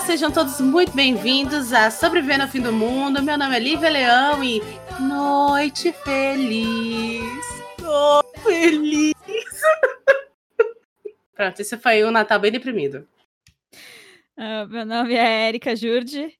sejam 0.00 0.30
todos 0.30 0.60
muito 0.60 0.92
bem-vindos 0.92 1.74
a 1.74 1.90
Sobrevivendo 1.90 2.44
ao 2.44 2.48
Fim 2.48 2.62
do 2.62 2.72
Mundo. 2.72 3.22
Meu 3.22 3.36
nome 3.36 3.54
é 3.54 3.58
Lívia 3.58 3.90
Leão 3.90 4.42
e 4.42 4.62
Noite 4.98 5.92
Feliz. 5.92 7.44
Noite 7.80 8.40
Feliz. 8.40 9.14
Pronto, 11.34 11.60
esse 11.60 11.76
foi 11.76 12.02
um 12.04 12.10
Natal 12.10 12.40
bem 12.40 12.50
deprimido. 12.50 13.06
Uh, 14.38 14.66
meu 14.70 14.86
nome 14.86 15.14
é 15.14 15.48
Erika 15.48 15.76
Jurdi 15.76 16.34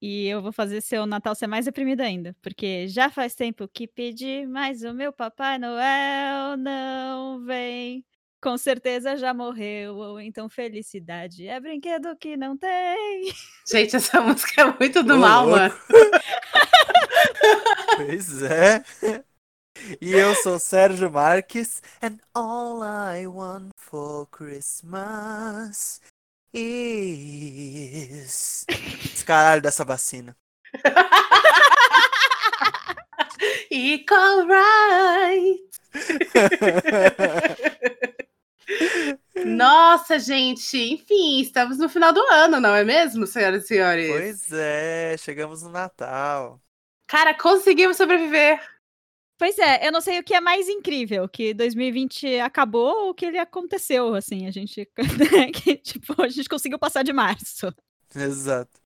e 0.00 0.28
eu 0.28 0.40
vou 0.40 0.52
fazer 0.52 0.80
seu 0.80 1.04
Natal 1.04 1.34
ser 1.34 1.48
mais 1.48 1.64
deprimido 1.64 2.02
ainda, 2.02 2.36
porque 2.40 2.86
já 2.86 3.10
faz 3.10 3.34
tempo 3.34 3.66
que 3.66 3.88
pedi, 3.88 4.46
mas 4.46 4.82
o 4.82 4.94
meu 4.94 5.12
Papai 5.12 5.58
Noel 5.58 6.56
não 6.56 7.44
vem. 7.44 8.04
Com 8.42 8.56
certeza 8.56 9.18
já 9.18 9.34
morreu, 9.34 9.96
ou 9.96 10.18
então 10.18 10.48
felicidade 10.48 11.46
é 11.46 11.60
brinquedo 11.60 12.16
que 12.16 12.38
não 12.38 12.56
tem. 12.56 13.30
Gente, 13.70 13.96
essa 13.96 14.18
música 14.22 14.62
é 14.62 14.78
muito 14.78 15.02
do 15.02 15.14
Ô, 15.14 15.18
mal, 15.18 15.44
louco. 15.46 15.58
mano. 15.58 15.74
pois 17.96 18.42
é. 18.42 18.82
E 20.00 20.12
eu 20.12 20.34
sou 20.36 20.58
Sérgio 20.58 21.10
Marques, 21.10 21.82
and 22.02 22.16
all 22.34 22.80
I 22.82 23.26
want 23.26 23.72
for 23.76 24.26
Christmas 24.28 26.00
is. 26.54 28.64
Caralho 29.26 29.60
dessa 29.60 29.84
vacina. 29.84 30.34
Equal 33.70 34.46
right. 34.46 35.60
Nossa, 39.44 40.18
gente, 40.18 40.76
enfim, 40.76 41.40
estamos 41.40 41.78
no 41.78 41.88
final 41.88 42.12
do 42.12 42.20
ano, 42.30 42.60
não 42.60 42.74
é 42.74 42.84
mesmo, 42.84 43.26
senhoras 43.26 43.64
e 43.64 43.66
senhores? 43.68 44.10
Pois 44.10 44.52
é, 44.52 45.16
chegamos 45.18 45.62
no 45.62 45.70
Natal. 45.70 46.60
Cara, 47.06 47.34
conseguimos 47.34 47.96
sobreviver. 47.96 48.60
Pois 49.38 49.58
é, 49.58 49.86
eu 49.86 49.90
não 49.90 50.02
sei 50.02 50.18
o 50.18 50.22
que 50.22 50.34
é 50.34 50.40
mais 50.40 50.68
incrível, 50.68 51.26
que 51.26 51.54
2020 51.54 52.40
acabou 52.40 53.06
ou 53.06 53.14
que 53.14 53.24
ele 53.24 53.38
aconteceu, 53.38 54.14
assim, 54.14 54.46
a 54.46 54.50
gente, 54.50 54.86
que, 55.54 55.76
tipo, 55.76 56.22
a 56.22 56.28
gente 56.28 56.48
conseguiu 56.48 56.78
passar 56.78 57.02
de 57.02 57.12
março. 57.12 57.74
Exato. 58.14 58.78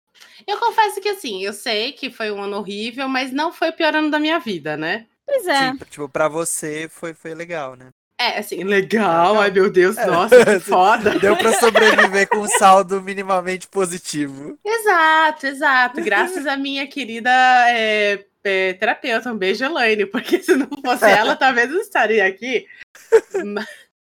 Eu 0.47 0.59
confesso 0.59 1.01
que, 1.01 1.09
assim, 1.09 1.45
eu 1.45 1.53
sei 1.53 1.93
que 1.93 2.09
foi 2.09 2.31
um 2.31 2.41
ano 2.41 2.59
horrível, 2.59 3.09
mas 3.09 3.33
não 3.33 3.53
foi 3.53 3.71
o 3.71 3.73
pior 3.73 3.97
ano 3.97 4.11
da 4.11 4.21
minha 4.21 4.39
vida, 4.39 4.77
né? 4.77 5.09
Pois 5.27 5.45
é. 5.47 5.73
Sim, 5.73 5.79
tipo, 5.91 6.09
pra 6.09 6.29
você 6.29 6.89
foi, 6.89 7.15
foi 7.15 7.35
legal, 7.35 7.75
né? 7.75 7.91
É, 8.19 8.39
assim, 8.39 8.63
legal, 8.63 9.41
ai 9.41 9.51
meu 9.51 9.69
Deus, 9.71 9.99
é. 9.99 10.07
nossa, 10.07 10.45
que 10.45 10.59
foda. 10.61 11.19
Deu 11.19 11.37
pra 11.37 11.53
sobreviver 11.55 12.29
com 12.29 12.39
um 12.39 12.49
saldo 12.49 13.03
minimamente 13.03 13.67
positivo. 13.67 14.57
Exato, 14.65 15.47
exato. 15.47 16.01
Graças 16.03 16.47
à 16.47 16.57
minha 16.57 16.87
querida 16.87 17.31
é, 17.69 18.25
é, 18.45 18.73
terapeuta, 18.75 19.33
um 19.33 19.37
beijo, 19.37 19.65
Elaine, 19.65 20.07
porque 20.07 20.41
se 20.41 20.55
não 20.55 20.69
fosse 20.85 21.05
ela, 21.11 21.35
talvez 21.35 21.73
eu 21.73 21.81
estaria 21.81 22.25
aqui. 22.25 22.67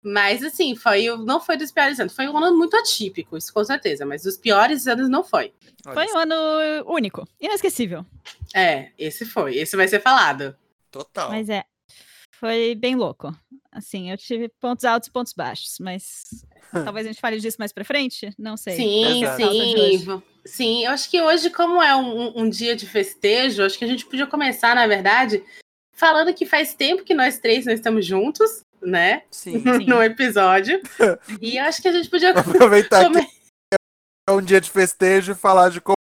Mas, 0.02 0.44
assim, 0.44 0.76
foi, 0.76 1.06
não 1.24 1.40
foi 1.40 1.56
dos 1.56 1.72
piores 1.72 1.98
anos. 1.98 2.14
Foi 2.14 2.28
um 2.28 2.36
ano 2.36 2.56
muito 2.56 2.76
atípico, 2.76 3.36
isso 3.36 3.52
com 3.52 3.64
certeza, 3.64 4.04
mas 4.04 4.22
dos 4.22 4.36
piores 4.36 4.86
anos 4.86 5.08
não 5.08 5.24
foi. 5.24 5.54
Foi 5.82 6.06
um 6.12 6.18
ano 6.18 6.34
único, 6.86 7.26
inesquecível. 7.40 8.04
É, 8.54 8.90
esse 8.98 9.24
foi. 9.24 9.56
Esse 9.56 9.74
vai 9.74 9.88
ser 9.88 10.00
falado. 10.00 10.54
Total. 10.90 11.30
Mas 11.30 11.48
é, 11.48 11.64
foi 12.38 12.74
bem 12.74 12.94
louco. 12.94 13.34
Assim, 13.72 14.10
eu 14.10 14.16
tive 14.16 14.48
pontos 14.60 14.84
altos 14.84 15.08
e 15.08 15.12
pontos 15.12 15.32
baixos, 15.32 15.76
mas 15.80 16.22
talvez 16.72 17.06
a 17.06 17.10
gente 17.10 17.20
fale 17.20 17.38
disso 17.38 17.56
mais 17.58 17.72
pra 17.72 17.84
frente, 17.84 18.32
não 18.38 18.56
sei. 18.56 18.76
Sim, 18.76 19.22
sim. 19.36 20.22
Sim, 20.44 20.84
eu 20.84 20.92
acho 20.92 21.10
que 21.10 21.20
hoje, 21.20 21.50
como 21.50 21.82
é 21.82 21.94
um, 21.96 22.42
um, 22.42 22.48
dia 22.48 22.76
de 22.76 22.86
festejo, 22.86 23.64
acho 23.64 23.76
que 23.76 23.84
a 23.84 23.88
gente 23.88 24.06
podia 24.06 24.26
começar, 24.26 24.76
na 24.76 24.86
verdade, 24.86 25.44
falando 25.92 26.32
que 26.32 26.46
faz 26.46 26.72
tempo 26.72 27.04
que 27.04 27.14
nós 27.14 27.38
três 27.38 27.66
não 27.66 27.72
estamos 27.72 28.06
juntos, 28.06 28.60
né? 28.80 29.24
Sim. 29.30 29.58
no 29.86 30.02
episódio. 30.02 30.80
e 31.40 31.58
acho 31.58 31.82
que 31.82 31.88
a 31.88 31.92
gente 31.92 32.08
podia 32.08 32.30
aproveitar 32.38 33.04
come... 33.04 33.26
que 33.26 33.76
é 34.28 34.32
um 34.32 34.40
dia 34.40 34.60
de 34.60 34.70
festejo 34.70 35.32
e 35.32 35.34
falar 35.34 35.70
de 35.70 35.80
como, 35.80 35.96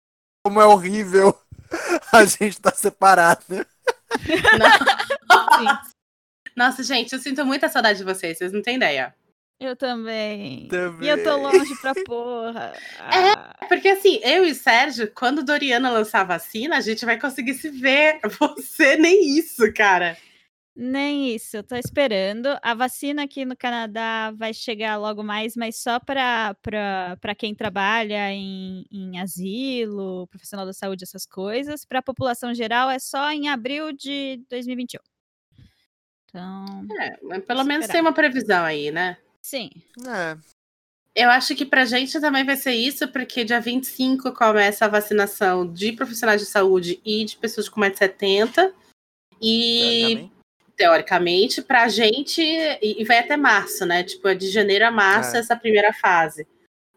como 0.45 0.59
é 0.59 0.65
horrível 0.65 1.33
a 2.11 2.25
gente 2.25 2.49
estar 2.49 2.71
tá 2.71 2.77
separado. 2.77 3.43
Não. 3.49 5.92
Nossa, 6.55 6.83
gente, 6.83 7.13
eu 7.13 7.19
sinto 7.19 7.45
muita 7.45 7.69
saudade 7.69 7.99
de 7.99 8.05
vocês, 8.05 8.37
vocês 8.37 8.51
não 8.51 8.61
têm 8.61 8.75
ideia. 8.75 9.13
Eu 9.59 9.75
também. 9.77 10.67
também. 10.67 11.07
E 11.07 11.09
eu 11.09 11.23
tô 11.23 11.37
longe 11.37 11.73
pra 11.81 11.93
porra. 12.05 12.73
É, 12.99 13.67
porque 13.67 13.87
assim, 13.87 14.19
eu 14.23 14.45
e 14.45 14.51
o 14.51 14.55
Sérgio, 14.55 15.09
quando 15.15 15.43
Doriana 15.43 15.89
lançar 15.89 16.21
a 16.21 16.25
vacina, 16.25 16.77
a 16.77 16.81
gente 16.81 17.05
vai 17.05 17.19
conseguir 17.19 17.53
se 17.53 17.69
ver. 17.69 18.19
Você 18.57 18.97
nem 18.97 19.37
isso, 19.37 19.71
cara. 19.73 20.17
Nem 20.75 21.35
isso, 21.35 21.55
eu 21.55 21.63
tô 21.63 21.75
esperando. 21.75 22.57
A 22.61 22.73
vacina 22.73 23.23
aqui 23.23 23.45
no 23.45 23.55
Canadá 23.55 24.31
vai 24.31 24.53
chegar 24.55 24.97
logo 24.97 25.23
mais, 25.23 25.55
mas 25.55 25.77
só 25.77 25.99
para 25.99 26.55
quem 27.37 27.53
trabalha 27.53 28.31
em, 28.31 28.83
em 28.91 29.19
asilo, 29.19 30.27
profissional 30.27 30.65
da 30.65 30.73
saúde, 30.73 31.03
essas 31.03 31.27
coisas. 31.27 31.85
Para 31.85 31.99
a 31.99 32.03
população 32.03 32.55
geral 32.55 32.89
é 32.89 32.97
só 32.97 33.31
em 33.31 33.49
abril 33.49 33.93
de 33.93 34.43
2021. 34.49 35.12
Então. 36.33 36.87
É, 36.99 37.17
mas 37.21 37.45
pelo 37.45 37.63
menos 37.63 37.85
tem 37.87 38.01
uma 38.01 38.11
previsão 38.11 38.65
aí, 38.65 38.89
né? 38.89 39.17
Sim. 39.39 39.69
É. 40.07 40.35
Eu 41.15 41.29
acho 41.29 41.55
que 41.55 41.63
pra 41.63 41.85
gente 41.85 42.19
também 42.19 42.43
vai 42.43 42.55
ser 42.55 42.73
isso, 42.73 43.07
porque 43.07 43.43
dia 43.45 43.61
25 43.61 44.31
começa 44.33 44.85
a 44.85 44.89
vacinação 44.89 45.71
de 45.71 45.91
profissionais 45.91 46.41
de 46.41 46.47
saúde 46.47 46.99
e 47.05 47.23
de 47.23 47.37
pessoas 47.37 47.69
com 47.69 47.79
mais 47.79 47.93
de 47.93 47.99
70. 47.99 48.73
E 49.39 50.27
teoricamente, 50.75 50.75
teoricamente 50.75 51.61
pra 51.61 51.87
gente, 51.87 52.41
e 52.41 53.03
vai 53.05 53.19
até 53.19 53.37
março, 53.37 53.85
né? 53.85 54.03
Tipo, 54.03 54.27
é 54.27 54.33
de 54.33 54.49
janeiro 54.49 54.87
a 54.87 54.91
março 54.91 55.35
é. 55.35 55.39
essa 55.39 55.55
primeira 55.55 55.93
fase. 55.93 56.47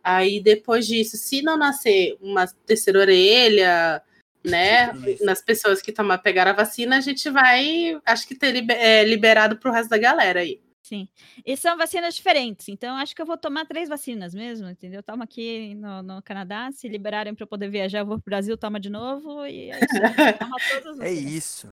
Aí 0.03 0.41
depois 0.41 0.87
disso, 0.87 1.19
se 1.19 1.43
não 1.43 1.59
nascer 1.59 2.17
uma 2.23 2.47
terceira 2.65 3.01
orelha, 3.01 4.01
né, 4.47 4.93
nas 5.21 5.43
pessoas 5.43 5.83
que 5.83 5.93
tomar, 5.93 6.19
pegar 6.19 6.47
a 6.47 6.53
vacina, 6.53 6.97
a 6.97 7.01
gente 7.01 7.29
vai, 7.31 7.99
acho 8.05 8.27
que 8.27 8.35
ter 8.35 8.53
liber, 8.53 8.77
é, 8.79 9.05
liberado 9.05 9.57
para 9.57 9.71
o 9.71 9.73
resto 9.73 9.91
da 9.91 9.99
galera 9.99 10.41
aí. 10.41 10.61
Sim. 10.83 11.09
E 11.45 11.57
são 11.57 11.77
vacinas 11.77 12.15
diferentes, 12.15 12.69
então 12.69 12.97
acho 12.97 13.15
que 13.15 13.21
eu 13.21 13.27
vou 13.27 13.37
tomar 13.37 13.67
três 13.67 13.89
vacinas 13.89 14.33
mesmo, 14.33 14.69
entendeu? 14.69 15.03
Toma 15.03 15.25
aqui 15.25 15.75
no, 15.75 16.01
no 16.01 16.23
Canadá, 16.23 16.71
se 16.71 16.89
liberarem 16.89 17.35
para 17.35 17.43
eu 17.43 17.49
poder 17.49 17.69
viajar, 17.69 17.99
eu 17.99 18.07
vou 18.07 18.21
pro 18.21 18.31
Brasil, 18.31 18.57
toma 18.57 18.79
de 18.79 18.89
novo 18.89 19.45
e 19.47 19.73
é 19.73 19.81
isso. 19.81 21.03
é 21.03 21.13
isso. 21.13 21.69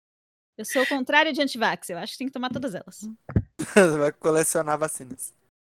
Eu 0.58 0.64
sou 0.66 0.82
o 0.82 0.86
contrário 0.86 1.32
de 1.32 1.40
antivax, 1.40 1.88
eu 1.88 1.96
acho 1.96 2.12
que 2.12 2.18
tem 2.18 2.26
que 2.26 2.32
tomar 2.34 2.50
todas 2.50 2.74
elas. 2.74 3.08
vai 3.98 4.12
colecionar 4.12 4.78
vacinas. 4.78 5.32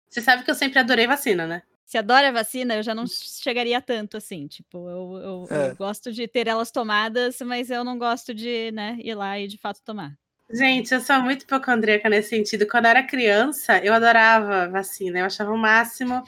Você 0.08 0.20
sabe 0.20 0.44
que 0.44 0.50
eu 0.50 0.54
sempre 0.54 0.78
adorei 0.78 1.08
vacina, 1.08 1.44
né? 1.44 1.64
Se 1.84 1.98
adora 1.98 2.28
a 2.28 2.32
vacina, 2.32 2.76
eu 2.76 2.82
já 2.82 2.94
não 2.94 3.04
chegaria 3.06 3.80
tanto 3.80 4.16
assim. 4.16 4.46
Tipo, 4.46 4.88
eu, 4.88 5.46
eu, 5.50 5.56
é. 5.56 5.70
eu, 5.70 5.76
gosto 5.76 6.12
de 6.12 6.26
ter 6.26 6.48
elas 6.48 6.70
tomadas, 6.70 7.38
mas 7.40 7.70
eu 7.70 7.84
não 7.84 7.98
gosto 7.98 8.34
de 8.34 8.72
né, 8.72 8.96
ir 9.00 9.14
lá 9.14 9.38
e 9.38 9.46
de 9.46 9.58
fato 9.58 9.82
tomar. 9.84 10.16
Gente, 10.50 10.92
eu 10.92 11.00
sou 11.00 11.20
muito 11.20 11.42
hipocondríaca 11.42 12.08
nesse 12.08 12.30
sentido. 12.30 12.66
Quando 12.66 12.84
eu 12.84 12.90
era 12.90 13.02
criança, 13.02 13.78
eu 13.78 13.94
adorava 13.94 14.68
vacina. 14.68 15.18
Eu 15.18 15.26
achava 15.26 15.50
o 15.50 15.58
máximo. 15.58 16.22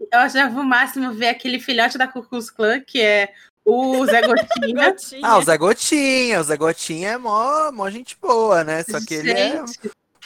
Eu 0.00 0.18
achava 0.18 0.60
o 0.60 0.64
máximo 0.64 1.12
ver 1.12 1.28
aquele 1.28 1.60
filhote 1.60 1.96
da 1.96 2.08
Klux 2.08 2.50
Klan, 2.50 2.80
que 2.80 3.00
é 3.00 3.32
o 3.64 4.04
Zé 4.06 4.20
Gotinha. 4.26 4.90
Gotinha. 4.90 5.20
Ah, 5.22 5.38
o 5.38 5.42
Zé 5.42 5.56
Gotinha. 5.56 6.40
O 6.40 6.42
Zé 6.42 6.56
Gotinha 6.56 7.10
é 7.10 7.18
mó, 7.18 7.70
mó 7.72 7.88
gente 7.88 8.16
boa, 8.20 8.64
né? 8.64 8.82
Só 8.82 8.98
que 8.98 9.16
gente. 9.16 9.28
ele 9.28 9.40
é 9.40 9.64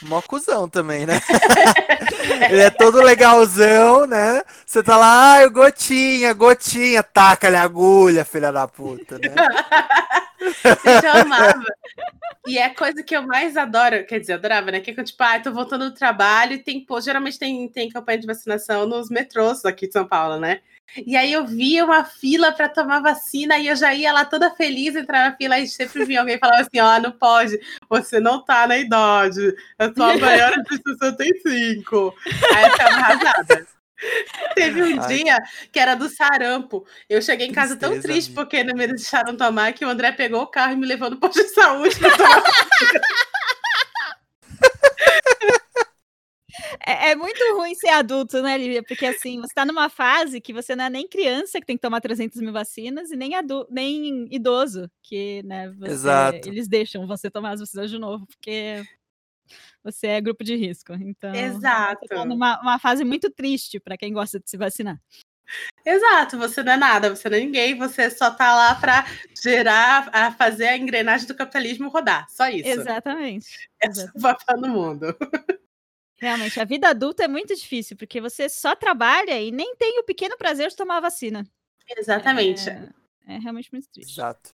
Mó 0.03 0.21
cuzão 0.21 0.69
também, 0.69 1.05
né? 1.05 1.19
ele 2.51 2.61
é 2.61 2.69
todo 2.69 3.01
legalzão, 3.01 4.05
né? 4.05 4.43
Você 4.65 4.83
tá 4.83 4.95
lá, 4.95 5.33
ai, 5.33 5.49
gotinha, 5.49 6.33
gotinha, 6.33 7.01
taca-lhe 7.01 7.55
agulha, 7.55 8.23
filha 8.23 8.51
da 8.51 8.67
puta, 8.67 9.17
né? 9.17 9.33
Você 10.39 11.07
amava. 11.07 11.63
E 12.45 12.57
é 12.57 12.65
a 12.65 12.75
coisa 12.75 13.03
que 13.03 13.15
eu 13.15 13.23
mais 13.23 13.57
adoro, 13.57 14.05
quer 14.05 14.19
dizer, 14.19 14.33
adorava, 14.33 14.71
né? 14.71 14.79
Que 14.79 14.91
é 14.91 15.03
tipo, 15.03 15.21
ah, 15.23 15.39
tô 15.39 15.51
voltando 15.51 15.89
do 15.89 15.95
trabalho 15.95 16.53
e 16.53 16.59
tem, 16.59 16.79
pô, 16.79 17.01
geralmente 17.01 17.39
tem, 17.39 17.67
tem 17.67 17.89
campanha 17.89 18.19
de 18.19 18.27
vacinação 18.27 18.85
nos 18.85 19.09
metrôs 19.09 19.65
aqui 19.65 19.87
de 19.87 19.93
São 19.93 20.07
Paulo, 20.07 20.39
né? 20.39 20.61
E 21.05 21.15
aí 21.15 21.31
eu 21.33 21.45
via 21.45 21.85
uma 21.85 22.03
fila 22.03 22.51
para 22.51 22.69
tomar 22.69 23.01
vacina 23.01 23.57
e 23.57 23.67
eu 23.67 23.75
já 23.75 23.93
ia 23.93 24.11
lá 24.11 24.25
toda 24.25 24.55
feliz 24.55 24.95
entrar 24.95 25.29
na 25.29 25.35
fila 25.35 25.59
e 25.59 25.67
sempre 25.67 26.05
via 26.05 26.21
alguém 26.21 26.39
falar 26.39 26.61
assim: 26.61 26.79
ó, 26.79 26.95
oh, 26.95 26.99
não 26.99 27.11
pode, 27.11 27.59
você 27.89 28.19
não 28.19 28.43
tá 28.43 28.67
na 28.67 28.77
idade, 28.77 29.55
eu 29.79 29.93
sou 29.93 30.05
a 30.05 30.17
maior 30.17 30.53
de 30.63 30.81
65. 30.99 32.15
Aí 32.55 32.63
eu 32.63 32.71
ficava 32.71 32.95
arrasada. 32.95 33.67
Teve 34.53 34.83
um 34.83 35.01
Ai. 35.01 35.07
dia 35.07 35.37
que 35.71 35.79
era 35.79 35.95
do 35.95 36.07
sarampo. 36.07 36.85
Eu 37.09 37.21
cheguei 37.21 37.47
em 37.47 37.51
casa 37.51 37.75
Tristeza, 37.75 37.93
tão 37.93 38.01
triste 38.01 38.27
amiga. 38.27 38.41
porque 38.41 38.63
não 38.63 38.75
me 38.75 38.87
deixaram 38.87 39.35
tomar 39.35 39.73
que 39.73 39.83
o 39.83 39.89
André 39.89 40.11
pegou 40.11 40.41
o 40.41 40.47
carro 40.47 40.73
e 40.73 40.75
me 40.75 40.85
levou 40.85 41.09
no 41.09 41.17
posto 41.17 41.41
de 41.41 41.49
saúde 41.49 41.95
pra 41.97 42.15
tomar 42.15 42.43
é, 47.07 47.11
é, 47.11 47.15
muito 47.15 47.39
ruim 47.55 47.75
ser 47.75 47.89
adulto, 47.89 48.41
né, 48.41 48.57
Lívia? 48.57 48.83
Porque 48.83 49.05
assim, 49.05 49.39
você 49.39 49.53
tá 49.53 49.65
numa 49.65 49.89
fase 49.89 50.41
que 50.41 50.53
você 50.53 50.75
não 50.75 50.85
é 50.85 50.89
nem 50.89 51.07
criança 51.07 51.59
que 51.59 51.65
tem 51.65 51.77
que 51.77 51.81
tomar 51.81 52.01
300 52.01 52.39
mil 52.41 52.51
vacinas 52.51 53.11
e 53.11 53.15
nem, 53.15 53.35
adulto, 53.35 53.71
nem 53.73 54.27
idoso, 54.33 54.89
que, 55.01 55.41
né, 55.43 55.69
você, 55.69 55.91
Exato. 55.91 56.49
eles 56.49 56.67
deixam 56.67 57.07
você 57.07 57.29
tomar 57.29 57.51
as 57.51 57.59
vacinas 57.59 57.89
de 57.89 57.97
novo, 57.97 58.25
porque 58.27 58.83
você 59.83 60.07
é 60.07 60.21
grupo 60.21 60.43
de 60.43 60.55
risco. 60.55 60.93
Então, 60.93 61.33
Exato. 61.33 62.01
Você 62.01 62.15
tá 62.15 62.25
numa 62.25 62.59
uma 62.61 62.79
fase 62.79 63.03
muito 63.03 63.29
triste 63.29 63.79
para 63.79 63.97
quem 63.97 64.13
gosta 64.13 64.39
de 64.39 64.49
se 64.49 64.57
vacinar. 64.57 64.99
Exato, 65.85 66.37
você 66.37 66.61
não 66.61 66.73
é 66.73 66.77
nada, 66.77 67.15
você 67.15 67.29
não 67.29 67.37
é 67.37 67.39
ninguém, 67.39 67.77
você 67.77 68.09
só 68.09 68.29
tá 68.29 68.53
lá 68.53 68.75
para 68.75 69.05
gerar, 69.41 70.09
a 70.11 70.31
fazer 70.31 70.67
a 70.67 70.77
engrenagem 70.77 71.25
do 71.25 71.35
capitalismo 71.35 71.87
rodar, 71.87 72.27
só 72.29 72.49
isso. 72.49 72.67
Exatamente. 72.67 73.47
Esse 73.81 74.05
é 74.05 74.09
o 74.13 74.21
papel 74.21 74.57
no 74.57 74.67
mundo. 74.67 75.15
Realmente, 76.17 76.59
a 76.59 76.65
vida 76.65 76.89
adulta 76.89 77.23
é 77.23 77.27
muito 77.27 77.55
difícil, 77.55 77.95
porque 77.95 78.19
você 78.19 78.49
só 78.49 78.75
trabalha 78.75 79.39
e 79.39 79.51
nem 79.51 79.75
tem 79.75 79.99
o 79.99 80.03
pequeno 80.03 80.35
prazer 80.37 80.69
de 80.69 80.75
tomar 80.75 80.97
a 80.97 81.01
vacina. 81.01 81.47
Exatamente. 81.95 82.69
É, 82.69 82.89
é 83.27 83.37
realmente 83.37 83.71
muito 83.71 83.87
triste. 83.89 84.13
Exato. 84.13 84.57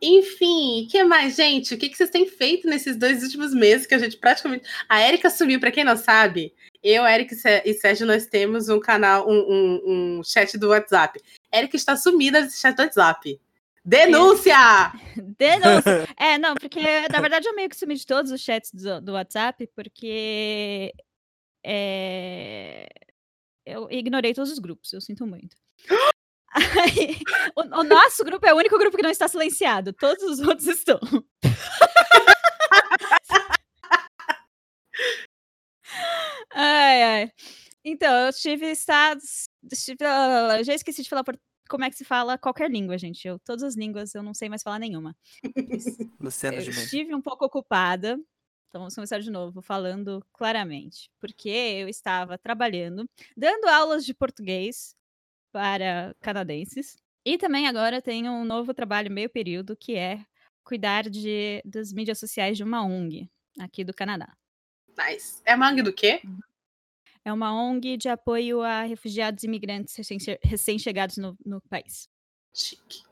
Enfim, 0.00 0.84
o 0.84 0.88
que 0.88 1.02
mais, 1.04 1.34
gente? 1.34 1.74
O 1.74 1.78
que, 1.78 1.88
que 1.88 1.96
vocês 1.96 2.10
têm 2.10 2.26
feito 2.26 2.68
nesses 2.68 2.96
dois 2.96 3.22
últimos 3.22 3.54
meses 3.54 3.86
que 3.86 3.94
a 3.94 3.98
gente 3.98 4.16
praticamente. 4.16 4.68
A 4.88 5.00
Erika 5.06 5.30
sumiu, 5.30 5.58
para 5.58 5.70
quem 5.70 5.84
não 5.84 5.96
sabe. 5.96 6.52
Eu, 6.82 7.06
Eric 7.06 7.34
e 7.64 7.74
Sérgio, 7.74 8.06
nós 8.06 8.26
temos 8.26 8.68
um 8.68 8.78
canal, 8.78 9.28
um, 9.28 9.32
um, 9.32 10.18
um 10.18 10.22
chat 10.22 10.58
do 10.58 10.68
WhatsApp. 10.68 11.18
Erika 11.52 11.76
está 11.76 11.96
sumida 11.96 12.42
desse 12.42 12.60
chat 12.60 12.76
do 12.76 12.82
WhatsApp. 12.82 13.40
Denúncia! 13.84 14.92
Denúncia! 15.38 16.08
É, 16.18 16.38
não, 16.38 16.54
porque 16.54 16.80
na 17.10 17.20
verdade 17.20 17.46
eu 17.46 17.54
meio 17.54 17.68
que 17.68 17.76
sumi 17.76 17.94
de 17.94 18.06
todos 18.06 18.30
os 18.30 18.40
chats 18.40 18.72
do, 18.72 19.00
do 19.00 19.12
WhatsApp, 19.12 19.68
porque 19.74 20.94
é, 21.64 22.86
eu 23.66 23.90
ignorei 23.90 24.32
todos 24.32 24.50
os 24.50 24.58
grupos, 24.58 24.92
eu 24.92 25.00
sinto 25.00 25.26
muito. 25.26 25.56
Aí, 26.54 27.18
o, 27.56 27.80
o, 27.80 27.82
nosso 27.82 28.24
grupo 28.24 28.46
é 28.46 28.54
o 28.54 28.56
único 28.56 28.78
grupo 28.78 28.96
que 28.96 29.02
não 29.02 29.10
está 29.10 29.26
silenciado, 29.26 29.92
todos 29.92 30.22
os 30.22 30.38
outros 30.38 30.68
estão. 30.68 31.00
ai, 36.54 37.02
ai. 37.02 37.32
Então, 37.84 38.26
eu 38.26 38.32
tive 38.32 38.70
estados. 38.70 39.48
Eu 40.48 40.64
já 40.64 40.74
esqueci 40.74 41.02
de 41.02 41.08
falar 41.08 41.24
por, 41.24 41.36
como 41.68 41.84
é 41.84 41.90
que 41.90 41.96
se 41.96 42.04
fala 42.04 42.38
qualquer 42.38 42.70
língua, 42.70 42.98
gente. 42.98 43.26
Eu, 43.26 43.38
todas 43.38 43.62
as 43.62 43.76
línguas 43.76 44.14
eu 44.14 44.22
não 44.22 44.34
sei 44.34 44.48
mais 44.48 44.62
falar 44.62 44.78
nenhuma. 44.78 45.16
Luciana 46.20 46.56
eu 46.58 46.70
estive 46.70 47.14
um 47.14 47.22
pouco 47.22 47.44
ocupada. 47.44 48.18
Então 48.68 48.80
vamos 48.80 48.94
começar 48.94 49.20
de 49.20 49.30
novo, 49.30 49.62
falando 49.62 50.24
claramente. 50.32 51.08
Porque 51.20 51.48
eu 51.48 51.88
estava 51.88 52.36
trabalhando, 52.36 53.08
dando 53.36 53.68
aulas 53.68 54.04
de 54.04 54.12
português 54.12 54.96
para 55.52 56.14
canadenses. 56.20 56.96
E 57.24 57.38
também 57.38 57.68
agora 57.68 58.02
tenho 58.02 58.32
um 58.32 58.44
novo 58.44 58.74
trabalho 58.74 59.10
meio 59.10 59.30
período, 59.30 59.76
que 59.76 59.94
é 59.94 60.24
cuidar 60.64 61.08
de, 61.08 61.62
das 61.64 61.92
mídias 61.92 62.18
sociais 62.18 62.56
de 62.56 62.64
uma 62.64 62.84
ONG 62.84 63.30
aqui 63.60 63.84
do 63.84 63.94
Canadá. 63.94 64.36
Nice. 64.98 65.40
É 65.44 65.54
uma 65.54 65.70
ONG 65.70 65.82
do 65.82 65.92
quê? 65.92 66.20
É 67.24 67.32
uma 67.32 67.54
ONG 67.54 67.96
de 67.96 68.08
apoio 68.08 68.60
a 68.60 68.82
refugiados 68.82 69.42
e 69.42 69.46
imigrantes 69.46 69.96
recém-chegados 70.42 71.16
no, 71.16 71.36
no 71.44 71.60
país. 71.62 72.06
Chique. 72.54 73.02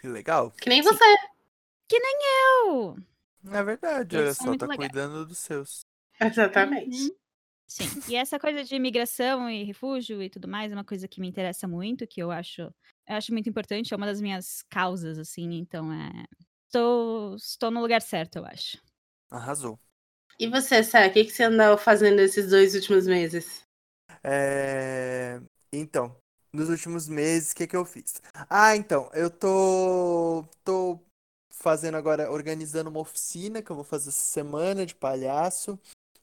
Que 0.00 0.08
legal. 0.08 0.50
Que 0.50 0.68
nem 0.68 0.82
você. 0.82 1.16
Que 1.88 1.98
nem 1.98 2.18
eu. 2.66 2.96
É 3.50 3.62
verdade, 3.62 4.16
olha 4.16 4.34
só, 4.34 4.56
tá 4.56 4.66
legais. 4.66 4.76
cuidando 4.76 5.26
dos 5.26 5.38
seus. 5.38 5.80
Exatamente. 6.20 7.02
Uhum. 7.02 7.16
Sim. 7.66 7.84
E 8.06 8.16
essa 8.16 8.38
coisa 8.38 8.62
de 8.62 8.74
imigração 8.74 9.48
e 9.48 9.64
refúgio 9.64 10.22
e 10.22 10.28
tudo 10.28 10.46
mais 10.46 10.70
é 10.70 10.74
uma 10.74 10.84
coisa 10.84 11.08
que 11.08 11.20
me 11.20 11.28
interessa 11.28 11.66
muito, 11.66 12.06
que 12.06 12.22
eu 12.22 12.30
acho, 12.30 12.62
eu 12.62 13.16
acho 13.16 13.32
muito 13.32 13.48
importante, 13.48 13.94
é 13.94 13.96
uma 13.96 14.06
das 14.06 14.20
minhas 14.20 14.62
causas, 14.68 15.18
assim, 15.18 15.54
então 15.54 15.90
é. 15.90 16.24
Tô, 16.70 17.34
estou 17.34 17.70
no 17.70 17.80
lugar 17.80 18.02
certo, 18.02 18.36
eu 18.36 18.44
acho. 18.44 18.78
Arrasou. 19.30 19.78
E 20.38 20.48
você, 20.48 20.82
Sé, 20.82 21.06
o 21.06 21.12
que, 21.12 21.24
que 21.24 21.30
você 21.32 21.44
andou 21.44 21.76
fazendo 21.78 22.20
esses 22.20 22.50
dois 22.50 22.74
últimos 22.74 23.06
meses? 23.06 23.62
É, 24.24 25.40
Então, 25.72 26.14
nos 26.52 26.68
últimos 26.68 27.08
meses, 27.08 27.52
o 27.52 27.56
que, 27.56 27.66
que 27.66 27.76
eu 27.76 27.84
fiz? 27.84 28.20
Ah, 28.48 28.76
então, 28.76 29.10
eu 29.14 29.30
tô, 29.30 30.44
tô 30.64 31.00
fazendo 31.50 31.96
agora, 31.96 32.30
organizando 32.30 32.90
uma 32.90 33.00
oficina 33.00 33.62
que 33.62 33.70
eu 33.70 33.76
vou 33.76 33.84
fazer 33.84 34.10
essa 34.10 34.20
semana 34.20 34.84
de 34.84 34.94
palhaço, 34.94 35.78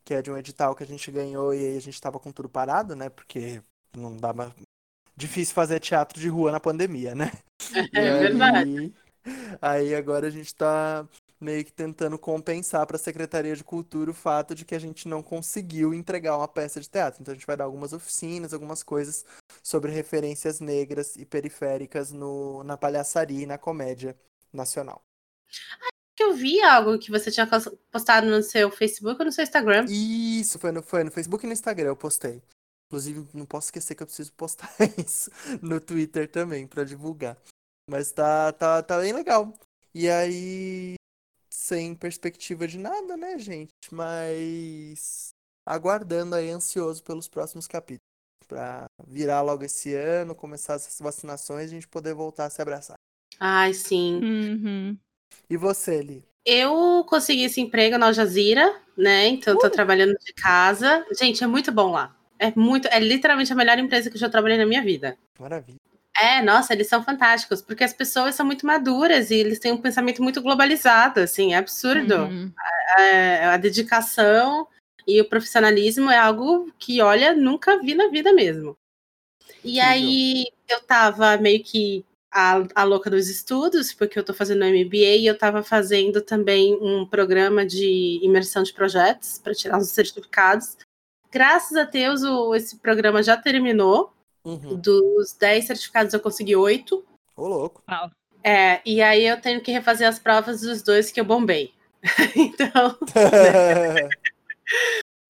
que 0.06 0.13
é 0.13 0.21
de 0.21 0.31
um 0.31 0.38
edital 0.38 0.75
que 0.75 0.83
a 0.83 0.88
gente 0.88 1.12
ganhou 1.12 1.53
e 1.53 1.57
aí 1.65 1.77
a 1.77 1.81
gente 1.81 2.00
tava 2.00 2.19
com 2.19 2.31
tudo 2.31 2.50
parado, 2.50 2.95
né? 2.95 3.09
Porque 3.09 3.62
não 3.95 4.15
dava. 4.15 4.53
Difícil 5.15 5.53
fazer 5.53 5.79
teatro 5.79 6.19
de 6.19 6.29
rua 6.29 6.51
na 6.51 6.59
pandemia, 6.59 7.13
né? 7.15 7.31
É 7.94 8.12
verdade. 8.19 8.69
aí, 8.69 8.94
aí 9.62 9.95
agora 9.95 10.27
a 10.27 10.29
gente 10.29 10.53
tá 10.55 11.07
meio 11.39 11.63
que 11.63 11.71
tentando 11.71 12.18
compensar 12.19 12.86
para 12.86 12.97
a 12.97 13.00
Secretaria 13.00 13.56
de 13.56 13.63
Cultura 13.63 14.12
o 14.12 14.13
fato 14.13 14.53
de 14.53 14.65
que 14.65 14.75
a 14.75 14.80
gente 14.80 15.07
não 15.07 15.24
conseguiu 15.24 15.94
entregar 15.94 16.38
uma 16.38 16.47
peça 16.47 16.81
de 16.81 16.89
teatro. 16.89 17.21
Então 17.21 17.31
a 17.31 17.36
gente 17.36 17.47
vai 17.47 17.56
dar 17.56 17.63
algumas 17.63 17.94
oficinas, 17.94 18.53
algumas 18.53 18.83
coisas 18.83 19.25
sobre 19.63 19.91
referências 19.91 20.59
negras 20.59 21.15
e 21.15 21.25
periféricas 21.25 22.12
no, 22.12 22.63
na 22.63 22.77
palhaçaria 22.77 23.44
e 23.44 23.45
na 23.45 23.57
comédia 23.57 24.15
nacional. 24.51 25.01
Que 26.15 26.24
eu 26.24 26.33
vi 26.33 26.62
algo 26.62 27.00
que 27.00 27.09
você 27.09 27.31
tinha 27.31 27.47
postado 27.91 28.27
no 28.27 28.44
seu 28.44 28.69
Facebook 28.69 29.19
ou 29.21 29.25
no 29.25 29.31
seu 29.31 29.44
Instagram. 29.44 29.86
Isso, 29.88 30.59
foi 30.59 30.71
no, 30.71 30.83
foi 30.83 31.03
no 31.03 31.12
Facebook 31.12 31.45
e 31.45 31.47
no 31.47 31.53
Instagram, 31.53 31.88
eu 31.88 31.95
postei. 31.95 32.44
Inclusive, 32.88 33.25
não 33.33 33.45
posso 33.45 33.68
esquecer 33.68 33.95
que 33.95 34.03
eu 34.03 34.07
preciso 34.07 34.33
postar 34.33 34.69
isso 34.97 35.31
no 35.62 35.80
Twitter 35.80 36.30
também, 36.30 36.68
para 36.68 36.83
divulgar. 36.83 37.38
Mas 37.89 38.12
tá, 38.12 38.51
tá, 38.51 38.83
tá 38.83 39.00
bem 39.00 39.13
legal. 39.13 39.53
E 39.94 40.09
aí, 40.09 40.95
sem 41.69 41.94
perspectiva 41.94 42.68
de 42.68 42.80
nada, 42.80 43.16
né, 43.16 43.38
gente? 43.38 43.69
Mas 43.92 45.30
aguardando 45.66 46.36
aí, 46.36 46.50
ansioso 46.50 47.04
pelos 47.04 47.27
próximos 47.27 47.68
capítulos. 47.68 48.00
Pra 48.48 48.88
virar 49.07 49.44
logo 49.44 49.63
esse 49.63 49.94
ano, 49.94 50.33
começar 50.33 50.74
essas 50.74 51.00
vacinações 51.00 51.66
e 51.66 51.75
a 51.75 51.75
gente 51.75 51.88
poder 51.88 52.16
voltar 52.16 52.45
a 52.45 52.50
se 52.50 52.60
abraçar. 52.60 52.95
Ai, 53.39 53.75
sim. 53.75 54.19
Uhum. 54.24 54.98
E 55.48 55.56
você, 55.56 56.01
Li? 56.01 56.24
Eu 56.44 57.06
consegui 57.07 57.44
esse 57.44 57.62
emprego 57.62 58.00
na 58.00 58.07
Al 58.07 58.13
Jazeera, 58.13 58.81
né? 58.98 59.27
Então 59.27 59.53
eu 59.53 59.60
tô 59.60 59.70
trabalhando 59.70 60.17
de 60.17 60.34
casa. 60.34 61.05
Gente, 61.15 61.43
é 61.43 61.48
muito 61.48 61.72
bom 61.72 61.91
lá. 61.91 62.17
É 62.39 62.51
muito, 62.55 62.88
é 62.88 63.00
literalmente 63.00 63.53
a 63.53 63.55
melhor 63.55 63.77
empresa 63.77 64.10
que 64.10 64.15
eu 64.15 64.20
já 64.20 64.29
trabalhei 64.29 64.58
na 64.58 64.65
minha 64.65 64.82
vida. 64.82 65.15
Maravilha. 65.39 65.77
É, 66.18 66.42
nossa, 66.42 66.74
eles 66.74 66.88
são 66.88 67.04
fantásticos, 67.04 67.62
porque 67.62 67.84
as 67.84 67.94
pessoas 67.94 68.36
são 68.36 68.46
muito 68.46 68.66
maduras 68.66 69.32
e 69.32 69.36
eles 69.36 69.60
têm 69.60 69.72
um 69.72 69.82
pensamento 69.82 70.22
muito 70.22 70.42
globalizado, 70.42 71.20
assim, 71.20 71.54
é 71.54 71.58
absurdo. 71.58 72.16
Uhum. 72.16 72.51
É, 72.98 73.46
a 73.46 73.58
dedicação 73.58 74.68
e 75.08 75.22
o 75.22 75.30
profissionalismo 75.30 76.10
é 76.12 76.18
algo 76.18 76.72
que, 76.78 77.01
olha, 77.01 77.34
nunca 77.34 77.80
vi 77.80 77.96
na 77.96 78.08
vida 78.08 78.34
mesmo. 78.34 78.78
E 79.63 79.80
Incrível. 79.80 79.89
aí 79.89 80.46
eu 80.68 80.82
tava 80.82 81.38
meio 81.38 81.63
que 81.63 82.06
a, 82.32 82.63
a 82.75 82.84
louca 82.84 83.10
dos 83.10 83.28
estudos, 83.28 83.94
porque 83.94 84.20
eu 84.20 84.24
tô 84.24 84.34
fazendo 84.34 84.66
MBA 84.66 85.18
e 85.18 85.25
eu 85.25 85.38
tava 85.38 85.63
fazendo 85.63 86.22
também 86.22 86.78
um 86.82 87.06
programa 87.06 87.66
de 87.66 88.20
imersão 88.22 88.63
de 88.63 88.74
projetos 88.74 89.39
para 89.39 89.54
tirar 89.54 89.78
os 89.80 89.89
certificados. 89.89 90.78
Graças 91.32 91.75
a 91.78 91.84
Deus, 91.84 92.24
o, 92.24 92.54
esse 92.56 92.78
programa 92.78 93.24
já 93.24 93.36
terminou. 93.38 94.13
Uhum. 94.50 94.75
Dos 94.77 95.34
10 95.34 95.65
certificados, 95.65 96.13
eu 96.13 96.20
consegui 96.20 96.56
8. 96.56 97.06
Ô, 97.36 97.48
louco. 97.48 97.84
É, 98.44 98.82
e 98.86 99.01
aí 99.01 99.25
eu 99.25 99.39
tenho 99.39 99.62
que 99.62 99.72
refazer 99.72 100.08
as 100.08 100.18
provas 100.18 100.62
dos 100.62 100.82
dois 100.82 101.12
que 101.12 101.20
eu 101.20 101.25
bombei. 101.25 101.72
então, 102.36 102.98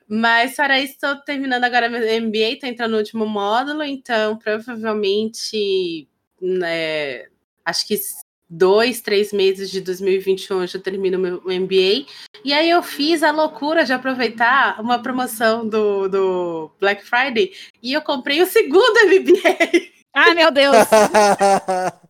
mas 0.08 0.56
para 0.56 0.80
isso, 0.80 0.94
estou 0.94 1.16
terminando 1.18 1.64
agora 1.64 1.90
meu 1.90 2.02
MBA, 2.22 2.54
estou 2.54 2.70
entrando 2.70 2.92
no 2.92 2.98
último 2.98 3.26
módulo, 3.26 3.84
então 3.84 4.38
provavelmente, 4.38 6.08
né, 6.40 7.26
acho 7.66 7.88
que 7.88 8.00
dois, 8.50 9.00
três 9.02 9.32
meses 9.32 9.70
de 9.70 9.80
2021 9.82 10.62
eu 10.62 10.68
já 10.68 10.80
termino 10.80 11.20
meu 11.20 11.42
MBA. 11.46 12.08
E 12.44 12.52
aí 12.52 12.70
eu 12.70 12.82
fiz 12.82 13.22
a 13.22 13.32
loucura 13.32 13.86
de 13.86 13.94
aproveitar 13.94 14.82
uma 14.82 15.02
promoção 15.02 15.68
do, 15.68 16.08
do 16.08 16.72
Black 16.80 17.04
Friday 17.04 17.54
e 17.82 17.94
eu 17.94 18.02
comprei 18.02 18.42
o 18.42 18.48
segundo 18.48 18.98
MBA. 19.06 19.92
Ai, 20.16 20.34
meu 20.34 20.50
Deus! 20.52 20.76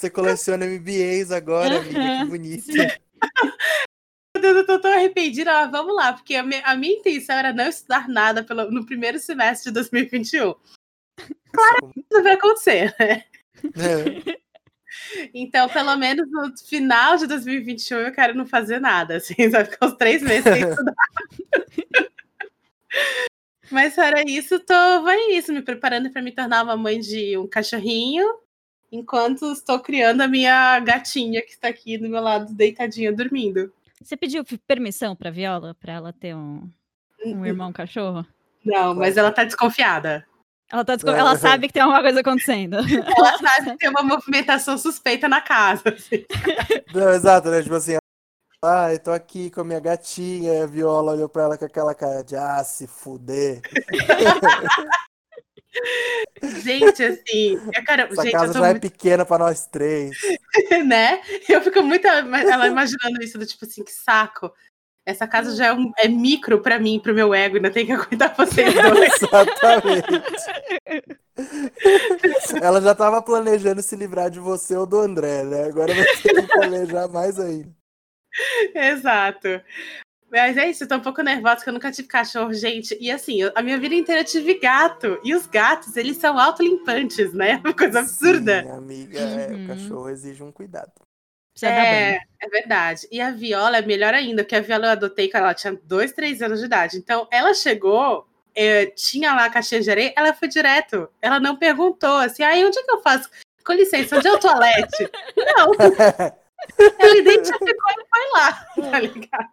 Você 0.00 0.08
coleciona 0.08 0.66
MBAs 0.66 1.30
agora, 1.30 1.78
amiga, 1.78 2.00
que 2.00 2.24
bonito. 2.24 2.72
sim. 2.72 2.78
Eu 4.34 4.64
tô 4.64 4.80
tão 4.80 4.92
arrependida, 4.92 5.52
mas 5.52 5.70
vamos 5.70 5.94
lá, 5.94 6.12
porque 6.12 6.34
a 6.36 6.42
minha, 6.42 6.62
a 6.64 6.74
minha 6.74 6.94
intenção 6.94 7.36
era 7.36 7.52
não 7.52 7.68
estudar 7.68 8.08
nada 8.08 8.42
pelo, 8.42 8.70
no 8.70 8.86
primeiro 8.86 9.18
semestre 9.18 9.70
de 9.70 9.74
2021. 9.74 10.54
Claro. 11.52 11.92
Isso 11.96 12.22
vai 12.22 12.32
acontecer, 12.32 12.94
né? 12.98 13.24
É. 13.76 14.38
Então, 15.34 15.68
pelo 15.68 15.96
menos 15.96 16.30
no 16.30 16.56
final 16.56 17.16
de 17.16 17.26
2021, 17.26 17.98
eu 17.98 18.12
quero 18.12 18.34
não 18.34 18.46
fazer 18.46 18.80
nada, 18.80 19.16
assim, 19.16 19.34
vai 19.50 19.64
ficar 19.64 19.86
uns 19.86 19.94
três 19.94 20.22
meses 20.22 20.44
sem 20.44 20.68
estudar. 20.68 20.94
Mas 23.70 23.94
fora 23.94 24.22
isso, 24.26 24.58
tô 24.60 25.02
vai 25.02 25.32
isso, 25.32 25.52
me 25.52 25.60
preparando 25.60 26.10
para 26.10 26.22
me 26.22 26.32
tornar 26.32 26.64
uma 26.64 26.76
mãe 26.76 26.98
de 26.98 27.36
um 27.36 27.46
cachorrinho, 27.46 28.26
enquanto 28.90 29.52
estou 29.52 29.78
criando 29.78 30.22
a 30.22 30.28
minha 30.28 30.80
gatinha 30.80 31.42
que 31.42 31.50
está 31.50 31.68
aqui 31.68 31.98
do 31.98 32.08
meu 32.08 32.22
lado, 32.22 32.54
deitadinha, 32.54 33.12
dormindo. 33.12 33.70
Você 34.02 34.16
pediu 34.16 34.42
permissão 34.66 35.14
para 35.14 35.30
Viola 35.30 35.74
para 35.74 35.92
ela 35.92 36.12
ter 36.14 36.34
um, 36.34 36.66
um 37.26 37.44
irmão 37.44 37.70
cachorro? 37.72 38.26
Não, 38.64 38.94
mas 38.94 39.18
ela 39.18 39.30
tá 39.30 39.44
desconfiada. 39.44 40.26
Ela, 40.70 40.84
tá 40.84 40.96
desco... 40.96 41.10
ela 41.10 41.36
sabe 41.38 41.66
que 41.66 41.72
tem 41.72 41.82
alguma 41.82 42.02
coisa 42.02 42.20
acontecendo. 42.20 42.76
Ela 43.16 43.38
sabe 43.38 43.70
que 43.70 43.78
tem 43.78 43.88
uma 43.88 44.02
movimentação 44.02 44.76
suspeita 44.76 45.26
na 45.26 45.40
casa. 45.40 45.82
Assim. 45.86 46.26
Não, 46.94 47.10
exato, 47.10 47.48
né? 47.48 47.62
Tipo 47.62 47.76
assim, 47.76 47.96
ah, 48.62 48.92
eu 48.92 48.98
tô 48.98 49.12
aqui 49.12 49.50
com 49.50 49.62
a 49.62 49.64
minha 49.64 49.80
gatinha, 49.80 50.52
e 50.52 50.62
a 50.62 50.66
Viola 50.66 51.12
olhou 51.12 51.28
pra 51.28 51.44
ela 51.44 51.56
com 51.56 51.64
aquela 51.64 51.94
cara 51.94 52.22
de 52.22 52.36
ah, 52.36 52.62
se 52.64 52.86
fuder. 52.86 53.62
Gente, 56.62 57.04
assim, 57.04 57.52
eu 57.52 57.84
quero. 57.84 58.12
Essa 58.12 58.22
gente, 58.22 58.32
casa 58.32 58.52
já 58.52 58.60
muito... 58.60 58.76
é 58.76 58.80
pequena 58.80 59.24
pra 59.24 59.38
nós 59.38 59.66
três. 59.66 60.16
né? 60.86 61.20
Eu 61.48 61.60
fico 61.62 61.82
muito 61.82 62.06
ela 62.06 62.66
imaginando 62.66 63.22
isso, 63.22 63.38
do 63.38 63.46
tipo 63.46 63.64
assim, 63.64 63.84
que 63.84 63.92
saco. 63.92 64.52
Essa 65.08 65.26
casa 65.26 65.56
já 65.56 65.68
é, 65.68 65.72
um, 65.72 65.90
é 65.96 66.06
micro 66.06 66.60
para 66.60 66.78
mim, 66.78 67.00
pro 67.00 67.14
meu 67.14 67.32
ego, 67.32 67.56
ainda 67.56 67.70
tem 67.70 67.86
que 67.86 67.92
aguentar 67.92 68.36
vocês 68.36 68.74
dois. 68.74 69.12
Exatamente. 69.24 70.28
Ela 72.60 72.82
já 72.82 72.92
estava 72.92 73.22
planejando 73.22 73.80
se 73.80 73.96
livrar 73.96 74.28
de 74.28 74.38
você 74.38 74.76
ou 74.76 74.84
do 74.84 74.98
André, 74.98 75.44
né? 75.44 75.64
Agora 75.64 75.94
vai 75.94 76.04
ter 76.04 76.34
que 76.34 76.46
planejar 76.48 77.08
mais 77.08 77.40
ainda. 77.40 77.74
Exato. 78.74 79.48
Mas 80.30 80.58
é 80.58 80.68
isso, 80.68 80.84
eu 80.84 80.88
tô 80.88 80.96
um 80.96 81.00
pouco 81.00 81.22
nervosa 81.22 81.64
que 81.64 81.70
eu 81.70 81.72
nunca 81.72 81.90
tive 81.90 82.06
cachorro, 82.06 82.52
gente. 82.52 82.94
E 83.00 83.10
assim, 83.10 83.40
eu, 83.40 83.50
a 83.54 83.62
minha 83.62 83.78
vida 83.78 83.94
inteira 83.94 84.20
eu 84.20 84.26
tive 84.26 84.58
gato. 84.58 85.18
E 85.24 85.34
os 85.34 85.46
gatos, 85.46 85.96
eles 85.96 86.18
são 86.18 86.38
autolimpantes, 86.38 87.32
né? 87.32 87.62
Uma 87.64 87.72
coisa 87.72 88.00
absurda. 88.00 88.62
Sim, 88.62 88.70
amiga, 88.72 89.20
uhum. 89.20 89.38
é, 89.38 89.54
o 89.54 89.66
cachorro 89.68 90.10
exige 90.10 90.42
um 90.42 90.52
cuidado. 90.52 90.92
É, 91.66 92.20
é 92.40 92.48
verdade. 92.48 93.08
E 93.10 93.20
a 93.20 93.30
Viola 93.30 93.78
é 93.78 93.82
melhor 93.82 94.14
ainda, 94.14 94.42
porque 94.42 94.56
a 94.56 94.60
Viola 94.60 94.86
eu 94.86 94.90
adotei 94.90 95.30
quando 95.30 95.44
ela 95.44 95.54
tinha 95.54 95.78
dois, 95.84 96.12
três 96.12 96.40
anos 96.42 96.60
de 96.60 96.66
idade. 96.66 96.96
Então, 96.96 97.26
ela 97.30 97.52
chegou, 97.54 98.26
é, 98.54 98.86
tinha 98.86 99.34
lá 99.34 99.46
a 99.46 99.50
caixinha 99.50 99.80
de 99.80 99.90
areia, 99.90 100.12
ela 100.16 100.34
foi 100.34 100.48
direto. 100.48 101.08
Ela 101.20 101.40
não 101.40 101.56
perguntou 101.56 102.16
assim, 102.18 102.42
aí 102.42 102.64
onde 102.64 102.78
é 102.78 102.82
que 102.82 102.90
eu 102.90 103.02
faço? 103.02 103.28
Com 103.64 103.72
licença, 103.72 104.16
onde 104.16 104.28
é 104.28 104.32
o 104.32 104.38
toalete? 104.38 105.10
não. 105.36 105.72
ela 106.98 107.18
identificou 107.18 107.90
e 107.90 108.06
foi 108.08 108.30
lá, 108.32 108.52
tá 108.90 109.00
ligado? 109.00 109.48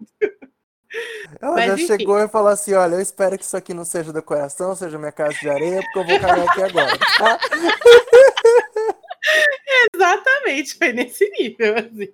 Ela 1.41 1.55
Mas, 1.55 1.65
já 1.65 1.73
enfim. 1.73 1.87
chegou 1.87 2.19
e 2.19 2.27
falou 2.27 2.49
assim: 2.49 2.73
olha, 2.73 2.95
eu 2.95 3.01
espero 3.01 3.37
que 3.37 3.43
isso 3.43 3.57
aqui 3.57 3.73
não 3.73 3.83
seja 3.83 4.13
decoração, 4.13 4.75
seja 4.75 4.97
minha 4.97 5.11
casa 5.11 5.37
de 5.37 5.49
areia, 5.49 5.81
porque 5.81 5.99
eu 5.99 6.05
vou 6.05 6.19
cagar 6.19 6.49
aqui 6.49 6.63
agora. 6.63 6.97
Tá? 7.17 7.39
Exatamente, 9.93 10.75
foi 10.77 10.91
nesse 10.93 11.29
nível, 11.31 11.75
assim. 11.77 12.13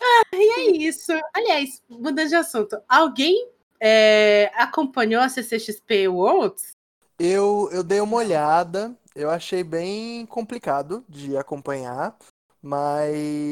Ah, 0.00 0.22
e 0.34 0.60
é 0.60 0.70
isso. 0.76 1.12
Aliás, 1.34 1.82
mudando 1.88 2.28
de 2.28 2.34
assunto, 2.34 2.80
alguém 2.88 3.48
é, 3.80 4.50
acompanhou 4.54 5.22
a 5.22 5.28
CCXP 5.28 6.08
Worlds? 6.08 6.70
Eu, 7.18 7.68
eu 7.72 7.82
dei 7.82 8.00
uma 8.00 8.16
olhada, 8.16 8.96
eu 9.14 9.28
achei 9.30 9.64
bem 9.64 10.24
complicado 10.26 11.04
de 11.08 11.36
acompanhar, 11.36 12.16
mas 12.62 13.50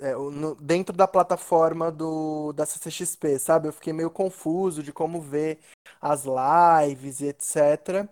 é, 0.00 0.12
no, 0.14 0.54
dentro 0.56 0.94
da 0.94 1.08
plataforma 1.08 1.90
do, 1.90 2.52
da 2.52 2.66
CCXP, 2.66 3.38
sabe? 3.38 3.68
Eu 3.68 3.72
fiquei 3.72 3.92
meio 3.92 4.10
confuso 4.10 4.82
de 4.82 4.92
como 4.92 5.20
ver 5.20 5.58
as 6.00 6.24
lives 6.24 7.20
e 7.20 7.28
etc 7.28 8.06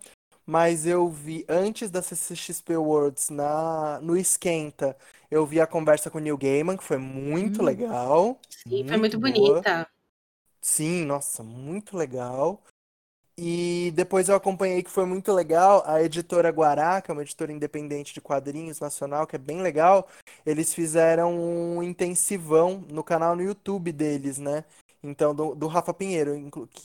mas 0.52 0.85
eu 0.85 1.09
vi 1.09 1.47
antes 1.49 1.90
da 1.90 2.02
CCXP 2.02 2.76
Worlds 2.76 3.30
na 3.30 3.99
no 4.02 4.14
Esquenta, 4.14 4.94
eu 5.30 5.47
vi 5.47 5.59
a 5.59 5.66
conversa 5.66 6.11
com 6.11 6.18
o 6.18 6.21
Neil 6.21 6.37
Gaiman, 6.37 6.76
que 6.76 6.85
foi 6.85 6.99
muito 6.99 7.62
hum. 7.62 7.64
legal. 7.64 8.38
Sim, 8.50 8.68
muito 8.68 8.88
foi 8.88 8.97
muito 8.99 9.18
boa. 9.18 9.32
bonita. 9.32 9.88
Sim, 10.61 11.06
nossa, 11.06 11.42
muito 11.42 11.97
legal. 11.97 12.62
E 13.35 13.92
depois 13.94 14.28
eu 14.28 14.35
acompanhei 14.35 14.82
que 14.82 14.90
foi 14.90 15.06
muito 15.06 15.32
legal 15.32 15.82
a 15.87 16.02
editora 16.02 16.50
Guará, 16.50 17.00
que 17.00 17.11
é 17.11 17.14
uma 17.14 17.23
editora 17.23 17.50
independente 17.50 18.12
de 18.12 18.21
quadrinhos 18.21 18.78
nacional, 18.78 19.26
que 19.26 19.37
é 19.37 19.38
bem 19.38 19.62
legal. 19.62 20.06
Eles 20.44 20.75
fizeram 20.75 21.35
um 21.35 21.82
intensivão 21.82 22.85
no 22.90 23.02
canal 23.02 23.35
no 23.35 23.42
YouTube 23.42 23.90
deles, 23.90 24.37
né? 24.37 24.66
Então, 25.02 25.35
do, 25.35 25.54
do 25.54 25.66
Rafa 25.66 25.94
Pinheiro, 25.94 26.35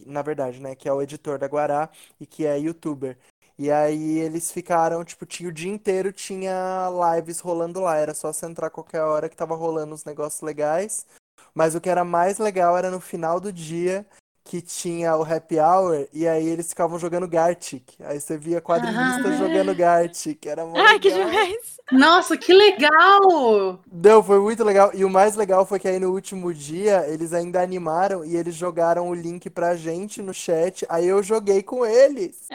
na 0.05 0.21
verdade, 0.21 0.61
né? 0.61 0.73
Que 0.73 0.87
é 0.87 0.93
o 0.93 1.01
editor 1.01 1.37
da 1.37 1.47
Guará 1.47 1.89
e 2.17 2.25
que 2.25 2.45
é 2.45 2.57
youtuber. 2.57 3.17
E 3.59 3.71
aí 3.71 4.19
eles 4.19 4.51
ficaram, 4.51 5.03
tipo, 5.03 5.25
tinha 5.25 5.49
o 5.49 5.51
dia 5.51 5.71
inteiro, 5.71 6.11
tinha 6.13 6.89
lives 7.15 7.39
rolando 7.39 7.79
lá. 7.81 7.97
Era 7.97 8.13
só 8.13 8.31
você 8.31 8.45
entrar 8.45 8.69
qualquer 8.69 9.01
hora 9.01 9.29
que 9.29 9.35
tava 9.35 9.55
rolando 9.55 9.93
uns 9.95 10.05
negócios 10.05 10.41
legais. 10.41 11.05
Mas 11.53 11.73
o 11.75 11.81
que 11.81 11.89
era 11.89 12.03
mais 12.05 12.37
legal 12.37 12.77
era 12.77 12.91
no 12.91 12.99
final 12.99 13.39
do 13.39 13.51
dia 13.51 14.05
que 14.47 14.61
tinha 14.61 15.13
o 15.17 15.23
happy 15.23 15.59
hour 15.59 16.07
e 16.13 16.25
aí 16.25 16.47
eles 16.47 16.69
ficavam 16.69 16.97
jogando 16.97 17.27
Gartic. 17.27 17.83
Aí 17.99 18.19
você 18.19 18.37
via 18.37 18.61
quadrinistas 18.61 19.33
ah, 19.33 19.37
jogando 19.37 19.75
Gartic. 19.75 20.45
Era 20.45 20.65
muito 20.65 20.79
Ai, 20.79 20.97
que 20.99 21.11
demais! 21.11 21.77
Nossa, 21.91 22.37
que 22.37 22.53
legal! 22.53 23.83
Não, 23.91 24.23
foi 24.23 24.39
muito 24.39 24.63
legal. 24.63 24.91
E 24.93 25.03
o 25.03 25.09
mais 25.09 25.35
legal 25.35 25.65
foi 25.65 25.79
que 25.79 25.87
aí 25.87 25.99
no 25.99 26.13
último 26.13 26.53
dia 26.53 27.05
eles 27.09 27.33
ainda 27.33 27.61
animaram 27.61 28.23
e 28.23 28.37
eles 28.37 28.55
jogaram 28.55 29.09
o 29.09 29.13
link 29.13 29.49
pra 29.49 29.75
gente 29.75 30.21
no 30.21 30.33
chat. 30.33 30.85
Aí 30.87 31.05
eu 31.05 31.21
joguei 31.21 31.61
com 31.61 31.85
eles. 31.85 32.47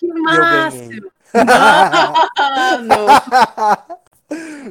que 0.00 0.06
máximo! 0.06 1.12
Mano! 1.34 3.06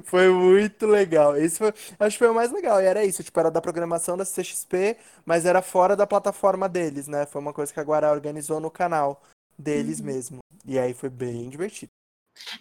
Foi 0.03 0.29
muito 0.29 0.85
legal. 0.85 1.35
Esse 1.37 1.57
foi, 1.57 1.73
acho 1.99 2.15
que 2.15 2.19
foi 2.19 2.29
o 2.29 2.35
mais 2.35 2.51
legal. 2.51 2.81
E 2.81 2.85
era 2.85 3.03
isso, 3.05 3.23
tipo, 3.23 3.39
era 3.39 3.51
da 3.51 3.61
programação 3.61 4.17
da 4.17 4.25
CXP, 4.25 4.97
mas 5.25 5.45
era 5.45 5.61
fora 5.61 5.95
da 5.95 6.07
plataforma 6.07 6.67
deles, 6.67 7.07
né? 7.07 7.25
Foi 7.25 7.41
uma 7.41 7.53
coisa 7.53 7.73
que 7.73 7.79
a 7.79 7.83
Guará 7.83 8.11
organizou 8.11 8.59
no 8.59 8.71
canal 8.71 9.21
deles 9.57 9.99
uhum. 9.99 10.05
mesmo. 10.05 10.39
E 10.65 10.77
aí 10.77 10.93
foi 10.93 11.09
bem 11.09 11.49
divertido. 11.49 11.91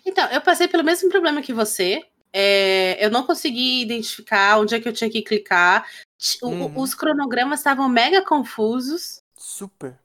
Então, 0.05 0.27
eu 0.31 0.41
passei 0.41 0.69
pelo 0.69 0.85
mesmo 0.85 1.09
problema 1.09 1.43
que 1.43 1.53
você. 1.53 2.03
É, 2.33 3.05
eu 3.05 3.11
não 3.11 3.27
consegui 3.27 3.83
identificar 3.83 4.59
onde 4.59 4.75
é 4.75 4.81
que 4.81 4.89
eu 4.89 4.93
tinha 4.93 5.11
que 5.11 5.23
clicar. 5.23 5.87
Uhum. 6.43 6.79
Os 6.79 6.95
cronogramas 6.95 7.61
estavam 7.61 7.89
mega 7.89 8.25
confusos. 8.25 9.23
Super. 9.37 9.99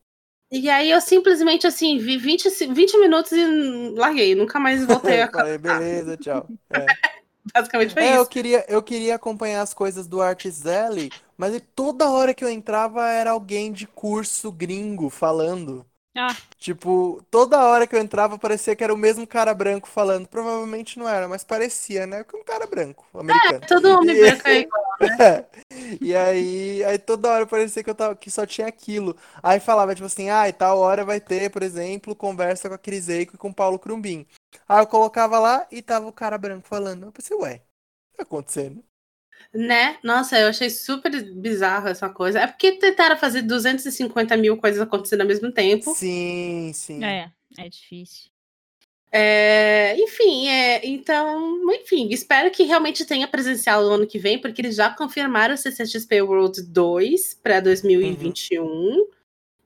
E 0.52 0.70
aí 0.70 0.92
eu 0.92 1.02
simplesmente 1.02 1.68
assim, 1.68 1.98
vi 1.98 2.18
20, 2.18 2.50
20 2.74 3.00
minutos 3.00 3.32
e 3.32 3.46
larguei, 3.96 4.36
nunca 4.36 4.60
mais 4.60 4.86
voltei 4.86 5.22
a 5.22 5.30
Falei, 5.30 5.58
beleza, 5.58 6.16
tchau. 6.18 6.48
É. 6.70 6.86
Basicamente 7.54 7.94
foi 7.94 8.04
é, 8.04 8.10
isso. 8.12 8.18
Eu 8.18 8.26
queria, 8.26 8.66
eu 8.68 8.84
queria 8.84 9.16
acompanhar 9.16 9.62
as 9.62 9.74
coisas 9.74 10.08
do 10.08 10.22
Art 10.22 10.48
Zelly, 10.48 11.12
mas 11.38 11.62
toda 11.76 12.10
hora 12.10 12.34
que 12.34 12.44
eu 12.44 12.50
entrava 12.50 13.08
era 13.10 13.32
alguém 13.32 13.72
de 13.72 13.86
curso 13.86 14.52
gringo 14.52 15.10
falando. 15.10 15.86
Ah. 16.18 16.34
Tipo, 16.58 17.22
toda 17.30 17.62
hora 17.66 17.86
que 17.86 17.94
eu 17.94 18.00
entrava 18.00 18.40
parecia 18.40 18.74
que 18.74 18.84
era 18.84 18.94
o 18.94 18.98
mesmo 18.98 19.28
cara 19.28 19.54
branco 19.54 19.86
falando. 19.88 20.28
Provavelmente 20.28 20.98
não 20.98 21.10
era, 21.10 21.28
mas 21.28 21.44
parecia, 21.44 22.08
né? 22.08 22.24
Que 22.24 22.38
um 22.38 22.44
cara 22.44 22.66
branco, 22.66 23.06
americano. 23.14 23.60
É, 23.62 23.68
todo 23.68 23.90
homem 23.90 24.16
e... 24.16 24.20
branco 24.22 24.48
é 24.48 24.60
igual, 24.60 24.84
né? 25.02 25.46
e 26.00 26.16
aí, 26.16 26.84
aí 26.86 26.98
toda 26.98 27.30
hora 27.30 27.46
parecia 27.46 27.84
que 27.84 27.90
eu 27.90 27.96
tava 27.96 28.16
que 28.16 28.32
só 28.32 28.46
tinha 28.46 28.66
aquilo. 28.66 29.16
Aí 29.44 29.60
falava, 29.60 29.94
tipo 29.94 30.08
assim, 30.08 30.30
ah, 30.30 30.48
e 30.48 30.54
tal 30.54 30.80
hora 30.80 31.04
vai 31.04 31.20
ter, 31.20 31.52
por 31.52 31.62
exemplo, 31.62 32.16
conversa 32.16 32.70
com 32.70 32.76
a 32.76 32.80
Cris 32.80 33.10
Eico 33.10 33.36
e 33.36 33.38
com 33.38 33.50
o 33.50 33.54
Paulo 33.54 33.78
Crumbin. 33.78 34.26
Aí 34.68 34.82
eu 34.82 34.88
colocava 34.88 35.40
lá 35.40 35.68
e 35.72 35.82
tava 35.82 36.08
o 36.08 36.14
cara 36.14 36.38
branco 36.38 36.68
falando. 36.68 37.06
Eu 37.06 37.12
pensei, 37.12 37.36
ué, 37.38 37.56
o 37.56 38.12
que 38.12 38.18
tá 38.18 38.24
acontecendo? 38.24 38.84
Né? 39.54 39.98
Nossa, 40.04 40.38
eu 40.38 40.50
achei 40.50 40.70
super 40.70 41.12
bizarro 41.34 41.88
essa 41.88 42.10
coisa. 42.10 42.40
É 42.40 42.48
porque 42.48 42.74
tentaram 42.74 43.18
fazer 43.18 43.42
250 43.42 44.36
mil 44.38 44.58
coisas 44.58 44.82
acontecendo 44.82 45.22
ao 45.22 45.28
mesmo 45.28 45.52
tempo. 45.52 45.94
Sim, 45.94 46.72
sim. 46.74 47.04
É, 47.04 47.32
é 47.58 47.70
difícil. 47.70 48.30
É, 49.18 49.96
enfim, 49.98 50.50
é, 50.50 50.86
então, 50.86 51.58
enfim, 51.74 52.10
espero 52.12 52.52
que 52.52 52.64
realmente 52.64 53.06
tenha 53.06 53.26
presencial 53.30 53.82
no 53.82 53.92
ano 53.92 54.08
que 54.08 54.20
vem, 54.20 54.42
porque 54.42 54.62
eles 54.62 54.76
já 54.76 54.90
confirmaram 54.90 55.56
o 55.56 55.58
CCXP 55.58 56.22
World 56.22 56.62
2 56.64 57.36
para 57.36 57.62
2021. 57.62 58.62
Uhum. 58.66 59.08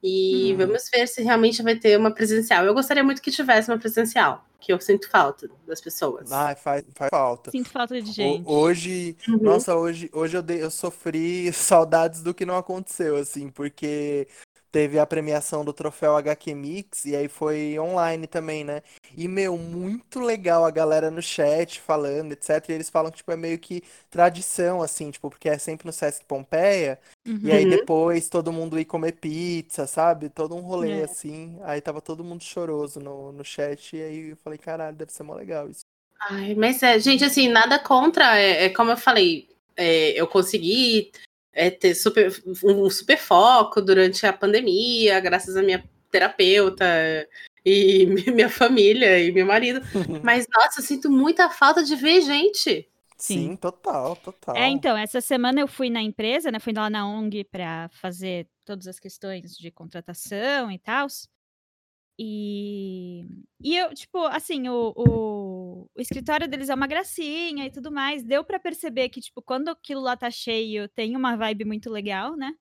E 0.02 0.54
hum. 0.54 0.58
vamos 0.58 0.90
ver 0.90 1.08
se 1.08 1.22
realmente 1.22 1.62
vai 1.62 1.76
ter 1.76 1.98
uma 1.98 2.12
presencial. 2.12 2.66
Eu 2.66 2.74
gostaria 2.74 3.04
muito 3.04 3.22
que 3.22 3.32
tivesse 3.32 3.70
uma 3.70 3.78
presencial, 3.78 4.46
que 4.60 4.72
eu 4.72 4.80
sinto 4.80 5.10
falta 5.10 5.50
das 5.68 5.82
pessoas. 5.82 6.32
Ah, 6.32 6.56
faz, 6.56 6.86
faz 6.96 7.10
falta. 7.10 7.52
Sinto 7.52 7.70
falta 7.70 8.02
de 8.02 8.12
gente. 8.12 8.48
O, 8.48 8.54
hoje, 8.54 9.18
uhum. 9.28 9.40
nossa, 9.42 9.76
hoje, 9.76 10.10
hoje 10.14 10.38
eu, 10.38 10.42
dei, 10.42 10.64
eu 10.64 10.72
sofri 10.72 11.52
saudades 11.54 12.24
do 12.24 12.34
que 12.34 12.46
não 12.46 12.56
aconteceu, 12.56 13.18
assim, 13.18 13.50
porque 13.50 14.28
teve 14.72 15.00
a 15.00 15.06
premiação 15.06 15.66
do 15.66 15.74
troféu 15.74 16.16
HQ 16.16 16.54
Mix 16.54 17.06
e 17.06 17.16
aí 17.16 17.28
foi 17.28 17.78
online 17.80 18.28
também, 18.28 18.64
né? 18.64 18.82
E, 19.18 19.28
meu, 19.28 19.58
muito 19.58 20.20
legal 20.20 20.66
a 20.66 20.72
galera 20.72 21.10
no 21.10 21.22
chat 21.22 21.80
falando, 21.80 22.32
etc. 22.32 22.70
E 22.70 22.74
eles 22.74 22.90
falam 22.90 23.12
que, 23.12 23.18
tipo, 23.18 23.32
é 23.32 23.36
meio 23.36 23.58
que 23.58 23.84
tradição, 24.10 24.82
assim, 24.82 25.12
tipo, 25.12 25.30
porque 25.30 25.50
é 25.50 25.58
sempre 25.58 25.86
no 25.86 25.94
Sesc 25.94 26.24
Pompeia. 26.26 27.00
Uhum. 27.28 27.40
E 27.44 27.52
aí 27.52 27.70
depois 27.70 28.30
todo 28.30 28.54
mundo 28.54 28.80
ir 28.80 28.86
comer 28.86 29.14
pizza, 29.14 29.88
sabe? 29.88 30.30
Todo 30.30 30.56
um 30.56 30.62
rolê, 30.62 31.02
É. 31.02 31.04
assim. 31.04 31.58
Aí 31.64 31.82
tava 31.82 32.02
todo 32.02 32.24
mundo 32.24 32.44
choroso 32.44 33.00
no, 33.00 33.32
no 33.32 33.44
chat. 33.44 33.96
E 33.96 34.02
aí 34.02 34.30
eu 34.30 34.38
falei, 34.38 34.58
caralho, 34.60 34.96
deve 34.96 35.12
ser 35.12 35.24
mó 35.24 35.34
legal 35.34 35.70
isso. 35.70 35.82
Ai, 36.30 36.54
mas, 36.54 36.84
é, 36.84 37.00
gente, 37.00 37.24
assim, 37.24 37.48
nada 37.48 37.80
contra. 37.80 38.38
É, 38.38 38.66
é 38.66 38.70
como 38.70 38.92
eu 38.92 38.98
falei, 38.98 39.48
é, 39.76 40.12
eu 40.20 40.28
consegui 40.28 41.12
é, 41.60 41.70
ter 41.70 41.94
super, 41.94 42.32
um 42.64 42.90
super 42.90 43.18
foco 43.18 43.82
durante 43.82 44.26
a 44.26 44.32
pandemia, 44.32 45.20
graças 45.20 45.58
à 45.58 45.62
minha 45.62 45.84
terapeuta 46.10 46.86
e 47.66 48.06
minha 48.34 48.50
família 48.50 49.20
e 49.20 49.30
meu 49.34 49.46
marido. 49.46 49.82
Mas, 50.24 50.48
nossa, 50.50 50.80
eu 50.80 50.86
sinto 50.86 51.12
muita 51.12 51.50
falta 51.50 51.84
de 51.84 51.98
ver 51.98 52.22
gente. 52.22 52.88
Sim, 53.18 53.50
Sim. 53.50 53.56
total, 53.58 54.16
total. 54.16 54.56
É, 54.56 54.70
então, 54.70 54.96
essa 54.96 55.20
semana 55.20 55.60
eu 55.60 55.68
fui 55.68 55.90
na 55.90 56.02
empresa, 56.02 56.50
né? 56.50 56.60
Fui 56.60 56.72
lá 56.72 56.90
na 56.90 57.06
ONG 57.06 57.44
para 57.44 57.90
fazer 57.90 58.48
todas 58.64 58.88
as 58.88 58.98
questões 58.98 59.58
de 59.58 59.70
contratação 59.70 60.72
e 60.72 60.80
tal. 60.80 61.08
E, 62.18 63.26
e 63.62 63.76
eu, 63.76 63.94
tipo, 63.94 64.20
assim, 64.28 64.70
o, 64.70 64.94
o, 64.96 65.59
o 65.96 66.02
escritório 66.02 66.48
deles 66.48 66.70
é 66.70 66.76
uma 66.76 66.88
gracinha 66.88 67.66
e 67.66 67.72
tudo 67.72 67.92
mais. 67.92 68.24
Deu 68.24 68.44
para 68.44 68.60
perceber 68.60 69.10
que, 69.10 69.22
tipo, 69.22 69.42
quando 69.42 69.70
aquilo 69.70 70.02
lá 70.02 70.16
tá 70.16 70.30
cheio, 70.30 70.88
tem 70.90 71.16
uma 71.16 71.36
vibe 71.36 71.66
muito 71.66 71.90
legal, 71.90 72.36
né? 72.36 72.52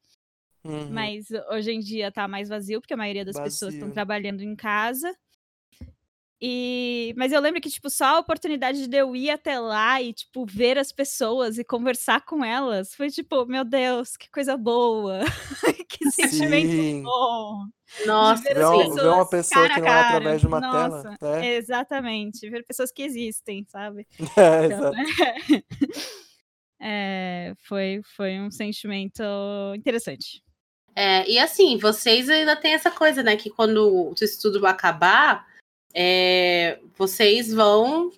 Uhum. 0.64 0.90
Mas 0.90 1.26
hoje 1.50 1.72
em 1.72 1.80
dia 1.80 2.10
tá 2.12 2.26
mais 2.26 2.48
vazio, 2.48 2.80
porque 2.80 2.94
a 2.94 2.96
maioria 2.96 3.24
das 3.24 3.38
pessoas 3.38 3.74
estão 3.74 3.88
Vazio. 3.88 3.94
trabalhando 3.94 4.42
em 4.42 4.54
casa. 4.54 5.14
E, 6.40 7.12
mas 7.16 7.32
eu 7.32 7.40
lembro 7.40 7.60
que, 7.60 7.68
tipo, 7.68 7.90
só 7.90 8.04
a 8.04 8.18
oportunidade 8.20 8.86
de 8.86 8.96
eu 8.96 9.16
ir 9.16 9.28
até 9.30 9.58
lá 9.58 10.00
e, 10.00 10.12
tipo, 10.12 10.46
ver 10.46 10.78
as 10.78 10.92
pessoas 10.92 11.58
e 11.58 11.64
conversar 11.64 12.24
com 12.24 12.44
elas 12.44 12.94
foi 12.94 13.10
tipo, 13.10 13.44
meu 13.46 13.64
Deus, 13.64 14.16
que 14.16 14.30
coisa 14.30 14.56
boa. 14.56 15.20
que 15.88 16.08
sentimento 16.10 16.70
Sim. 16.70 17.02
bom. 17.02 17.64
Nossa, 18.06 18.42
ver 18.42 18.54
Ver, 18.54 18.62
as 18.64 18.70
um- 18.70 18.78
pessoas 18.78 19.02
ver 19.02 19.08
uma 19.08 19.26
pessoa 19.28 19.62
cara 19.68 19.74
que 19.74 19.80
não 19.80 19.86
é 19.88 19.90
cara. 19.90 20.06
através 20.06 20.40
de 20.40 20.46
uma 20.46 20.60
Nossa, 20.60 21.16
tela. 21.20 21.40
né? 21.40 21.56
Exatamente. 21.56 22.48
Ver 22.50 22.64
pessoas 22.64 22.92
que 22.92 23.02
existem, 23.02 23.64
sabe? 23.68 24.06
É, 24.36 24.66
Então, 24.66 24.92
é, 26.80 27.52
foi, 27.64 28.00
foi 28.16 28.38
um 28.40 28.50
sentimento 28.50 29.22
interessante. 29.74 30.42
É, 30.94 31.28
e 31.28 31.38
assim, 31.38 31.78
vocês 31.78 32.28
ainda 32.28 32.54
tem 32.56 32.74
essa 32.74 32.90
coisa, 32.90 33.22
né? 33.22 33.36
Que 33.36 33.50
quando 33.50 34.10
o 34.10 34.14
estudo 34.20 34.64
acabar, 34.66 35.46
é, 35.94 36.78
vocês 36.96 37.52
vão 37.52 38.10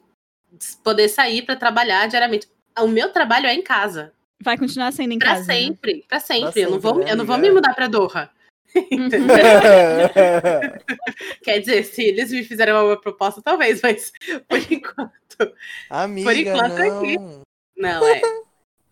poder 0.83 1.09
sair 1.09 1.43
para 1.43 1.57
trabalhar 1.57 2.09
diariamente. 2.09 2.49
O 2.79 2.89
meu 2.89 3.13
trabalho 3.13 3.47
é 3.47 3.55
em 3.55 3.63
casa. 3.63 4.13
Vai 4.43 4.57
continuar 4.57 4.93
sendo 4.93 5.13
em 5.13 5.19
Para 5.19 5.35
casa. 5.35 5.47
né? 5.47 5.55
sempre, 5.55 6.05
para 6.09 6.21
sempre. 6.21 6.53
Pra 6.53 6.63
Eu 6.63 6.71
não 6.71 6.81
vou, 6.81 6.93
sempre, 6.93 7.05
né, 7.07 7.13
eu 7.13 7.17
não 7.17 7.27
vou 7.27 7.39
me 7.39 7.51
mudar 7.51 7.75
para 7.75 7.89
Doha. 7.89 8.31
Quer 11.43 11.59
dizer, 11.59 11.85
se 11.85 12.03
eles 12.03 12.31
me 12.31 12.45
fizerem 12.45 12.73
uma 12.73 12.83
boa 12.83 13.01
proposta, 13.01 13.43
talvez, 13.43 13.81
mas 13.83 14.13
por 14.49 14.59
enquanto. 14.73 15.55
Amiga, 15.91 16.33
enquanto 16.33 16.79
é 16.79 16.89
aqui. 16.89 17.19
não. 17.19 17.43
Não, 17.77 18.07
é. 18.07 18.21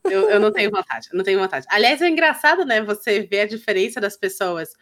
Eu, 0.05 0.31
eu 0.31 0.41
não 0.41 0.53
tenho 0.53 0.71
vontade, 0.71 1.09
eu 1.13 1.17
não 1.17 1.25
tenho 1.25 1.39
vontade. 1.39 1.67
Aliás, 1.69 2.01
é 2.01 2.09
engraçado, 2.09 2.65
né, 2.65 2.81
você 2.83 3.21
ver 3.21 3.41
a 3.43 3.47
diferença 3.47 4.01
das 4.01 4.17
pessoas. 4.17 4.75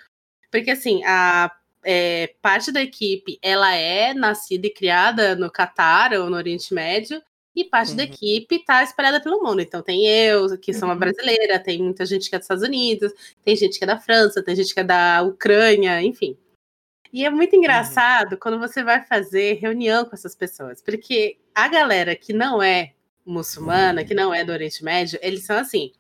Porque, 0.51 0.71
assim, 0.71 1.03
a 1.05 1.51
é, 1.89 2.35
parte 2.43 2.73
da 2.73 2.83
equipe, 2.83 3.39
ela 3.41 3.73
é 3.73 4.13
nascida 4.13 4.67
e 4.67 4.71
criada 4.71 5.37
no 5.37 5.49
Catar 5.51 6.13
ou 6.15 6.29
no 6.29 6.37
Oriente 6.37 6.75
Médio, 6.75 7.23
e 7.55 7.65
parte 7.65 7.95
da 7.95 8.03
Uhum. 8.03 8.09
equipe 8.11 8.59
tá 8.65 8.83
espalhada 8.83 9.23
pelo 9.23 9.43
mundo. 9.43 9.61
Então, 9.63 9.81
tem 9.81 10.05
eu, 10.07 10.59
que 10.59 10.75
sou 10.75 10.89
uma 10.89 10.95
Uhum. 10.95 10.99
brasileira, 11.01 11.59
tem 11.59 11.83
muita 11.83 12.05
gente 12.05 12.29
que 12.29 12.35
é 12.35 12.39
dos 12.39 12.45
Estados 12.45 12.65
Unidos, 12.65 13.13
tem 13.45 13.55
gente 13.57 13.79
que 13.79 13.85
é 13.85 13.87
da 13.87 13.99
França, 13.99 14.43
tem 14.43 14.55
gente 14.57 14.75
que 14.75 14.81
é 14.81 14.85
da 14.85 15.23
Ucrânia, 15.23 16.03
enfim. 16.03 16.37
E 17.13 17.25
é 17.25 17.31
muito 17.31 17.57
engraçado 17.57 18.37
quando 18.37 18.59
você 18.59 18.83
vai 18.85 19.03
fazer 19.07 19.55
reunião 19.55 20.05
com 20.05 20.15
essas 20.15 20.35
pessoas, 20.35 20.83
porque 20.83 21.39
a 21.55 21.67
galera 21.69 22.15
que 22.17 22.33
não 22.33 22.63
é 22.63 22.93
muçulmana, 23.25 24.05
que 24.05 24.13
não 24.13 24.35
é 24.35 24.45
do 24.45 24.53
Oriente 24.53 24.85
Médio, 24.85 25.19
eles 25.23 25.47
são 25.47 25.57
assim. 25.57 25.93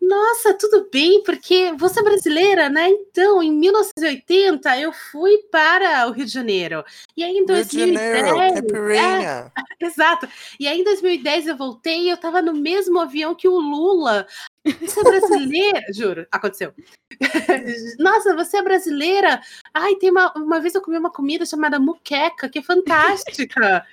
Nossa, 0.00 0.54
tudo 0.54 0.88
bem, 0.92 1.22
porque 1.24 1.72
você 1.72 2.00
é 2.00 2.02
brasileira, 2.02 2.68
né? 2.68 2.88
Então, 2.88 3.42
em 3.42 3.52
1980, 3.52 4.78
eu 4.78 4.92
fui 4.92 5.38
para 5.50 6.06
o 6.08 6.12
Rio 6.12 6.24
de 6.24 6.32
Janeiro. 6.32 6.84
E 7.16 7.24
aí, 7.24 7.32
em 7.36 7.44
Rio 7.44 7.64
de 7.64 7.78
Janeiro, 7.78 8.36
2010. 8.36 9.24
É, 9.24 9.50
exato. 9.84 10.28
E 10.58 10.68
aí, 10.68 10.80
em 10.80 10.84
2010, 10.84 11.48
eu 11.48 11.56
voltei 11.56 12.02
e 12.02 12.10
eu 12.10 12.16
tava 12.16 12.40
no 12.40 12.54
mesmo 12.54 13.00
avião 13.00 13.34
que 13.34 13.48
o 13.48 13.58
Lula. 13.58 14.26
Você 14.64 15.00
é 15.00 15.02
brasileira? 15.02 15.80
Juro, 15.92 16.26
aconteceu. 16.30 16.72
Nossa, 17.98 18.34
você 18.36 18.58
é 18.58 18.62
brasileira? 18.62 19.40
Ai, 19.74 19.96
tem 19.96 20.10
uma, 20.10 20.32
uma 20.34 20.60
vez 20.60 20.74
eu 20.74 20.80
comi 20.80 20.96
uma 20.96 21.10
comida 21.10 21.44
chamada 21.44 21.80
muqueca, 21.80 22.48
que 22.48 22.60
é 22.60 22.62
fantástica. 22.62 23.84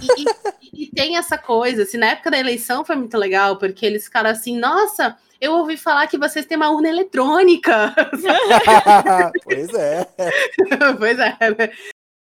E, 0.00 0.22
e- 0.22 0.84
e 0.84 0.90
tem 0.90 1.16
essa 1.16 1.38
coisa, 1.38 1.82
assim, 1.82 1.98
na 1.98 2.06
época 2.06 2.30
da 2.30 2.38
eleição 2.38 2.84
foi 2.84 2.96
muito 2.96 3.16
legal, 3.16 3.58
porque 3.58 3.84
eles 3.84 4.04
ficaram 4.04 4.30
assim, 4.30 4.58
nossa, 4.58 5.16
eu 5.44 5.52
ouvi 5.52 5.76
falar 5.76 6.06
que 6.06 6.18
vocês 6.18 6.46
têm 6.46 6.56
uma 6.56 6.70
urna 6.70 6.88
eletrônica. 6.88 7.94
pois 9.44 9.72
é. 9.74 10.06
pois 10.98 11.18
é, 11.18 11.36
né? 11.58 11.70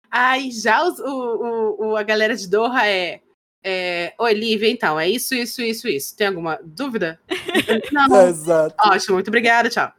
Aí 0.10 0.52
já 0.52 0.84
os- 0.84 1.00
o, 1.00 1.06
o- 1.06 1.88
o- 1.92 1.98
a 1.98 2.04
galera 2.04 2.36
de 2.36 2.48
Doha 2.50 2.86
é, 2.88 3.22
é. 3.64 4.14
Oi, 4.20 4.34
Lívia, 4.34 4.70
então, 4.70 5.00
é 5.00 5.08
isso, 5.08 5.34
isso, 5.36 5.62
isso, 5.62 5.88
isso. 5.88 6.16
Tem 6.18 6.28
alguma 6.28 6.60
dúvida? 6.64 7.20
Não. 7.92 8.28
Exato. 8.28 8.76
Ótimo, 8.90 9.14
muito 9.16 9.28
obrigada, 9.30 9.70
tchau. 9.70 9.92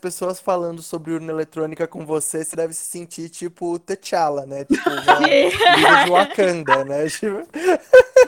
As 0.00 0.14
pessoas 0.14 0.40
falando 0.40 0.80
sobre 0.80 1.12
urna 1.12 1.30
eletrônica 1.30 1.86
com 1.86 2.06
você, 2.06 2.42
você 2.42 2.56
deve 2.56 2.72
se 2.72 2.86
sentir 2.86 3.28
tipo 3.28 3.78
T'Challa, 3.78 4.46
né? 4.46 4.64
Tipo, 4.64 4.88
de 5.20 6.10
Wakanda, 6.10 6.84
né? 6.86 7.04
Tipo, 7.10 7.46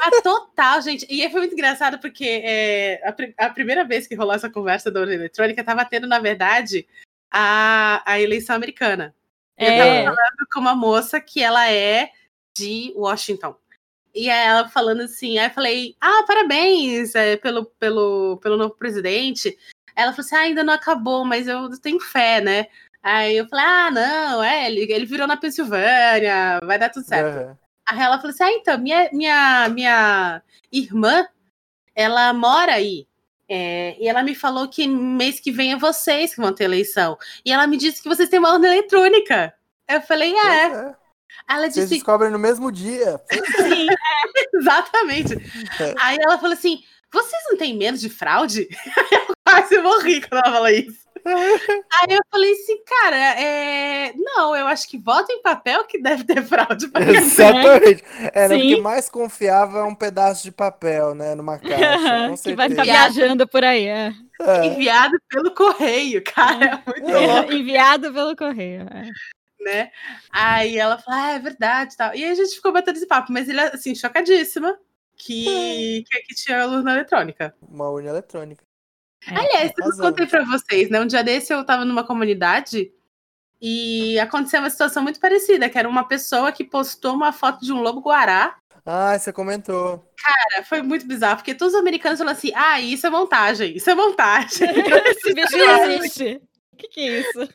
Ah, 0.02 0.22
total, 0.22 0.82
gente. 0.82 1.06
E 1.08 1.26
foi 1.30 1.40
muito 1.40 1.54
engraçado 1.54 1.98
porque 1.98 2.42
é, 2.44 3.00
a, 3.06 3.46
a 3.46 3.48
primeira 3.48 3.87
vez 3.87 4.06
que 4.06 4.14
rolou 4.14 4.35
essa 4.35 4.50
conversa 4.50 4.90
da 4.90 5.00
urna 5.00 5.14
eletrônica, 5.14 5.64
tava 5.64 5.82
tendo, 5.87 6.06
na 6.06 6.18
verdade, 6.18 6.87
a, 7.30 8.02
a 8.04 8.20
eleição 8.20 8.54
americana. 8.54 9.14
É, 9.56 10.04
com 10.52 10.61
uma 10.61 10.74
moça 10.74 11.22
que 11.22 11.42
ela 11.42 11.70
é 11.70 12.11
de 12.54 12.92
Washington. 12.94 13.56
E 14.14 14.28
aí 14.28 14.46
ela 14.46 14.68
falando 14.68 15.00
assim, 15.00 15.38
aí 15.38 15.46
eu 15.46 15.54
falei, 15.54 15.96
ah, 15.98 16.22
parabéns 16.26 17.14
é, 17.14 17.38
pelo, 17.38 17.64
pelo, 17.64 18.37
pelo 18.42 18.58
novo 18.58 18.74
presidente. 18.74 19.56
Ela 19.96 20.12
falou 20.12 20.24
assim, 20.26 20.37
ah, 20.37 20.40
ainda 20.40 20.64
não 20.64 20.72
acabou, 20.74 21.24
mas 21.24 21.46
eu 21.46 21.70
tenho 21.81 22.00
fé, 22.00 22.40
né? 22.40 22.66
Aí 23.02 23.37
eu 23.37 23.48
falei, 23.48 23.64
ah, 23.64 23.90
não, 23.90 24.42
é, 24.42 24.66
ele, 24.66 24.92
ele 24.92 25.07
virou 25.07 25.26
na 25.26 25.37
Pensilvânia, 25.37 26.61
vai 26.64 26.78
dar 26.78 26.88
tudo 26.90 27.05
certo. 27.07 27.37
aham. 27.38 27.59
Aí 27.88 28.00
ela 28.00 28.16
falou 28.16 28.31
assim: 28.31 28.44
Ah, 28.44 28.52
então, 28.52 28.78
minha, 28.78 29.11
minha, 29.12 29.68
minha 29.68 30.42
irmã, 30.70 31.26
ela 31.94 32.33
mora 32.33 32.74
aí. 32.74 33.07
É, 33.48 33.96
e 34.00 34.09
ela 34.09 34.22
me 34.22 34.35
falou 34.35 34.68
que 34.68 34.87
mês 34.88 35.38
que 35.38 35.52
vem 35.52 35.72
é 35.72 35.76
vocês 35.76 36.35
que 36.35 36.40
vão 36.40 36.55
ter 36.55 36.64
eleição. 36.64 37.18
E 37.44 37.52
ela 37.52 37.66
me 37.66 37.76
disse 37.76 38.02
que 38.02 38.09
vocês 38.09 38.28
têm 38.28 38.38
uma 38.38 38.52
urna 38.52 38.68
eletrônica. 38.68 39.52
Eu 39.88 40.00
falei, 40.00 40.33
Pois 40.33 40.46
é. 40.46 40.66
é. 40.66 40.94
Ela 41.48 41.61
Vocês 41.62 41.74
disse, 41.74 41.94
descobrem 41.96 42.31
no 42.31 42.38
mesmo 42.38 42.70
dia. 42.70 43.20
sim, 43.57 43.88
é, 43.90 44.57
exatamente. 44.57 45.35
É. 45.81 45.94
Aí 45.98 46.16
ela 46.20 46.38
falou 46.38 46.55
assim: 46.55 46.83
vocês 47.12 47.42
não 47.50 47.59
têm 47.59 47.76
medo 47.76 47.98
de 47.98 48.09
fraude? 48.09 48.68
Eu 49.11 49.35
quase 49.52 49.78
morri 49.78 50.20
quando 50.20 50.44
ela 50.44 50.54
falou 50.54 50.68
isso. 50.68 51.02
Aí 51.24 52.16
eu 52.16 52.20
falei 52.30 52.52
assim, 52.52 52.82
cara, 52.84 53.16
é... 53.16 54.12
não, 54.16 54.56
eu 54.56 54.66
acho 54.66 54.88
que 54.88 54.98
voto 54.98 55.30
em 55.30 55.40
papel 55.40 55.84
que 55.84 56.00
deve 56.00 56.24
ter 56.24 56.42
fraude. 56.42 56.88
pra. 56.88 57.02
Exatamente. 57.04 58.02
É, 58.32 58.48
né, 58.48 58.56
Sim. 58.56 58.68
porque 58.68 58.80
mais 58.80 59.08
confiável 59.08 59.80
é 59.80 59.84
um 59.84 59.94
pedaço 59.94 60.42
de 60.42 60.50
papel, 60.50 61.14
né? 61.14 61.34
Numa 61.34 61.58
caixa. 61.58 62.28
Com 62.28 62.36
que 62.36 62.54
vai 62.56 62.68
ficar 62.68 62.82
viajando 62.82 63.46
por 63.46 63.62
aí. 63.62 63.86
É. 63.86 64.12
É. 64.40 64.66
Enviado 64.66 65.16
pelo 65.28 65.54
correio, 65.54 66.22
cara, 66.24 66.82
é 66.84 66.90
muito 66.90 67.12
louco. 67.12 67.52
Enviado 67.52 68.12
pelo 68.12 68.36
correio. 68.36 68.82
é. 68.82 69.08
né? 69.64 69.90
Aí 70.30 70.76
ela 70.76 70.98
falou, 70.98 71.20
ah, 71.20 71.32
é 71.32 71.38
verdade, 71.38 71.96
tal. 71.96 72.14
E 72.14 72.24
aí 72.24 72.30
a 72.32 72.34
gente 72.34 72.56
ficou 72.56 72.72
batendo 72.72 72.96
esse 72.96 73.06
papo, 73.06 73.32
mas 73.32 73.48
ele, 73.48 73.60
assim, 73.60 73.94
chocadíssima 73.94 74.76
que, 75.16 76.04
que 76.08 76.18
aqui 76.18 76.34
tinha 76.34 76.66
urna 76.66 76.94
eletrônica. 76.94 77.54
Uma 77.62 77.88
urna 77.88 78.10
eletrônica. 78.10 78.64
É. 79.26 79.37
Aliás, 79.37 79.72
eu 79.78 79.96
contei 79.96 80.26
pra 80.26 80.44
vocês, 80.44 80.90
né? 80.90 81.00
Um 81.00 81.06
dia 81.06 81.22
desse 81.22 81.52
eu 81.52 81.64
tava 81.64 81.85
numa 81.85 82.04
comunidade 82.04 82.92
e 83.61 84.18
aconteceu 84.18 84.61
uma 84.61 84.70
situação 84.70 85.02
muito 85.02 85.20
parecida, 85.20 85.68
que 85.68 85.78
era 85.78 85.88
uma 85.88 86.04
pessoa 86.04 86.50
que 86.50 86.64
postou 86.64 87.14
uma 87.14 87.32
foto 87.32 87.64
de 87.64 87.72
um 87.72 87.80
lobo-guará 87.80 88.56
Ah, 88.85 89.16
você 89.16 89.32
comentou. 89.32 90.04
Cara, 90.16 90.64
foi 90.64 90.82
muito 90.82 91.06
bizarro, 91.06 91.37
porque 91.37 91.54
todos 91.54 91.74
os 91.74 91.80
americanos 91.80 92.18
falam 92.18 92.32
assim: 92.32 92.50
ah, 92.54 92.80
isso 92.80 93.06
é 93.06 93.11
montagem, 93.11 93.76
isso 93.76 93.88
é 93.88 93.94
montagem. 93.94 94.68
Esse 95.06 95.35
bicho 95.35 95.56
não 95.56 95.90
existe. 95.92 96.42
O 96.72 96.76
que, 96.76 96.88
que 96.88 97.00
é 97.00 97.20
isso? 97.20 97.48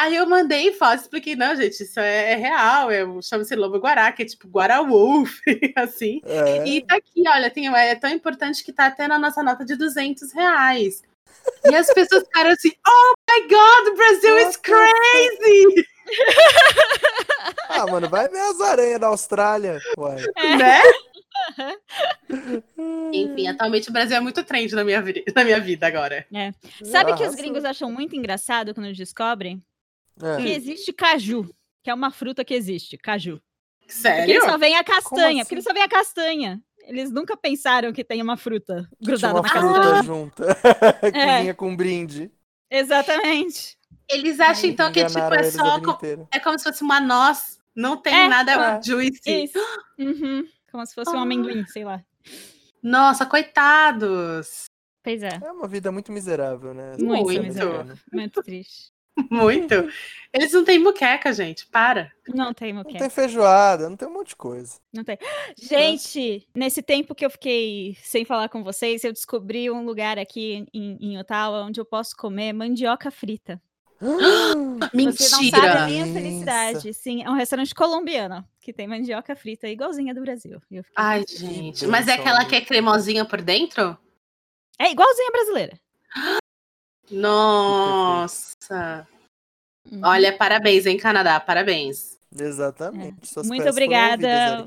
Aí 0.00 0.14
eu 0.14 0.26
mandei 0.26 0.72
foto, 0.72 1.00
expliquei, 1.00 1.34
não, 1.34 1.56
gente, 1.56 1.82
isso 1.82 1.98
é, 1.98 2.32
é 2.32 2.34
real, 2.36 2.90
é, 2.90 3.00
chama-se 3.22 3.56
lobo 3.56 3.78
guará, 3.78 4.12
que 4.12 4.22
é 4.22 4.26
tipo 4.26 4.46
guará 4.48 4.80
wolf, 4.80 5.40
assim. 5.76 6.20
É. 6.24 6.66
E 6.68 6.82
tá 6.86 6.96
aqui, 6.96 7.22
olha, 7.28 7.50
tem, 7.50 7.66
é 7.74 7.94
tão 7.96 8.10
importante 8.10 8.64
que 8.64 8.72
tá 8.72 8.86
até 8.86 9.08
na 9.08 9.18
nossa 9.18 9.42
nota 9.42 9.64
de 9.64 9.74
200 9.76 10.32
reais. 10.32 11.02
E 11.64 11.74
as 11.74 11.92
pessoas 11.92 12.22
ficaram 12.24 12.50
assim, 12.50 12.70
oh 12.86 13.14
my 13.30 13.48
god, 13.48 13.96
Brasil 13.96 14.38
is 14.48 14.56
crazy! 14.56 15.86
Ah, 17.70 17.86
mano, 17.86 18.08
vai 18.08 18.26
ver 18.28 18.40
as 18.40 18.60
aranhas 18.62 18.98
da 18.98 19.08
Austrália. 19.08 19.78
Uai. 19.98 20.16
Né? 20.56 20.80
Enfim, 23.12 23.46
atualmente 23.46 23.88
o 23.90 23.92
Brasil 23.92 24.16
é 24.16 24.20
muito 24.20 24.42
trend 24.42 24.74
na 24.74 24.84
minha, 24.84 25.00
vi- 25.02 25.24
na 25.34 25.44
minha 25.44 25.60
vida 25.60 25.86
agora. 25.86 26.26
Sabe 26.82 27.14
que 27.14 27.24
os 27.24 27.34
gringos 27.34 27.64
acham 27.64 27.92
muito 27.92 28.16
engraçado 28.16 28.74
quando 28.74 28.92
descobrem 28.92 29.62
que 30.18 30.48
É. 30.48 30.56
existe 30.56 30.92
caju, 30.92 31.48
que 31.82 31.90
é 31.90 31.94
uma 31.94 32.10
fruta 32.10 32.44
que 32.44 32.54
existe, 32.54 32.96
caju. 32.98 33.40
Porque 33.80 33.92
Sério? 33.92 34.30
eles 34.34 34.44
só 34.44 34.58
veem 34.58 34.76
a 34.76 34.84
castanha, 34.84 35.28
assim? 35.28 35.38
porque 35.44 35.54
eles 35.54 35.64
só 35.64 35.72
veem 35.72 35.84
a 35.84 35.88
castanha. 35.88 36.62
Eles 36.84 37.10
nunca 37.10 37.36
pensaram 37.36 37.92
que 37.92 38.02
tem 38.04 38.20
uma 38.22 38.36
fruta 38.36 38.88
grudada 39.00 39.34
uma 39.34 39.42
na 39.42 39.48
fruta 39.48 39.74
castanha. 39.80 40.02
junta. 40.02 40.44
que 41.12 41.18
É. 41.18 41.40
vinha 41.42 41.54
com 41.54 41.68
um 41.70 41.76
brinde. 41.76 42.30
Exatamente. 42.70 43.76
Eles 44.10 44.40
acham 44.40 44.70
então 44.70 44.90
que 44.90 45.04
tipo, 45.04 45.18
é 45.18 45.50
só 45.50 45.74
vida 45.76 45.84
co- 45.84 45.90
inteira. 45.92 46.28
é 46.32 46.38
como 46.40 46.58
se 46.58 46.64
fosse 46.64 46.82
uma 46.82 46.98
noz, 47.00 47.58
não 47.74 47.96
tem 47.96 48.14
É, 48.14 48.28
nada 48.28 48.52
é. 48.52 48.82
juicy. 48.82 49.44
Isso. 49.44 49.58
Uhum. 49.98 50.46
Como 50.70 50.84
se 50.86 50.94
fosse 50.94 51.10
um 51.14 51.18
Ah. 51.18 51.22
amendoim, 51.22 51.66
sei 51.66 51.84
lá. 51.84 52.02
Nossa, 52.82 53.26
coitados. 53.26 54.64
Pois 55.02 55.22
é, 55.22 55.38
É 55.42 55.52
uma 55.52 55.66
vida 55.68 55.90
muito 55.92 56.10
miserável, 56.12 56.74
né? 56.74 56.92
Muito 56.98 57.28
vida 57.28 57.42
miserável. 57.42 57.96
muito 58.12 58.42
triste. 58.42 58.87
Muito. 59.30 59.88
Eles 60.32 60.52
não 60.52 60.64
têm 60.64 60.78
muqueca, 60.78 61.32
gente. 61.32 61.66
Para. 61.66 62.12
Não 62.28 62.52
tem 62.52 62.72
Não 62.72 62.84
tem 62.84 63.08
feijoada, 63.08 63.88
não 63.88 63.96
tem 63.96 64.06
um 64.06 64.12
monte 64.12 64.28
de 64.28 64.36
coisa. 64.36 64.78
Não 64.92 65.02
tem. 65.02 65.18
Gente, 65.56 66.46
nesse 66.54 66.82
tempo 66.82 67.14
que 67.14 67.24
eu 67.24 67.30
fiquei 67.30 67.96
sem 68.02 68.24
falar 68.24 68.48
com 68.48 68.62
vocês, 68.62 69.02
eu 69.04 69.12
descobri 69.12 69.70
um 69.70 69.84
lugar 69.84 70.18
aqui 70.18 70.66
em, 70.72 70.98
em 71.00 71.18
Ottawa 71.18 71.62
onde 71.62 71.80
eu 71.80 71.84
posso 71.84 72.14
comer 72.14 72.52
mandioca 72.52 73.10
frita. 73.10 73.60
Você 73.98 74.06
não 74.94 75.12
sabe 75.12 75.66
a 75.66 75.86
Mentira. 75.86 75.86
minha 75.86 76.06
felicidade. 76.06 76.94
Sim, 76.94 77.24
é 77.24 77.30
um 77.30 77.34
restaurante 77.34 77.74
colombiano 77.74 78.44
que 78.60 78.72
tem 78.72 78.86
mandioca 78.86 79.34
frita 79.34 79.66
igualzinha 79.66 80.14
do 80.14 80.20
Brasil. 80.20 80.60
Ai, 80.94 81.24
gente. 81.26 81.86
Mas 81.86 82.06
é 82.06 82.12
aquela 82.12 82.44
que 82.44 82.54
é 82.54 82.60
cremosinha 82.60 83.24
por 83.24 83.40
dentro? 83.40 83.98
É 84.78 84.90
igualzinha 84.92 85.30
brasileira. 85.32 85.80
Nossa. 87.10 89.06
Uhum. 89.90 90.00
Olha, 90.04 90.36
parabéns, 90.36 90.86
hein, 90.86 90.96
Canadá. 90.96 91.40
Parabéns. 91.40 92.18
Exatamente. 92.36 93.26
Suas 93.28 93.46
Muito 93.46 93.68
obrigada. 93.68 94.66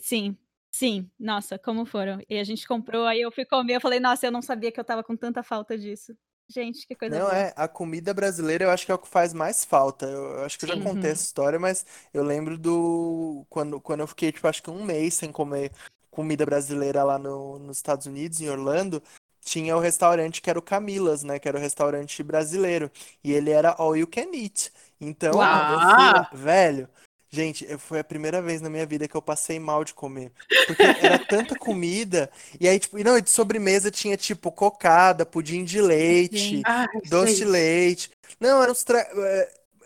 Sim, 0.00 0.36
sim. 0.72 1.08
Nossa, 1.18 1.58
como 1.58 1.84
foram. 1.84 2.20
E 2.28 2.38
a 2.38 2.44
gente 2.44 2.66
comprou, 2.66 3.06
aí 3.06 3.20
eu 3.20 3.30
fui 3.30 3.44
comer, 3.44 3.76
eu 3.76 3.80
falei, 3.80 4.00
nossa, 4.00 4.26
eu 4.26 4.32
não 4.32 4.42
sabia 4.42 4.72
que 4.72 4.80
eu 4.80 4.84
tava 4.84 5.04
com 5.04 5.14
tanta 5.16 5.42
falta 5.42 5.76
disso. 5.76 6.16
Gente, 6.48 6.86
que 6.86 6.94
coisa 6.94 7.18
Não, 7.18 7.26
boa. 7.26 7.36
é, 7.36 7.52
a 7.56 7.66
comida 7.66 8.14
brasileira 8.14 8.64
eu 8.64 8.70
acho 8.70 8.86
que 8.86 8.92
é 8.92 8.94
o 8.94 8.98
que 8.98 9.08
faz 9.08 9.32
mais 9.34 9.64
falta. 9.64 10.06
Eu, 10.06 10.22
eu 10.38 10.44
acho 10.44 10.56
que 10.58 10.64
eu 10.64 10.68
já 10.68 10.74
Sim. 10.76 10.82
contei 10.82 11.02
Uhum. 11.10 11.12
essa 11.12 11.24
história, 11.24 11.58
mas 11.58 11.84
eu 12.14 12.22
lembro 12.22 12.56
do. 12.56 13.44
Quando, 13.50 13.80
quando 13.80 14.00
eu 14.00 14.06
fiquei, 14.06 14.30
tipo, 14.30 14.46
acho 14.46 14.62
que 14.62 14.70
um 14.70 14.84
mês 14.84 15.14
sem 15.14 15.32
comer 15.32 15.72
comida 16.08 16.46
brasileira 16.46 17.02
lá 17.02 17.18
no, 17.18 17.58
nos 17.58 17.76
Estados 17.78 18.06
Unidos, 18.06 18.40
em 18.40 18.48
Orlando, 18.48 19.02
tinha 19.46 19.76
o 19.76 19.80
restaurante 19.80 20.42
que 20.42 20.50
era 20.50 20.58
o 20.58 20.62
Camilas, 20.62 21.22
né? 21.22 21.38
Que 21.38 21.46
era 21.46 21.56
o 21.56 21.60
restaurante 21.60 22.20
brasileiro. 22.20 22.90
E 23.22 23.32
ele 23.32 23.50
era 23.50 23.70
all 23.78 23.96
you 23.96 24.06
can 24.06 24.34
eat. 24.34 24.72
Então, 25.00 25.32
eu 25.40 26.26
fui 26.28 26.38
velho. 26.38 26.88
Gente, 27.30 27.64
foi 27.78 28.00
a 28.00 28.04
primeira 28.04 28.42
vez 28.42 28.60
na 28.60 28.68
minha 28.68 28.84
vida 28.84 29.06
que 29.06 29.16
eu 29.16 29.22
passei 29.22 29.60
mal 29.60 29.84
de 29.84 29.94
comer. 29.94 30.32
Porque 30.66 30.82
era 30.82 31.18
tanta 31.18 31.54
comida. 31.58 32.28
E 32.58 32.68
aí, 32.68 32.78
tipo, 32.78 32.98
não, 33.04 33.20
de 33.20 33.30
sobremesa 33.30 33.88
tinha, 33.88 34.16
tipo, 34.16 34.50
cocada, 34.50 35.24
pudim 35.24 35.64
de 35.64 35.80
leite. 35.80 36.62
Ai, 36.64 36.88
Doce 37.08 37.36
de 37.36 37.44
leite. 37.44 38.10
Não, 38.40 38.60
era 38.60 38.72
uns. 38.72 38.82
Tra... 38.82 39.06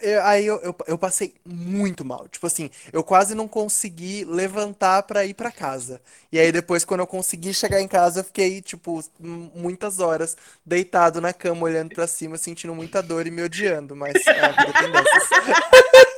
é, 0.00 0.20
Aí 0.20 0.46
eu, 0.46 0.56
eu, 0.60 0.76
eu 0.86 0.98
passei 0.98 1.34
muito 1.44 2.04
mal. 2.04 2.28
Tipo 2.28 2.46
assim, 2.46 2.70
eu 2.92 3.02
quase 3.02 3.34
não 3.34 3.48
consegui 3.48 4.24
levantar 4.24 5.02
pra 5.04 5.24
ir 5.24 5.34
pra 5.34 5.50
casa. 5.50 6.00
E 6.32 6.38
aí 6.38 6.52
depois, 6.52 6.84
quando 6.84 7.00
eu 7.00 7.06
consegui 7.06 7.52
chegar 7.54 7.80
em 7.80 7.88
casa, 7.88 8.20
eu 8.20 8.24
fiquei, 8.24 8.60
tipo, 8.60 9.02
muitas 9.18 9.98
horas 9.98 10.36
deitado 10.64 11.20
na 11.20 11.32
cama, 11.32 11.64
olhando 11.64 11.94
pra 11.94 12.06
cima, 12.06 12.36
sentindo 12.36 12.74
muita 12.74 13.02
dor 13.02 13.26
e 13.26 13.30
me 13.30 13.42
odiando. 13.42 13.96
Mas 13.96 14.14
é. 14.26 14.40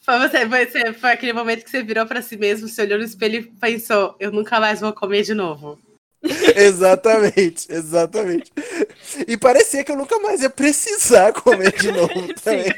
Foi, 0.00 0.18
você, 0.18 0.44
você, 0.46 0.92
foi 0.94 1.10
aquele 1.12 1.32
momento 1.32 1.62
que 1.62 1.70
você 1.70 1.82
virou 1.82 2.06
pra 2.06 2.22
si 2.22 2.36
mesmo, 2.36 2.66
você 2.66 2.82
olhou 2.82 2.98
no 2.98 3.04
espelho 3.04 3.40
e 3.40 3.42
pensou: 3.42 4.16
eu 4.18 4.32
nunca 4.32 4.58
mais 4.58 4.80
vou 4.80 4.92
comer 4.92 5.22
de 5.22 5.34
novo. 5.34 5.78
Exatamente, 6.22 7.70
exatamente. 7.70 8.52
E 9.26 9.36
parecia 9.36 9.84
que 9.84 9.92
eu 9.92 9.96
nunca 9.96 10.18
mais 10.18 10.42
ia 10.42 10.50
precisar 10.50 11.32
comer 11.32 11.72
de 11.78 11.92
novo 11.92 12.34
também. 12.42 12.72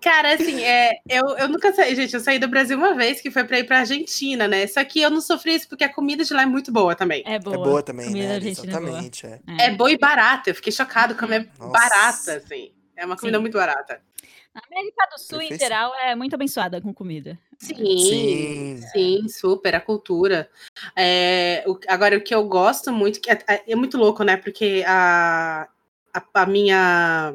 Cara, 0.00 0.34
assim, 0.34 0.62
é, 0.62 0.98
eu, 1.08 1.36
eu 1.36 1.48
nunca 1.48 1.72
saí, 1.72 1.94
gente, 1.96 2.14
eu 2.14 2.20
saí 2.20 2.38
do 2.38 2.46
Brasil 2.46 2.78
uma 2.78 2.94
vez, 2.94 3.20
que 3.20 3.28
foi 3.28 3.42
pra 3.42 3.58
ir 3.58 3.64
pra 3.64 3.80
Argentina, 3.80 4.46
né? 4.46 4.64
Só 4.68 4.84
que 4.84 5.00
eu 5.00 5.10
não 5.10 5.20
sofri 5.20 5.54
isso 5.54 5.68
porque 5.68 5.82
a 5.82 5.92
comida 5.92 6.22
de 6.22 6.32
lá 6.32 6.42
é 6.42 6.46
muito 6.46 6.70
boa 6.70 6.94
também. 6.94 7.24
É 7.26 7.40
boa. 7.40 7.56
É 7.56 7.58
boa 7.58 7.82
também, 7.82 8.06
Comida 8.06 8.28
né? 8.28 8.36
é 8.36 8.40
boa. 8.40 8.50
Exatamente, 8.50 9.26
é. 9.26 9.40
É 9.58 9.70
boa 9.70 9.90
e 9.90 9.98
barata. 9.98 10.50
Eu 10.50 10.54
fiquei 10.54 10.72
chocado 10.72 11.16
como 11.16 11.34
é 11.34 11.46
Nossa. 11.58 11.72
barata, 11.72 12.36
assim. 12.36 12.70
É 12.96 13.04
uma 13.04 13.16
comida 13.16 13.38
Sim. 13.38 13.42
muito 13.42 13.54
barata. 13.54 14.00
A 14.56 14.62
América 14.72 15.06
do 15.12 15.18
Sul, 15.20 15.42
em 15.42 15.58
geral, 15.58 15.94
é 15.96 16.14
muito 16.14 16.34
abençoada 16.34 16.80
com 16.80 16.92
comida. 16.94 17.38
Sim, 17.58 17.74
Sim. 17.98 18.80
sim, 18.92 19.28
super, 19.28 19.74
a 19.74 19.80
cultura. 19.80 20.48
É, 20.96 21.62
o- 21.66 21.78
agora, 21.86 22.16
o 22.16 22.20
que 22.22 22.34
eu 22.34 22.42
gosto 22.48 22.90
muito, 22.90 23.20
que 23.20 23.30
é, 23.30 23.38
é 23.66 23.76
muito 23.76 23.98
louco, 23.98 24.24
né? 24.24 24.38
Porque 24.38 24.82
a, 24.86 25.68
a, 26.14 26.22
a 26.34 26.46
minha 26.46 27.34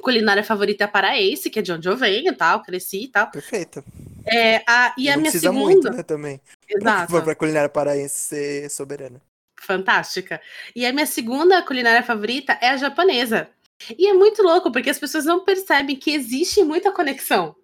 culinária 0.00 0.44
favorita 0.44 0.84
é 0.84 0.86
a 0.86 0.88
paraense, 0.88 1.48
que 1.48 1.58
é 1.58 1.62
de 1.62 1.72
onde 1.72 1.88
eu 1.88 1.96
venho 1.96 2.30
e 2.30 2.36
tal, 2.36 2.62
cresci 2.62 3.04
e 3.04 3.08
tal. 3.08 3.30
Perfeito. 3.30 3.82
É, 4.26 4.56
a, 4.66 4.94
e 4.98 5.08
a 5.08 5.12
não 5.12 5.22
minha 5.22 5.30
precisa 5.30 5.50
segunda. 5.52 5.64
muito, 5.64 5.90
né, 5.90 6.02
também. 6.02 6.40
Pra, 6.80 7.04
Exato. 7.04 7.22
pra 7.24 7.34
culinária 7.34 7.68
paraense 7.70 8.14
ser 8.18 8.70
soberana. 8.70 9.22
Fantástica. 9.58 10.38
E 10.74 10.84
a 10.84 10.92
minha 10.92 11.06
segunda 11.06 11.62
culinária 11.62 12.02
favorita 12.02 12.58
é 12.60 12.68
a 12.68 12.76
japonesa. 12.76 13.48
E 13.98 14.06
é 14.08 14.14
muito 14.14 14.42
louco, 14.42 14.72
porque 14.72 14.90
as 14.90 14.98
pessoas 14.98 15.24
não 15.24 15.44
percebem 15.44 15.96
que 15.96 16.10
existe 16.10 16.62
muita 16.64 16.90
conexão. 16.90 17.54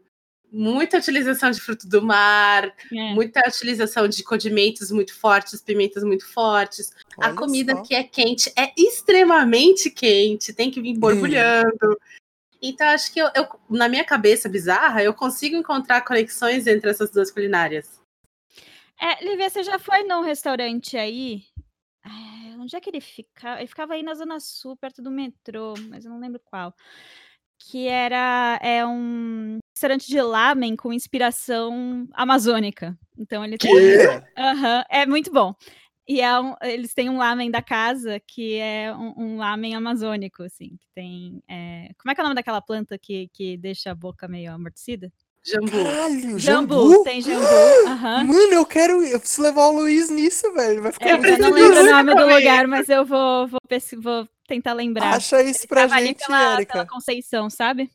Muita 0.55 0.99
utilização 0.99 1.51
de 1.51 1.59
fruto 1.61 1.89
do 1.89 2.03
mar, 2.03 2.65
É. 2.93 3.15
muita 3.15 3.41
utilização 3.49 4.07
de 4.07 4.23
condimentos 4.23 4.91
muito 4.91 5.15
fortes, 5.19 5.63
pimentas 5.63 6.05
muito 6.05 6.27
fortes. 6.31 6.93
a 7.19 7.29
Olha 7.29 7.35
comida 7.37 7.75
só. 7.77 7.83
que 7.83 7.95
é 7.95 8.03
quente 8.05 8.53
é 8.57 8.71
extremamente 8.77 9.91
quente, 9.91 10.53
tem 10.53 10.71
que 10.71 10.81
vir 10.83 10.99
borbulhando. 10.99 11.99
Então, 12.61 12.87
acho 12.89 13.13
que 13.13 13.19
eu, 13.21 13.29
eu- 13.35 13.49
na 13.71 13.89
minha 13.89 14.05
cabeça 14.05 14.49
bizarra, 14.49 15.03
eu 15.03 15.15
consigo 15.15 15.57
encontrar 15.57 16.03
conexões 16.03 16.67
entre 16.67 16.91
essas 16.91 17.11
duas 17.11 17.31
culinárias. 17.31 17.99
É, 19.01 19.25
Lívia, 19.25 19.49
você 19.51 19.63
já 19.65 19.79
foi 19.79 20.05
num 20.05 20.21
restaurante 20.23 20.97
aí? 20.97 21.43
Onde 22.63 22.77
é 22.77 22.81
que 22.81 22.91
ele 22.91 23.01
ficava? 23.01 23.61
Ele 23.61 23.67
ficava 23.67 23.95
aí 23.95 24.03
na 24.03 24.15
Zona 24.15 24.39
Sul, 24.41 24.77
perto 24.77 25.03
do 25.03 25.11
metrô, 25.11 25.75
mas 25.89 26.05
eu 26.05 26.11
não 26.11 26.21
lembro 26.21 26.41
qual. 26.45 26.75
Que 27.59 27.87
era 27.87 28.59
é 28.63 28.85
um 28.87 29.59
restaurante 29.77 30.07
de 30.09 30.21
lamen 30.21 30.75
com 30.77 30.93
inspiração 30.93 32.09
amazônica. 32.13 32.99
Então 33.19 33.45
ele 33.45 33.59
tem. 33.59 33.73
Olha, 33.75 34.29
Aham, 34.37 34.85
é 34.89 35.07
muito 35.07 35.33
bom. 35.33 35.55
E 36.07 36.21
é 36.21 36.41
um- 36.41 36.55
eles 36.63 36.93
têm 36.95 37.09
um 37.09 37.19
lamen 37.19 37.51
da 37.51 37.63
casa 37.63 38.19
que 38.21 38.57
é 38.57 38.93
um, 38.95 39.15
um 39.17 39.37
lamen 39.37 39.75
amazônico, 39.75 40.43
assim, 40.43 40.77
que 40.77 40.87
tem. 40.95 41.43
é, 41.49 41.91
como 41.99 42.11
é 42.11 42.15
que 42.15 42.21
é 42.21 42.25
o 42.25 42.27
nome 42.27 42.35
daquela 42.35 42.61
planta 42.61 42.99
que, 42.99 43.29
que 43.33 43.57
deixa 43.57 43.93
a 43.93 43.95
boca 43.95 44.27
meio 44.27 44.53
amortecida? 44.53 45.13
Jambu. 45.45 45.71
caralho, 45.71 46.39
Jambu, 46.39 46.75
jambu? 46.91 47.05
tem 47.05 47.21
jambu. 47.21 47.45
Aham. 47.89 48.25
Mano, 48.25 48.53
eu 48.55 48.65
quero. 48.67 49.03
Eu 49.03 49.19
preciso 49.19 49.43
levar 49.43 49.67
o 49.67 49.73
Luiz 49.73 50.09
nisso, 50.09 50.53
velho. 50.53 50.83
Vai 50.83 50.93
ficar 50.93 51.07
É, 51.09 51.17
muito 51.17 51.29
eu 51.29 51.39
não 51.39 51.51
lembro 51.51 51.81
o 51.81 51.91
nome 51.91 52.15
do 52.15 52.27
lugar, 52.27 52.67
mas 52.69 52.89
eu 52.89 53.05
vou, 53.05 53.49
vou, 53.49 53.61
vou 54.01 54.29
tentar 54.47 54.73
lembrar. 54.73 55.15
Acha 55.15 55.43
isso 55.43 55.67
pra 55.67 55.89
gente, 55.89 56.25
pela, 56.25 56.55
Erika. 56.55 56.73
pela 56.73 56.87
Conceição, 56.87 57.51
sabe? 57.51 57.91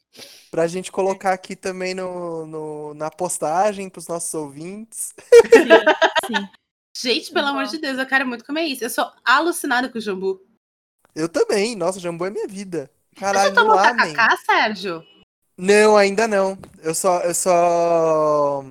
Pra 0.51 0.67
gente 0.67 0.91
colocar 0.91 1.31
aqui 1.33 1.55
também 1.55 1.93
no, 1.93 2.45
no- 2.45 2.93
na 2.93 3.09
postagem 3.09 3.89
pros 3.89 4.07
nossos 4.07 4.33
ouvintes. 4.33 5.13
Sim, 5.53 6.35
sim. 6.35 6.47
Gente, 6.99 7.31
pelo 7.31 7.47
amor 7.47 7.65
de 7.65 7.77
Deus, 7.77 7.97
eu 7.97 8.05
quero 8.07 8.25
muito 8.27 8.43
comer 8.43 8.63
isso. 8.63 8.83
Eu 8.83 8.89
sou 8.89 9.05
alucinada 9.23 9.87
com 9.87 9.99
jambu. 9.99 10.41
Eu 11.15 11.29
também. 11.29 11.75
Nossa, 11.75 11.99
jambu 11.99 12.25
é 12.25 12.29
minha 12.29 12.47
vida. 12.47 12.89
Você 13.13 13.19
Caralho, 13.19 13.49
já 13.49 13.61
tomou 13.61 13.75
tacacá, 13.75 14.35
Sérgio? 14.45 15.03
Não, 15.57 15.97
ainda 15.97 16.27
não. 16.27 16.57
eu 16.83 16.93
só, 16.93 17.21
eu 17.21 17.33
só. 17.33 18.63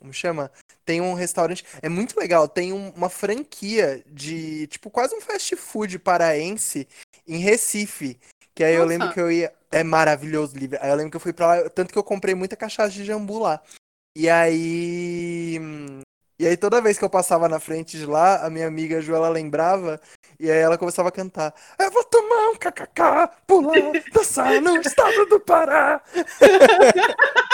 Como 0.00 0.12
chama? 0.12 0.50
Tem 0.84 1.00
um 1.00 1.12
restaurante. 1.14 1.64
É 1.82 1.88
muito 1.88 2.18
legal. 2.18 2.48
Tem 2.48 2.72
um- 2.72 2.90
uma 2.90 3.08
franquia 3.10 4.02
de. 4.06 4.66
Tipo, 4.68 4.90
quase 4.90 5.14
um 5.14 5.20
fast 5.20 5.56
food 5.56 5.98
paraense 5.98 6.86
em 7.26 7.38
Recife. 7.38 8.18
Que 8.54 8.62
aí 8.64 8.74
eu 8.74 8.80
Nossa. 8.80 8.88
lembro 8.88 9.12
que 9.12 9.20
eu 9.20 9.30
ia. 9.30 9.52
É 9.70 9.82
maravilhoso 9.82 10.54
o 10.56 10.58
livro. 10.58 10.78
Aí 10.80 10.88
eu 10.90 10.96
lembro 10.96 11.10
que 11.10 11.16
eu 11.16 11.20
fui 11.20 11.32
pra 11.32 11.46
lá. 11.46 11.68
Tanto 11.70 11.92
que 11.92 11.98
eu 11.98 12.04
comprei 12.04 12.34
muita 12.34 12.56
cachaça 12.56 12.90
de 12.90 13.04
jambu 13.04 13.38
lá. 13.40 13.60
E 14.16 14.28
aí. 14.30 15.60
E 16.40 16.46
aí 16.46 16.56
toda 16.56 16.80
vez 16.80 16.96
que 16.96 17.04
eu 17.04 17.10
passava 17.10 17.48
na 17.48 17.58
frente 17.58 17.98
de 17.98 18.06
lá, 18.06 18.46
a 18.46 18.48
minha 18.50 18.66
amiga 18.68 19.00
Ju, 19.00 19.12
ela 19.14 19.28
lembrava. 19.28 20.00
E 20.40 20.48
aí 20.50 20.58
ela 20.58 20.78
começava 20.78 21.08
a 21.08 21.12
cantar. 21.12 21.52
Eu 21.78 21.90
vou 21.90 22.04
tomar 22.04 22.50
um 22.50 22.56
kkk, 22.56 23.36
pular, 23.46 23.74
dançar 24.12 24.60
no 24.60 24.76
estado 24.80 25.26
do 25.26 25.40
Pará. 25.40 26.02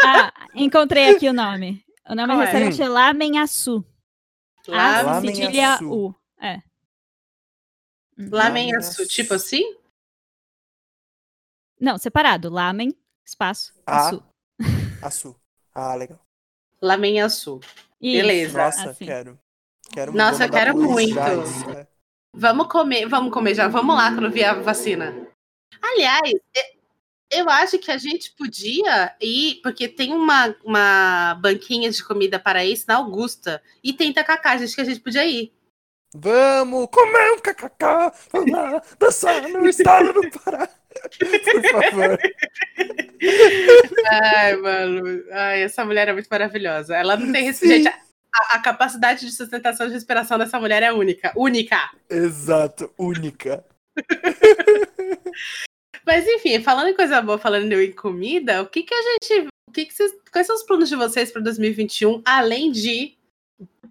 Ah, 0.06 0.30
encontrei 0.54 1.16
aqui 1.16 1.26
o 1.26 1.32
nome. 1.32 1.82
O 2.06 2.14
nome 2.14 2.28
Qual 2.28 2.36
do 2.36 2.42
é? 2.42 2.44
restaurante 2.44 2.82
é 2.82 2.88
Lamenhaçu. 2.88 3.82
Lá, 4.68 4.98
A 4.98 5.02
Lamenhaçu. 5.02 5.36
cedilha 5.42 5.78
U. 5.82 6.14
É. 6.38 6.62
Lamenhaçu, 8.18 9.08
tipo 9.08 9.32
assim? 9.32 9.62
Não, 11.80 11.96
separado. 11.96 12.50
Lamen, 12.50 12.94
espaço, 13.24 13.72
açu. 13.86 14.22
Açu. 15.02 15.34
Ah, 15.74 15.94
legal. 15.94 16.20
Lamenhaçu. 16.82 17.60
Isso, 17.98 18.20
Beleza. 18.20 18.58
Nossa, 18.58 18.90
assim. 18.90 19.06
quero. 19.06 19.40
quero 19.90 20.12
Nossa, 20.12 20.44
eu 20.44 20.50
quero 20.50 20.76
muito. 20.76 21.18
isso, 21.18 21.70
é. 21.70 21.86
Vamos 22.34 22.66
comer, 22.66 23.06
vamos 23.08 23.32
comer 23.32 23.54
já. 23.54 23.68
Vamos 23.68 23.94
lá 23.96 24.12
quando 24.12 24.30
vier 24.30 24.50
a 24.50 24.54
vacina. 24.54 25.14
Aliás, 25.80 26.32
eu 27.30 27.48
acho 27.48 27.78
que 27.78 27.90
a 27.90 27.98
gente 27.98 28.32
podia 28.32 29.14
ir, 29.20 29.60
porque 29.62 29.88
tem 29.88 30.12
uma, 30.12 30.54
uma 30.64 31.34
banquinha 31.40 31.90
de 31.90 32.02
comida 32.02 32.38
paraense 32.38 32.84
na 32.86 32.96
Augusta 32.96 33.62
e 33.82 33.92
tem 33.92 34.12
tacacá, 34.12 34.52
acho 34.52 34.74
que 34.74 34.80
a 34.80 34.84
gente 34.84 35.00
podia 35.00 35.24
ir. 35.24 35.52
Vamos 36.16 36.88
comer 36.92 37.32
um 37.32 37.40
kkk, 37.40 38.12
pular, 38.30 38.82
dançar 39.00 39.48
no 39.48 39.66
estado 39.68 40.12
do 40.12 40.30
Pará. 40.30 40.68
Por 41.18 41.70
favor. 41.70 42.18
Ai, 44.10 44.56
mano. 44.56 45.24
Ai, 45.32 45.62
essa 45.62 45.84
mulher 45.84 46.06
é 46.08 46.12
muito 46.12 46.28
maravilhosa. 46.28 46.94
Ela 46.96 47.16
não 47.16 47.32
tem 47.32 47.52
Sim. 47.52 47.84
A, 48.34 48.56
a 48.56 48.58
capacidade 48.60 49.20
de 49.20 49.32
sustentação 49.32 49.86
e 49.86 49.88
de 49.90 49.94
respiração 49.94 50.38
dessa 50.38 50.58
mulher 50.58 50.82
é 50.82 50.92
única. 50.92 51.32
Única. 51.36 51.90
Exato, 52.10 52.92
única. 52.98 53.64
Mas 56.06 56.26
enfim, 56.26 56.60
falando 56.60 56.88
em 56.88 56.96
coisa 56.96 57.22
boa, 57.22 57.38
falando 57.38 57.72
em 57.72 57.92
comida, 57.92 58.62
o 58.62 58.66
que 58.66 58.82
que 58.82 58.94
a 58.94 59.02
gente. 59.02 59.48
O 59.68 59.72
que 59.72 59.86
que 59.86 59.94
vocês, 59.94 60.12
quais 60.30 60.46
são 60.46 60.54
os 60.54 60.62
planos 60.62 60.88
de 60.88 60.96
vocês 60.96 61.32
para 61.32 61.42
2021, 61.42 62.22
além 62.24 62.70
de 62.70 63.16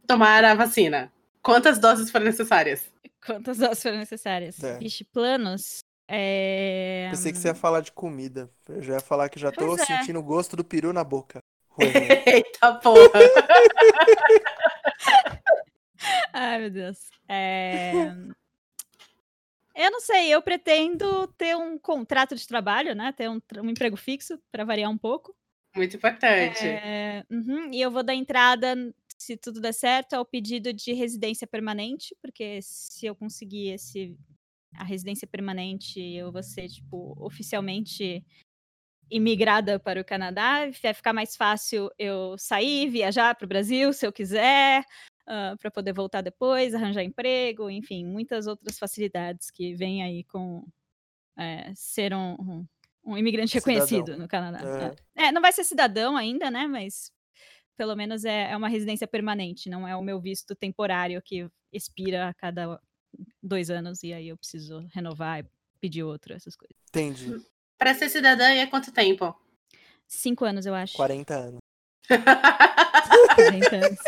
tomar 0.08 0.43
a 0.45 0.53
vacina? 0.53 1.12
Quantas 1.41 1.79
doses 1.79 2.10
forem 2.10 2.27
necessárias? 2.27 2.86
Quantas 3.25 3.62
horas 3.62 3.82
foram 3.82 3.97
necessárias? 3.97 4.63
É. 4.63 4.77
Vixe, 4.77 5.03
planos. 5.03 5.79
É... 6.08 7.08
Pensei 7.12 7.32
que 7.32 7.38
você 7.38 7.49
ia 7.49 7.56
falar 7.56 7.82
de 7.82 7.91
comida. 7.91 8.49
Eu 8.67 8.82
já 8.82 8.93
ia 8.93 8.99
falar 8.99 9.29
que 9.29 9.39
já 9.39 9.51
tô 9.51 9.65
Pois 9.65 9.82
é. 9.82 9.86
sentindo 9.86 10.19
o 10.19 10.23
gosto 10.23 10.56
do 10.56 10.63
peru 10.63 10.93
na 10.93 11.03
boca. 11.03 11.39
Ruim. 11.73 11.88
Eita 12.25 12.75
porra! 12.75 13.12
Ai, 16.33 16.59
meu 16.59 16.69
Deus. 16.69 16.99
É... 17.27 17.93
Eu 19.75 19.89
não 19.89 19.99
sei, 19.99 20.29
eu 20.29 20.39
pretendo 20.41 21.27
ter 21.29 21.55
um 21.55 21.79
contrato 21.79 22.36
de 22.36 22.47
trabalho, 22.47 22.93
né? 22.93 23.12
Ter 23.12 23.27
um, 23.29 23.41
um 23.57 23.69
emprego 23.69 23.97
fixo, 23.97 24.39
para 24.51 24.63
variar 24.63 24.91
um 24.91 24.97
pouco. 24.97 25.36
Muito 25.75 25.97
importante. 25.97 26.67
É, 26.67 27.25
uhum, 27.29 27.71
E 27.73 27.81
eu 27.81 27.89
vou 27.89 28.03
dar 28.03 28.13
entrada, 28.13 28.75
se 29.17 29.36
tudo 29.36 29.59
der 29.59 29.73
certo, 29.73 30.13
ao 30.13 30.23
pedido 30.23 30.71
de 30.71 30.93
residência 30.93 31.47
permanente, 31.47 32.15
porque 32.21 32.59
se 32.62 33.07
eu 33.07 33.15
conseguir 33.15 33.69
esse, 33.69 34.15
a 34.75 34.83
residência 34.83 35.27
permanente, 35.27 35.99
eu 35.99 36.31
vou 36.31 36.43
ser, 36.43 36.69
tipo, 36.69 37.15
oficialmente 37.19 38.23
imigrada 39.15 39.80
para 39.80 40.02
o 40.02 40.06
Canadá. 40.06 40.69
Vai 40.82 40.93
ficar 40.93 41.13
mais 41.13 41.36
fácil 41.36 41.89
eu 41.97 42.38
sair, 42.38 42.89
viajar 42.89 43.36
para 43.36 43.45
o 43.45 43.47
Brasil, 43.47 43.93
se 43.93 44.06
eu 44.06 44.12
quiser, 44.12 44.84
para 45.60 45.71
poder 45.71 45.93
voltar 45.93 46.21
depois, 46.21 46.73
arranjar 46.73 47.04
emprego, 47.04 47.69
enfim, 47.69 48.06
muitas 48.06 48.47
outras 48.47 48.78
facilidades 48.80 49.49
que 49.52 49.73
vêm 49.76 50.04
aí 50.04 50.23
com 50.26 50.65
é, 51.38 51.71
ser 51.76 52.13
um, 52.13 52.34
um- 52.39 52.65
um 53.06 53.17
imigrante 53.17 53.52
Cidadão. 53.60 53.73
reconhecido 53.86 54.17
no 54.17 54.28
Canadá. 54.28 54.95
É. 55.15 55.26
É, 55.28 55.32
não 55.32 55.41
vai 55.41 55.52
ser 55.52 55.63
cidadão 55.63 56.15
ainda, 56.15 56.49
né? 56.52 56.67
Mas 56.67 57.12
pelo 57.76 57.95
menos 57.95 58.23
é, 58.23 58.52
é 58.52 58.56
uma 58.58 58.67
residência 58.69 59.08
permanente, 59.08 59.67
não 59.69 59.88
é 59.88 59.95
o 59.95 60.02
meu 60.02 60.19
visto 60.21 60.56
temporário 60.56 61.21
que 61.21 61.47
expira 61.71 62.30
a 62.30 62.34
cada 62.34 62.80
dois 63.41 63.69
anos 63.69 64.04
e 64.04 64.13
aí 64.13 64.28
eu 64.28 64.38
preciso 64.38 64.86
renovar 64.93 65.39
e 65.39 65.45
pedir 65.80 66.04
outro, 66.04 66.34
essas 66.34 66.56
coisas. 66.56 66.76
Entendi. 66.89 67.36
Para 67.83 67.93
ser 67.95 68.07
cidadã, 68.07 68.45
é 68.47 68.65
quanto 68.65 68.93
tempo? 68.93 69.35
Cinco 70.07 70.45
anos, 70.45 70.65
eu 70.65 70.73
acho. 70.73 70.93
40 70.95 71.35
anos. 71.35 71.57
40 73.35 73.75
anos. 73.75 73.99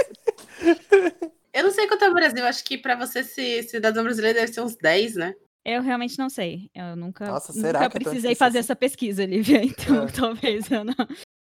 Eu 1.54 1.64
não 1.66 1.72
sei 1.72 1.86
quanto 1.86 2.06
é 2.06 2.10
o 2.10 2.14
Brasil, 2.14 2.46
acho 2.46 2.64
que 2.64 2.78
para 2.78 2.96
você 2.96 3.22
ser 3.22 3.64
cidadão 3.64 4.06
brasileiro 4.06 4.40
deve 4.40 4.54
ser 4.54 4.62
uns 4.62 4.78
10, 4.78 5.16
né? 5.16 5.36
Eu 5.66 5.82
realmente 5.82 6.18
não 6.18 6.30
sei. 6.30 6.70
Eu 6.74 6.96
nunca, 6.96 7.26
Nossa, 7.26 7.52
será 7.52 7.80
nunca 7.82 7.92
que 7.92 7.98
é 7.98 8.00
precisei 8.00 8.34
fazer 8.34 8.60
assim? 8.60 8.66
essa 8.66 8.76
pesquisa, 8.78 9.26
Lívia, 9.26 9.60
então 9.66 10.04
É. 10.04 10.12
talvez 10.12 10.72
eu 10.72 10.86
não. 10.86 10.96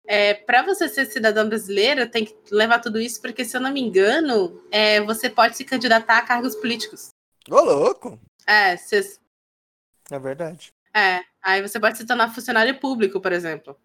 É, 0.07 0.33
para 0.33 0.63
você 0.63 0.89
ser 0.89 1.05
cidadão 1.05 1.47
brasileiro, 1.47 2.11
tem 2.11 2.25
que 2.25 2.35
levar 2.51 2.79
tudo 2.79 2.99
isso, 2.99 3.21
porque 3.21 3.45
se 3.45 3.55
eu 3.55 3.61
não 3.61 3.71
me 3.71 3.83
engano, 3.83 4.59
é, 4.71 5.03
você 5.03 5.29
pode 5.29 5.55
se 5.55 5.67
candidatar 5.67 6.17
a 6.17 6.23
cargos 6.23 6.57
políticos. 6.57 7.11
Ô, 7.51 7.61
louco! 7.61 8.19
É, 8.47 8.75
cês- 8.79 9.21
É 10.11 10.19
verdade. 10.19 10.73
É, 10.95 11.21
aí 11.43 11.63
você 11.63 11.81
pode 11.81 11.99
se 11.99 12.07
tornar 12.07 12.35
funcionário 12.35 12.79
público, 12.79 13.21
por 13.21 13.33
exemplo. 13.33 13.79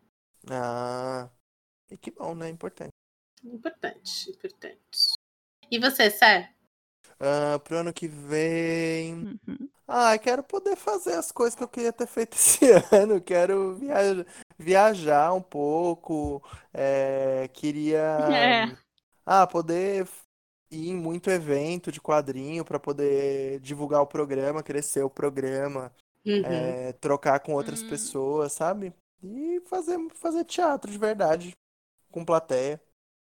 Ah. 0.49 1.29
E 1.89 1.97
que 1.97 2.11
bom, 2.11 2.35
né? 2.35 2.49
Importante. 2.49 2.91
Importante, 3.43 4.29
importante. 4.29 5.13
E 5.71 5.79
você, 5.79 6.09
Sé? 6.09 6.53
Ah, 7.19 7.59
pro 7.59 7.77
ano 7.77 7.93
que 7.93 8.07
vem. 8.07 9.39
Uhum. 9.47 9.69
Ah, 9.87 10.17
quero 10.17 10.43
poder 10.43 10.75
fazer 10.75 11.13
as 11.13 11.31
coisas 11.31 11.55
que 11.55 11.63
eu 11.63 11.67
queria 11.67 11.93
ter 11.93 12.07
feito 12.07 12.33
esse 12.37 12.65
ano. 12.91 13.21
Quero 13.21 13.75
viajar, 13.75 14.25
viajar 14.57 15.33
um 15.33 15.41
pouco. 15.41 16.43
é, 16.73 17.49
queria. 17.53 18.17
É. 18.77 18.87
Ah, 19.25 19.45
poder 19.45 20.07
ir 20.71 20.89
em 20.89 20.95
muito 20.95 21.29
evento 21.29 21.91
de 21.91 21.99
quadrinho 21.99 22.63
para 22.63 22.79
poder 22.79 23.59
divulgar 23.59 24.01
o 24.01 24.07
programa, 24.07 24.63
crescer 24.63 25.03
o 25.03 25.09
programa, 25.09 25.93
Uhum. 26.27 26.41
é, 26.45 26.93
trocar 26.93 27.39
com 27.39 27.53
outras 27.53 27.81
Hum. 27.81 27.89
pessoas, 27.89 28.53
sabe? 28.53 28.93
E 29.23 29.61
fazer, 29.67 29.97
fazer 30.15 30.43
teatro 30.45 30.91
de 30.91 30.97
verdade, 30.97 31.51
com 32.11 32.23
plateia. 32.25 32.81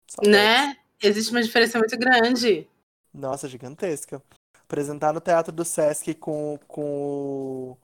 Saudades. 0.07 0.31
Né? 0.37 0.77
Existe 1.01 1.31
uma 1.31 1.41
diferença 1.41 1.77
muito 1.79 1.97
grande. 1.97 2.67
Nossa, 3.13 3.47
gigantesca. 3.47 4.21
Apresentar 4.61 5.13
no 5.13 5.21
Teatro 5.21 5.51
do 5.51 5.65
Sesc 5.65 6.13
com, 6.15 6.59
com 6.67 7.75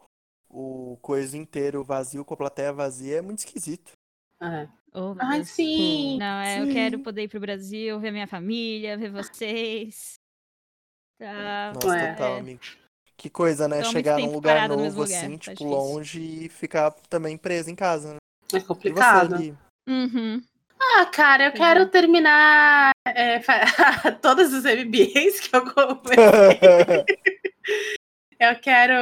o, 0.50 0.94
o 0.94 0.98
coisa 1.02 1.36
inteiro 1.38 1.84
vazio, 1.84 2.24
com 2.24 2.34
a 2.34 2.38
plateia 2.38 2.72
vazia, 2.74 3.18
é 3.18 3.22
muito 3.22 3.40
esquisito. 3.40 3.94
É. 4.42 4.68
Oh, 4.94 5.16
Ai, 5.20 5.38
Deus. 5.40 5.50
sim. 5.50 6.18
Não, 6.20 6.40
é, 6.42 6.62
eu 6.62 6.66
Sim. 6.68 6.74
quero 6.74 7.00
poder 7.00 7.24
ir 7.24 7.28
pro 7.28 7.40
Brasil, 7.40 8.00
ver 8.00 8.12
minha 8.12 8.28
família, 8.28 8.98
ver 8.98 9.12
vocês. 9.12 10.20
Tá. 11.18 11.74
Nossa, 11.74 11.98
É. 11.98 12.14
total, 12.14 12.38
amigo. 12.38 12.62
Que 13.18 13.30
coisa, 13.30 13.68
né? 13.68 13.78
Muito 13.78 13.92
Chegar 13.92 14.20
num 14.20 14.32
lugar 14.32 14.68
novo, 14.68 15.02
lugar, 15.02 15.04
assim, 15.04 15.38
tá 15.38 15.52
tipo, 15.52 15.52
difícil. 15.52 15.68
longe 15.70 16.20
e 16.46 16.50
ficar 16.50 16.92
também 17.10 17.38
preso 17.38 17.70
em 17.70 17.76
casa, 17.76 18.14
né? 18.14 18.18
É 18.54 18.58
E 18.58 18.60
você, 18.60 18.66
complicado. 18.66 19.38
Gui? 19.38 19.56
Uhum. 19.88 20.42
Ah, 20.80 21.06
cara, 21.06 21.46
eu 21.46 21.52
Pois 21.52 21.64
quero 21.64 21.80
é. 21.82 21.86
terminar 21.86 22.92
é, 23.08 23.40
todos 24.22 24.54
os 24.54 24.64
MBAs 24.64 25.40
que 25.40 25.56
eu 25.56 25.62
comecei. 25.72 27.06
Eu 28.38 28.54
quero, 28.60 28.94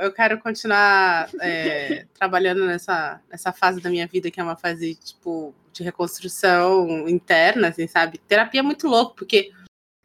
eu 0.00 0.10
quero 0.10 0.40
continuar 0.40 1.28
é, 1.38 2.06
trabalhando 2.18 2.64
nessa, 2.66 3.20
nessa 3.30 3.52
fase 3.52 3.78
da 3.78 3.90
minha 3.90 4.06
vida, 4.06 4.30
que 4.30 4.40
é 4.40 4.42
uma 4.42 4.56
fase, 4.56 4.94
tipo, 4.94 5.54
de 5.70 5.82
reconstrução 5.82 7.06
interna, 7.06 7.68
assim, 7.68 7.86
sabe? 7.86 8.16
Terapia 8.16 8.60
é 8.60 8.62
muito 8.62 8.88
louco, 8.88 9.14
porque 9.14 9.52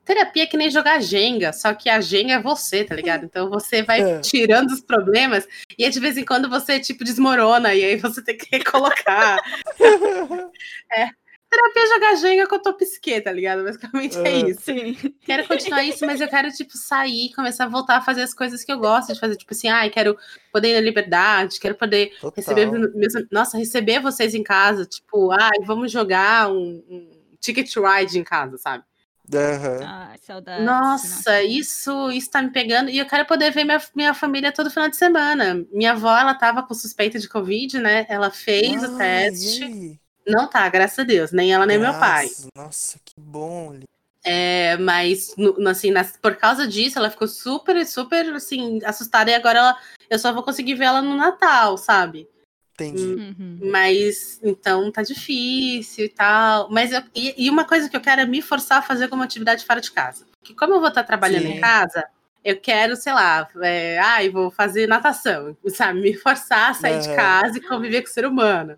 terapia 0.06 0.44
é 0.44 0.46
que 0.46 0.56
nem 0.56 0.70
jogar 0.70 1.02
Jenga, 1.02 1.52
só 1.52 1.74
que 1.74 1.90
a 1.90 2.00
Jenga 2.00 2.34
é 2.36 2.42
você, 2.42 2.84
tá 2.84 2.96
ligado? 2.96 3.24
Então 3.26 3.50
você 3.50 3.82
vai 3.84 4.02
É. 4.02 4.20
tirando 4.20 4.70
os 4.72 4.80
problemas 4.82 5.48
e 5.78 5.84
aí, 5.84 5.90
de 5.90 6.00
vez 6.00 6.18
em 6.18 6.24
quando 6.24 6.50
você, 6.50 6.80
tipo, 6.80 7.04
desmorona 7.04 7.74
e 7.74 7.84
aí 7.84 7.96
você 7.98 8.24
tem 8.24 8.38
que 8.38 8.48
recolocar. 8.52 9.40
Terapia 11.48 11.84
é 11.84 11.88
jogar 11.88 12.16
Jenga 12.16 12.48
com 12.48 12.56
a 12.56 12.60
tua 12.60 12.74
psique, 12.74 13.22
tá 13.22 13.32
ligado? 13.32 13.64
Basicamente 13.64 14.18
é 14.18 14.28
Ah. 14.28 14.32
isso. 14.50 14.62
Sim. 14.62 14.98
Quero 15.26 15.48
continuar 15.48 15.84
isso, 15.84 16.06
mas 16.06 16.20
eu 16.20 16.28
quero, 16.28 16.52
tipo, 16.52 16.78
sair, 16.78 17.32
começar 17.34 17.66
a 17.66 17.70
voltar 17.70 17.98
a 17.98 18.02
fazer 18.02 18.24
as 18.24 18.34
coisas 18.34 18.64
que 18.64 18.72
eu 18.72 18.78
gosto 18.80 19.14
de 19.14 19.20
fazer. 19.20 19.38
Tipo 19.38 19.54
assim, 19.54 19.70
ai, 19.70 19.90
quero 19.90 20.18
poder 20.52 20.72
ir 20.72 20.74
na 20.76 20.82
liberdade, 20.82 21.60
quero 21.60 21.76
poder 21.76 22.12
Total. 22.20 22.34
receber 22.36 22.66
meus, 22.94 23.14
nossa, 23.32 23.58
receber 23.58 24.00
vocês 24.02 24.34
em 24.34 24.44
casa, 24.44 24.86
tipo, 24.86 25.32
ai, 25.32 25.60
vamos 25.64 25.92
jogar 25.92 26.52
um, 26.52 26.84
um 26.90 27.10
ticket 27.40 27.74
ride 27.78 28.18
em 28.20 28.24
casa, 28.24 28.58
sabe? 28.58 28.84
Aham. 29.34 29.80
Ai, 29.84 30.18
saudades. 30.20 30.66
Nossa, 30.66 31.44
isso, 31.44 32.12
isso 32.12 32.30
tá 32.30 32.42
me 32.42 32.50
pegando. 32.52 32.90
E 32.90 32.98
eu 32.98 33.06
quero 33.06 33.26
poder 33.26 33.52
ver 33.52 33.64
minha, 33.64 33.82
minha 33.96 34.14
família 34.14 34.52
todo 34.52 34.70
final 34.72 34.90
de 34.90 34.96
semana. 34.96 35.66
Minha 35.72 35.92
avó, 35.92 36.18
ela 36.18 36.34
tava 36.34 36.64
com 36.64 36.74
suspeita 36.74 37.20
de 37.20 37.28
Covid, 37.28 37.80
né? 37.80 38.06
Ela 38.10 38.32
fez 38.32 38.82
o 38.84 38.92
Ai, 38.98 38.98
teste. 39.30 39.62
e 39.62 39.64
aí? 39.66 40.00
Não 40.28 40.48
tá, 40.50 40.68
graças 40.70 40.98
a 41.00 41.04
Deus. 41.04 41.32
Nem 41.32 41.54
ela, 41.54 41.66
nem 41.66 41.78
meu 41.78 41.94
pai. 41.94 42.28
Nossa, 42.56 43.00
que 43.04 43.14
bom. 43.18 43.74
Li. 43.74 43.84
É, 44.24 44.76
mas, 44.78 45.36
assim, 45.68 45.92
nas- 45.92 46.18
por 46.18 46.36
causa 46.36 46.68
disso, 46.68 46.98
ela 46.98 47.12
ficou 47.12 47.28
super, 47.28 47.86
super, 47.86 48.34
assim, 48.34 48.80
assustada. 48.84 49.30
E 49.30 49.36
agora 49.36 49.60
ela, 49.60 49.78
eu 50.10 50.18
só 50.18 50.34
vou 50.34 50.42
conseguir 50.42 50.74
ver 50.74 50.86
ela 50.86 51.02
no 51.02 51.16
Natal, 51.16 51.78
sabe? 51.78 52.28
Entendi. 52.76 53.16
Uhum. 53.16 53.60
Mas, 53.72 54.40
então, 54.44 54.92
tá 54.92 55.02
difícil 55.02 56.06
e 56.06 56.10
tal. 56.10 56.70
Mas, 56.70 56.92
eu, 56.92 57.02
e, 57.16 57.46
e 57.46 57.50
uma 57.50 57.64
coisa 57.66 57.90
que 57.90 57.96
eu 57.96 58.02
quero 58.02 58.22
é 58.22 58.26
me 58.26 58.42
forçar 58.42 58.80
a 58.80 58.82
fazer 58.82 59.06
alguma 59.06 59.24
atividade 59.24 59.66
fora 59.66 59.80
de 59.80 59.92
casa. 59.92 60.26
Porque 60.40 60.54
como 60.54 60.74
eu 60.74 60.80
vou 60.80 60.90
estar 60.90 61.04
trabalhando 61.04 61.48
Sim. 61.48 61.54
em 61.54 61.62
casa, 61.62 62.04
eu 62.44 62.60
quero, 62.60 62.96
sei 62.96 63.14
lá, 63.14 63.48
é, 63.62 63.98
ai, 64.00 64.30
vou 64.30 64.52
fazer 64.52 64.88
natação, 64.88 65.56
sabe? 65.70 66.02
Me 66.02 66.14
forçar 66.14 66.72
a 66.72 66.74
sair 66.74 67.00
de 67.00 67.08
Aham. 67.08 67.16
casa 67.16 67.58
e 67.58 67.62
conviver 67.62 68.02
com 68.02 68.10
o 68.10 68.12
ser 68.14 68.26
humano. 68.26 68.78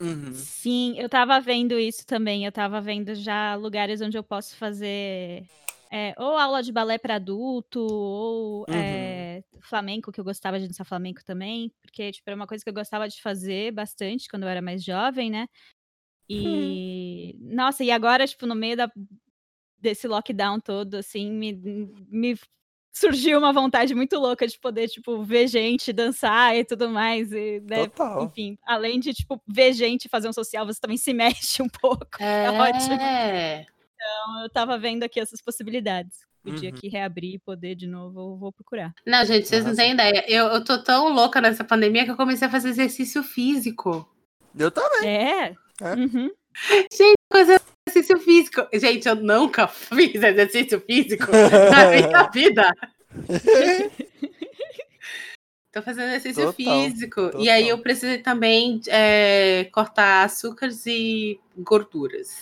Uhum. 0.00 0.32
Sim, 0.32 0.94
eu 0.98 1.08
tava 1.08 1.38
vendo 1.40 1.78
isso 1.78 2.06
também. 2.06 2.44
Eu 2.44 2.52
tava 2.52 2.80
vendo 2.80 3.14
já 3.14 3.54
lugares 3.54 4.00
onde 4.00 4.16
eu 4.16 4.22
posso 4.24 4.56
fazer 4.56 5.44
é, 5.90 6.14
ou 6.18 6.36
aula 6.36 6.62
de 6.62 6.72
balé 6.72 6.98
para 6.98 7.14
adulto, 7.16 7.80
ou 7.80 8.66
Uhum. 8.68 8.74
É, 9.38 9.42
flamenco, 9.60 10.12
que 10.12 10.20
eu 10.20 10.24
gostava 10.24 10.58
de 10.58 10.66
dançar 10.66 10.86
flamenco 10.86 11.24
também, 11.24 11.72
porque 11.82 12.12
tipo, 12.12 12.28
era 12.28 12.36
uma 12.36 12.46
coisa 12.46 12.62
que 12.62 12.70
eu 12.70 12.74
gostava 12.74 13.08
de 13.08 13.20
fazer 13.20 13.72
bastante 13.72 14.28
quando 14.28 14.44
eu 14.44 14.48
era 14.48 14.62
mais 14.62 14.82
jovem, 14.82 15.30
né? 15.30 15.46
E 16.28 17.38
nossa, 17.40 17.84
e 17.84 17.90
agora, 17.90 18.26
tipo, 18.26 18.46
no 18.46 18.54
meio 18.54 18.76
da, 18.76 18.90
desse 19.78 20.08
lockdown 20.08 20.60
todo, 20.60 20.96
assim, 20.96 21.30
me, 21.30 21.52
me 22.08 22.36
surgiu 22.92 23.38
uma 23.38 23.52
vontade 23.52 23.94
muito 23.94 24.18
louca 24.18 24.46
de 24.46 24.58
poder, 24.58 24.88
tipo, 24.88 25.22
ver 25.22 25.46
gente 25.46 25.92
dançar 25.92 26.56
e 26.56 26.64
tudo 26.64 26.88
mais. 26.88 27.30
E, 27.30 27.60
né, 27.60 27.90
enfim, 28.22 28.58
além 28.64 28.98
de, 28.98 29.12
tipo, 29.12 29.40
ver 29.46 29.72
gente 29.74 30.08
fazer 30.08 30.28
um 30.28 30.32
social, 30.32 30.66
você 30.66 30.80
também 30.80 30.96
se 30.96 31.12
mexe 31.14 31.62
um 31.62 31.68
pouco. 31.68 32.20
É, 32.20 32.50
ótimo. 32.50 32.94
Então, 33.94 34.42
eu 34.42 34.50
tava 34.50 34.78
vendo 34.78 35.02
aqui 35.02 35.20
essas 35.20 35.42
possibilidades. 35.42 36.20
O 36.46 36.54
dia 36.54 36.70
Uhum. 36.70 36.76
que 36.76 36.88
reabrir 36.88 37.34
e 37.34 37.38
poder 37.38 37.74
de 37.74 37.86
novo, 37.86 38.20
eu 38.20 38.36
vou 38.36 38.52
procurar. 38.52 38.94
Não, 39.04 39.24
gente, 39.24 39.48
vocês 39.48 39.64
não 39.64 39.74
têm 39.74 39.92
ideia. 39.92 40.24
Eu, 40.28 40.46
eu 40.46 40.64
tô 40.64 40.82
tão 40.82 41.12
louca 41.12 41.40
nessa 41.40 41.64
pandemia 41.64 42.04
que 42.04 42.10
eu 42.10 42.16
comecei 42.16 42.46
a 42.46 42.50
fazer 42.50 42.68
exercício 42.68 43.22
físico. 43.22 44.08
Eu 44.56 44.70
também. 44.70 45.08
É? 45.08 45.54
É. 45.80 45.94
Uhum. 45.94 46.30
Coisa 47.30 47.60
exercício 47.88 48.18
físico. 48.20 48.66
Gente, 48.72 49.06
eu 49.08 49.16
nunca 49.16 49.66
fiz 49.68 50.14
exercício 50.22 50.80
físico 50.80 51.26
na 51.32 51.90
minha 51.90 52.22
vida. 52.30 52.72
Tô 55.72 55.82
fazendo 55.82 56.08
exercício 56.14 56.52
Total, 56.54 56.54
físico. 56.54 57.22
total. 57.22 57.40
E 57.42 57.50
aí 57.50 57.68
eu 57.68 57.78
precisei 57.78 58.16
também 58.18 58.80
é, 58.88 59.64
cortar 59.72 60.24
açúcares 60.24 60.86
e 60.86 61.38
gorduras. 61.54 62.40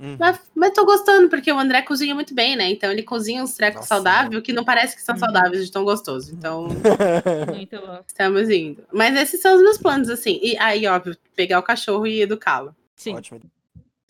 Uhum. 0.00 0.16
Mas, 0.18 0.40
mas 0.54 0.72
tô 0.72 0.84
gostando, 0.86 1.28
porque 1.28 1.52
o 1.52 1.58
André 1.58 1.82
cozinha 1.82 2.14
muito 2.14 2.34
bem, 2.34 2.56
né? 2.56 2.70
Então 2.70 2.90
ele 2.90 3.02
cozinha 3.02 3.42
uns 3.42 3.54
trecos 3.54 3.76
Nossa, 3.80 3.88
saudáveis 3.88 4.42
que 4.42 4.52
não 4.52 4.64
parece 4.64 4.96
que 4.96 5.02
são 5.02 5.14
Uhum. 5.14 5.18
saudáveis 5.20 5.66
de 5.66 5.70
tão 5.70 5.84
gostoso. 5.84 6.32
Então, 6.34 6.68
Muito 7.54 7.78
bom. 7.80 8.00
estamos 8.06 8.48
indo. 8.48 8.82
Mas 8.92 9.14
esses 9.14 9.40
são 9.42 9.56
os 9.56 9.62
meus 9.62 9.76
planos, 9.76 10.08
assim. 10.08 10.40
E 10.42 10.56
aí, 10.58 10.86
óbvio, 10.86 11.16
pegar 11.36 11.58
o 11.58 11.62
cachorro 11.62 12.06
e 12.06 12.22
educá-lo. 12.22 12.74
Sim. 12.96 13.14
Ótimo. 13.14 13.40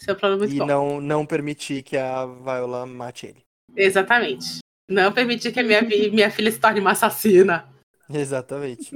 Esse 0.00 0.10
é 0.10 0.14
plano 0.14 0.38
muito 0.38 0.54
E 0.54 0.58
bom. 0.58 0.66
não, 0.66 1.00
não 1.00 1.26
permitir 1.26 1.82
que 1.82 1.96
a 1.96 2.24
Viola 2.24 2.86
mate 2.86 3.26
ele. 3.26 3.42
Exatamente. 3.76 4.60
Não 4.88 5.12
permitir 5.12 5.52
que 5.52 5.60
a 5.60 5.62
minha, 5.62 5.82
minha 5.82 6.30
filha 6.30 6.50
se 6.52 6.58
torne 6.58 6.80
uma 6.80 6.92
assassina. 6.92 7.68
Exatamente. 8.08 8.90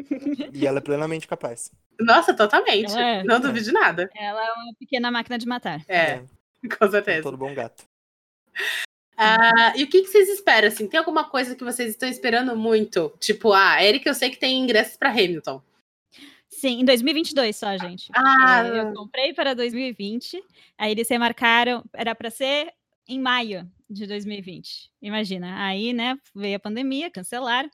E 0.52 0.66
ela 0.66 0.78
é 0.78 0.80
plenamente 0.80 1.26
capaz. 1.28 1.70
Nossa, 2.00 2.34
totalmente. 2.34 2.92
É. 2.96 3.22
Não 3.24 3.38
duvido 3.40 3.66
de 3.66 3.72
nada. 3.72 4.08
Ela 4.16 4.40
é 4.44 4.52
uma 4.52 4.74
pequena 4.78 5.10
máquina 5.10 5.38
de 5.38 5.46
matar. 5.46 5.80
É, 5.86 6.22
com 6.78 6.90
certeza. 6.90 7.22
Todo 7.22 7.36
bom 7.36 7.54
gato. 7.54 7.84
Ah, 9.16 9.72
e 9.76 9.84
o 9.84 9.88
que, 9.88 10.02
que 10.02 10.08
vocês 10.08 10.28
esperam? 10.28 10.68
Assim, 10.68 10.88
tem 10.88 10.98
alguma 10.98 11.28
coisa 11.28 11.54
que 11.54 11.64
vocês 11.64 11.90
estão 11.90 12.08
esperando 12.08 12.56
muito? 12.56 13.12
Tipo, 13.20 13.52
ah, 13.52 13.82
Eric, 13.82 14.06
eu 14.06 14.14
sei 14.14 14.30
que 14.30 14.38
tem 14.38 14.58
ingressos 14.58 14.96
para 14.96 15.10
Hamilton. 15.10 15.62
Sim, 16.48 16.80
em 16.80 16.84
2022 16.84 17.56
só, 17.56 17.76
gente. 17.76 18.10
Ah. 18.14 18.62
porque 18.62 18.78
Eu 18.78 18.92
comprei 18.94 19.34
para 19.34 19.54
2020, 19.54 20.42
aí 20.78 20.92
eles 20.92 21.08
remarcaram, 21.08 21.84
era 21.92 22.14
para 22.14 22.30
ser 22.30 22.72
em 23.06 23.20
maio 23.20 23.70
de 23.88 24.06
2020. 24.06 24.90
Imagina, 25.02 25.64
aí, 25.64 25.92
né, 25.92 26.18
veio 26.34 26.56
a 26.56 26.60
pandemia, 26.60 27.10
cancelaram, 27.10 27.70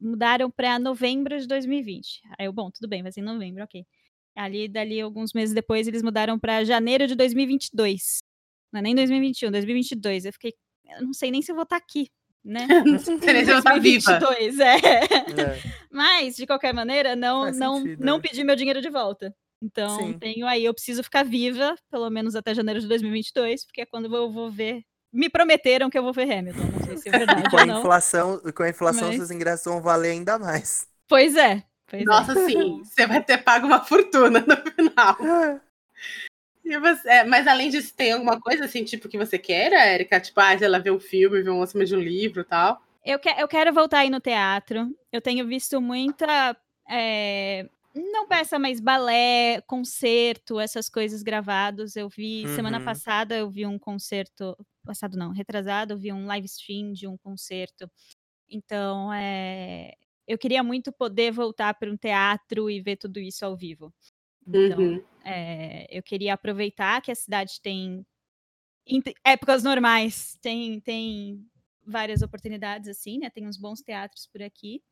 mudaram 0.00 0.50
para 0.50 0.78
novembro 0.78 1.38
de 1.38 1.46
2020. 1.46 2.20
Aí 2.38 2.46
eu, 2.46 2.52
bom, 2.52 2.70
tudo 2.70 2.88
bem, 2.88 3.02
vai 3.02 3.10
ser 3.10 3.20
em 3.20 3.24
novembro, 3.24 3.64
ok. 3.64 3.86
Ali, 4.36 4.66
dali, 4.68 5.00
alguns 5.00 5.32
meses 5.32 5.54
depois, 5.54 5.86
eles 5.86 6.02
mudaram 6.02 6.38
para 6.38 6.64
janeiro 6.64 7.06
de 7.06 7.14
2022. 7.14 8.18
Não 8.72 8.78
é 8.78 8.82
nem 8.82 8.94
2021, 8.94 9.50
2022. 9.50 10.24
Eu 10.24 10.32
fiquei, 10.32 10.54
eu 10.96 11.02
não 11.04 11.12
sei 11.12 11.30
nem 11.30 11.42
se 11.42 11.52
eu 11.52 11.54
vou 11.56 11.64
estar 11.64 11.76
aqui, 11.76 12.08
né? 12.44 12.66
Não 12.84 12.98
sei 12.98 13.18
nem 13.18 13.44
se 13.44 13.50
eu 13.50 13.54
vou 13.54 13.58
estar 13.58 13.78
viva. 13.78 14.18
2022, 14.18 14.58
é. 14.58 14.76
É. 14.76 15.62
Mas, 15.90 16.34
de 16.36 16.46
qualquer 16.46 16.72
maneira, 16.74 17.14
não, 17.14 17.42
Faz 17.44 17.58
não, 17.58 17.76
sentido, 17.78 18.04
não 18.04 18.16
né? 18.16 18.22
pedi 18.22 18.42
meu 18.42 18.56
dinheiro 18.56 18.80
de 18.80 18.88
volta. 18.90 19.32
Então, 19.62 19.96
Sim. 19.98 20.18
tenho 20.18 20.44
aí, 20.46 20.64
eu 20.64 20.74
preciso 20.74 21.04
ficar 21.04 21.24
viva, 21.24 21.76
pelo 21.88 22.10
menos 22.10 22.34
até 22.34 22.52
janeiro 22.52 22.80
de 22.80 22.88
2022, 22.88 23.64
porque 23.64 23.82
é 23.82 23.86
quando 23.86 24.12
eu 24.12 24.32
vou 24.32 24.50
ver. 24.50 24.82
Me 25.12 25.28
prometeram 25.28 25.88
que 25.90 25.96
eu 25.96 26.02
vou 26.02 26.12
ver 26.12 26.32
Hamilton. 26.32 26.62
Não 26.62 26.84
sei 26.86 26.96
se 26.96 27.08
é 27.10 27.12
verdade 27.12 27.48
com 27.50 27.58
a 27.58 27.66
inflação, 27.66 28.40
com 28.56 28.62
a 28.64 28.68
inflação 28.70 29.06
Mas- 29.08 29.16
seus 29.18 29.30
ingressos 29.30 29.66
vão 29.66 29.80
valer 29.80 30.10
ainda 30.12 30.36
mais. 30.38 30.88
Pois 31.06 31.36
é. 31.36 31.62
Pois 31.92 32.06
Nossa, 32.06 32.32
é. 32.32 32.46
sim, 32.46 32.82
você 32.82 33.06
vai 33.06 33.22
ter 33.22 33.36
pago 33.44 33.66
uma 33.66 33.84
fortuna 33.84 34.40
no 34.40 34.56
final. 34.72 35.16
E 36.64 36.78
você- 36.78 37.08
é, 37.08 37.24
mas 37.24 37.46
além 37.48 37.68
disso, 37.70 37.92
tem 37.94 38.12
alguma 38.12 38.40
coisa 38.40 38.64
assim, 38.66 38.84
tipo, 38.84 39.08
que 39.08 39.18
você 39.18 39.36
queira, 39.36 39.84
Erika? 39.84 40.20
Tipo, 40.20 40.40
ah, 40.40 40.56
lá, 40.68 40.78
ver 40.78 40.92
um 40.92 41.00
filme, 41.00 41.42
ver 41.42 41.50
um 41.50 41.60
acima 41.60 41.84
de 41.84 41.94
um 41.94 41.98
livro 42.00 42.42
e 42.42 42.44
tal. 42.44 42.80
Eu, 43.04 43.18
que- 43.18 43.28
eu 43.36 43.48
quero 43.48 43.72
voltar 43.72 43.98
aí 43.98 44.08
no 44.10 44.20
teatro. 44.20 44.96
Eu 45.10 45.20
tenho 45.20 45.44
visto 45.46 45.80
muita. 45.80 46.56
é, 46.88 47.68
não 47.94 48.26
peça, 48.28 48.58
mas 48.60 48.78
balé, 48.80 49.60
concerto, 49.66 50.60
essas 50.60 50.88
coisas 50.88 51.22
gravados. 51.22 51.96
Eu 51.96 52.08
vi 52.08 52.46
semana 52.54 52.78
Uhum. 52.78 52.84
passada, 52.84 53.36
eu 53.36 53.50
vi 53.50 53.66
um 53.66 53.78
concerto. 53.78 54.56
Passado 54.86 55.16
não, 55.16 55.30
retrasado, 55.32 55.92
eu 55.94 55.98
vi 55.98 56.12
um 56.12 56.26
live 56.26 56.46
stream 56.46 56.92
de 56.92 57.08
um 57.08 57.16
concerto. 57.18 57.90
Então, 58.48 59.12
é, 59.12 59.94
eu 60.32 60.38
queria 60.38 60.62
muito 60.62 60.90
poder 60.90 61.30
voltar 61.30 61.74
para 61.74 61.90
um 61.90 61.96
teatro 61.96 62.70
e 62.70 62.80
ver 62.80 62.96
tudo 62.96 63.20
isso 63.20 63.44
ao 63.44 63.54
vivo. 63.54 63.92
Então, 64.46 64.78
Uhum. 64.78 65.04
é, 65.24 65.86
eu 65.90 66.02
queria 66.02 66.32
aproveitar 66.32 67.02
que 67.02 67.10
a 67.10 67.14
cidade 67.14 67.60
tem 67.60 68.04
em 68.86 69.00
te- 69.00 69.14
épocas 69.24 69.62
normais 69.62 70.36
tem 70.40 70.80
tem 70.80 71.46
várias 71.86 72.22
oportunidades 72.22 72.88
assim, 72.88 73.18
né? 73.18 73.28
Tem 73.28 73.46
uns 73.46 73.58
bons 73.58 73.82
teatros 73.82 74.26
por 74.26 74.42
aqui 74.42 74.82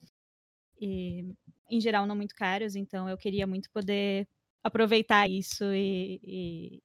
e 0.80 1.32
em 1.70 1.80
geral 1.80 2.06
não 2.06 2.14
muito 2.14 2.34
caros, 2.34 2.76
então 2.76 3.08
eu 3.08 3.16
queria 3.16 3.46
muito 3.46 3.70
poder 3.70 4.28
aproveitar 4.62 5.28
isso 5.28 5.64
e, 5.72 6.20
e 6.22 6.82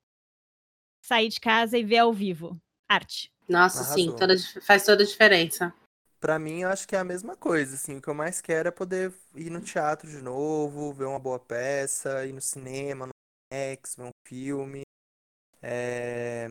sair 1.02 1.28
de 1.28 1.40
casa 1.42 1.78
e 1.78 1.84
ver 1.84 1.98
ao 1.98 2.14
vivo 2.14 2.60
arte. 2.88 3.32
Nossa, 3.50 3.84
sim, 3.84 4.04
Arrasou. 4.08 4.16
toda, 4.20 4.36
dif- 4.36 4.62
faz 4.62 4.86
toda 4.86 5.04
a 5.04 5.06
diferença. 5.06 5.74
Pra 6.26 6.40
mim, 6.40 6.62
eu 6.62 6.70
acho 6.70 6.88
que 6.88 6.96
é 6.96 7.00
a 7.00 7.04
mesma 7.04 7.38
coisa, 7.38 7.76
assim. 7.76 7.98
O 7.98 8.02
que 8.02 8.08
eu 8.08 8.16
mais 8.16 8.42
quero 8.42 8.68
é 8.68 8.72
poder 8.72 9.14
ir 9.36 9.52
no 9.52 9.62
teatro 9.62 10.10
de 10.10 10.20
novo, 10.24 10.92
ver 10.92 11.06
uma 11.06 11.20
boa 11.20 11.38
peça, 11.40 12.26
ir 12.26 12.34
no 12.34 12.42
cinema, 12.42 13.06
no 13.06 13.12
X, 13.54 13.96
ver 13.96 14.06
um 14.06 14.10
filme. 14.28 14.82
É, 15.62 16.50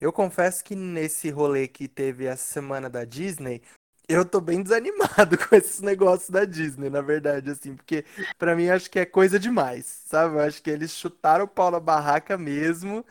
Eu 0.00 0.12
confesso 0.12 0.62
que 0.64 0.74
nesse 0.76 1.30
rolê 1.30 1.68
que 1.68 1.88
teve 1.88 2.28
a 2.28 2.36
semana 2.36 2.90
da 2.90 3.04
Disney, 3.04 3.62
eu 4.08 4.24
tô 4.24 4.40
bem 4.40 4.62
desanimado 4.62 5.36
com 5.48 5.54
esses 5.56 5.80
negócios 5.80 6.30
da 6.30 6.44
Disney, 6.44 6.88
na 6.90 7.00
verdade, 7.00 7.50
assim, 7.50 7.74
porque 7.74 8.04
pra 8.38 8.54
mim 8.54 8.68
acho 8.68 8.90
que 8.90 8.98
é 9.00 9.04
coisa 9.06 9.38
demais, 9.38 9.84
sabe? 10.06 10.36
Eu 10.36 10.40
acho 10.40 10.62
que 10.62 10.70
eles 10.70 10.92
chutaram 10.92 11.44
o 11.44 11.48
pau 11.48 11.70
na 11.70 11.80
barraca 11.80 12.38
mesmo, 12.38 13.04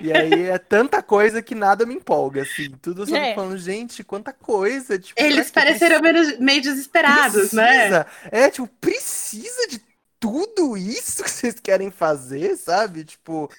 e 0.00 0.12
aí 0.12 0.44
é 0.44 0.58
tanta 0.58 1.02
coisa 1.02 1.40
que 1.42 1.54
nada 1.54 1.86
me 1.86 1.94
empolga, 1.94 2.42
assim. 2.42 2.70
Tudo 2.82 3.02
eu 3.02 3.06
só 3.06 3.16
É. 3.16 3.34
falando, 3.34 3.58
gente, 3.58 4.02
quanta 4.02 4.32
coisa, 4.32 4.98
tipo, 4.98 5.20
Eles 5.20 5.50
pareceram 5.50 6.00
meio, 6.00 6.40
meio 6.40 6.62
desesperados, 6.62 7.52
né? 7.52 7.72
Precisa. 7.72 8.06
É, 8.30 8.50
tipo, 8.50 8.66
precisa 8.80 9.68
de 9.68 9.80
tudo 10.18 10.76
isso 10.76 11.22
que 11.24 11.30
vocês 11.30 11.54
querem 11.60 11.90
fazer, 11.90 12.56
sabe? 12.56 13.04
Tipo. 13.04 13.50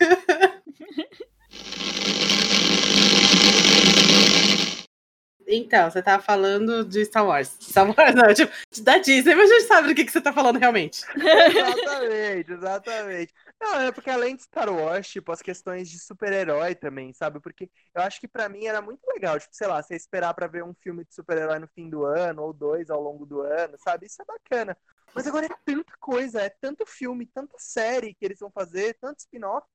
Então, 5.54 5.92
você 5.92 6.02
tava 6.02 6.24
falando 6.24 6.86
de 6.86 7.04
Star 7.04 7.26
Wars. 7.26 7.58
Star 7.60 7.86
Wars, 7.86 8.16
não, 8.16 8.34
tipo, 8.34 8.54
da 8.82 8.98
Disney, 9.00 9.36
mas 9.36 9.52
a 9.52 9.54
gente 9.54 9.68
sabe 9.68 9.88
do 9.90 9.96
que, 9.96 10.06
que 10.06 10.12
você 10.12 10.22
tá 10.22 10.32
falando 10.32 10.58
realmente. 10.58 11.04
exatamente, 11.14 12.52
exatamente. 12.54 13.34
Não, 13.60 13.82
é 13.82 13.92
porque 13.92 14.10
além 14.10 14.38
de 14.38 14.44
Star 14.44 14.74
Wars, 14.74 15.10
tipo, 15.10 15.30
as 15.30 15.42
questões 15.42 15.90
de 15.90 16.00
super-herói 16.00 16.74
também, 16.74 17.12
sabe? 17.12 17.42
Porque 17.42 17.70
eu 17.94 18.02
acho 18.02 18.22
que 18.22 18.30
para 18.30 18.48
mim 18.48 18.66
era 18.66 18.82
muito 18.82 19.02
legal, 19.14 19.38
tipo, 19.38 19.54
sei 19.54 19.68
lá, 19.68 19.84
você 19.84 19.94
esperar 19.94 20.34
para 20.34 20.48
ver 20.48 20.64
um 20.64 20.74
filme 20.74 21.04
de 21.04 21.14
super-herói 21.14 21.60
no 21.60 21.68
fim 21.68 21.90
do 21.90 22.06
ano, 22.06 22.44
ou 22.44 22.54
dois 22.54 22.90
ao 22.90 23.02
longo 23.02 23.26
do 23.26 23.42
ano, 23.42 23.78
sabe? 23.78 24.06
Isso 24.06 24.22
é 24.22 24.26
bacana. 24.26 24.78
Mas 25.14 25.28
agora 25.28 25.48
é 25.48 25.50
tanta 25.66 25.94
coisa, 26.00 26.42
é 26.42 26.50
tanto 26.50 26.86
filme, 26.86 27.26
tanta 27.26 27.58
série 27.60 28.14
que 28.14 28.24
eles 28.24 28.40
vão 28.40 28.50
fazer, 28.50 28.98
tanto 29.02 29.20
spin-off. 29.20 29.68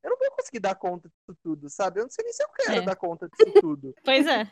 Eu 0.00 0.10
não 0.10 0.18
vou 0.18 0.30
conseguir 0.30 0.60
dar 0.60 0.76
conta 0.76 1.08
disso 1.08 1.36
tudo, 1.42 1.68
sabe? 1.68 1.98
Eu 1.98 2.04
não 2.04 2.10
sei 2.10 2.24
nem 2.24 2.32
se 2.32 2.42
eu 2.44 2.48
quero 2.50 2.78
é. 2.78 2.82
dar 2.82 2.94
conta 2.94 3.28
disso 3.28 3.60
tudo. 3.60 3.94
Pois 4.04 4.26
é. 4.26 4.48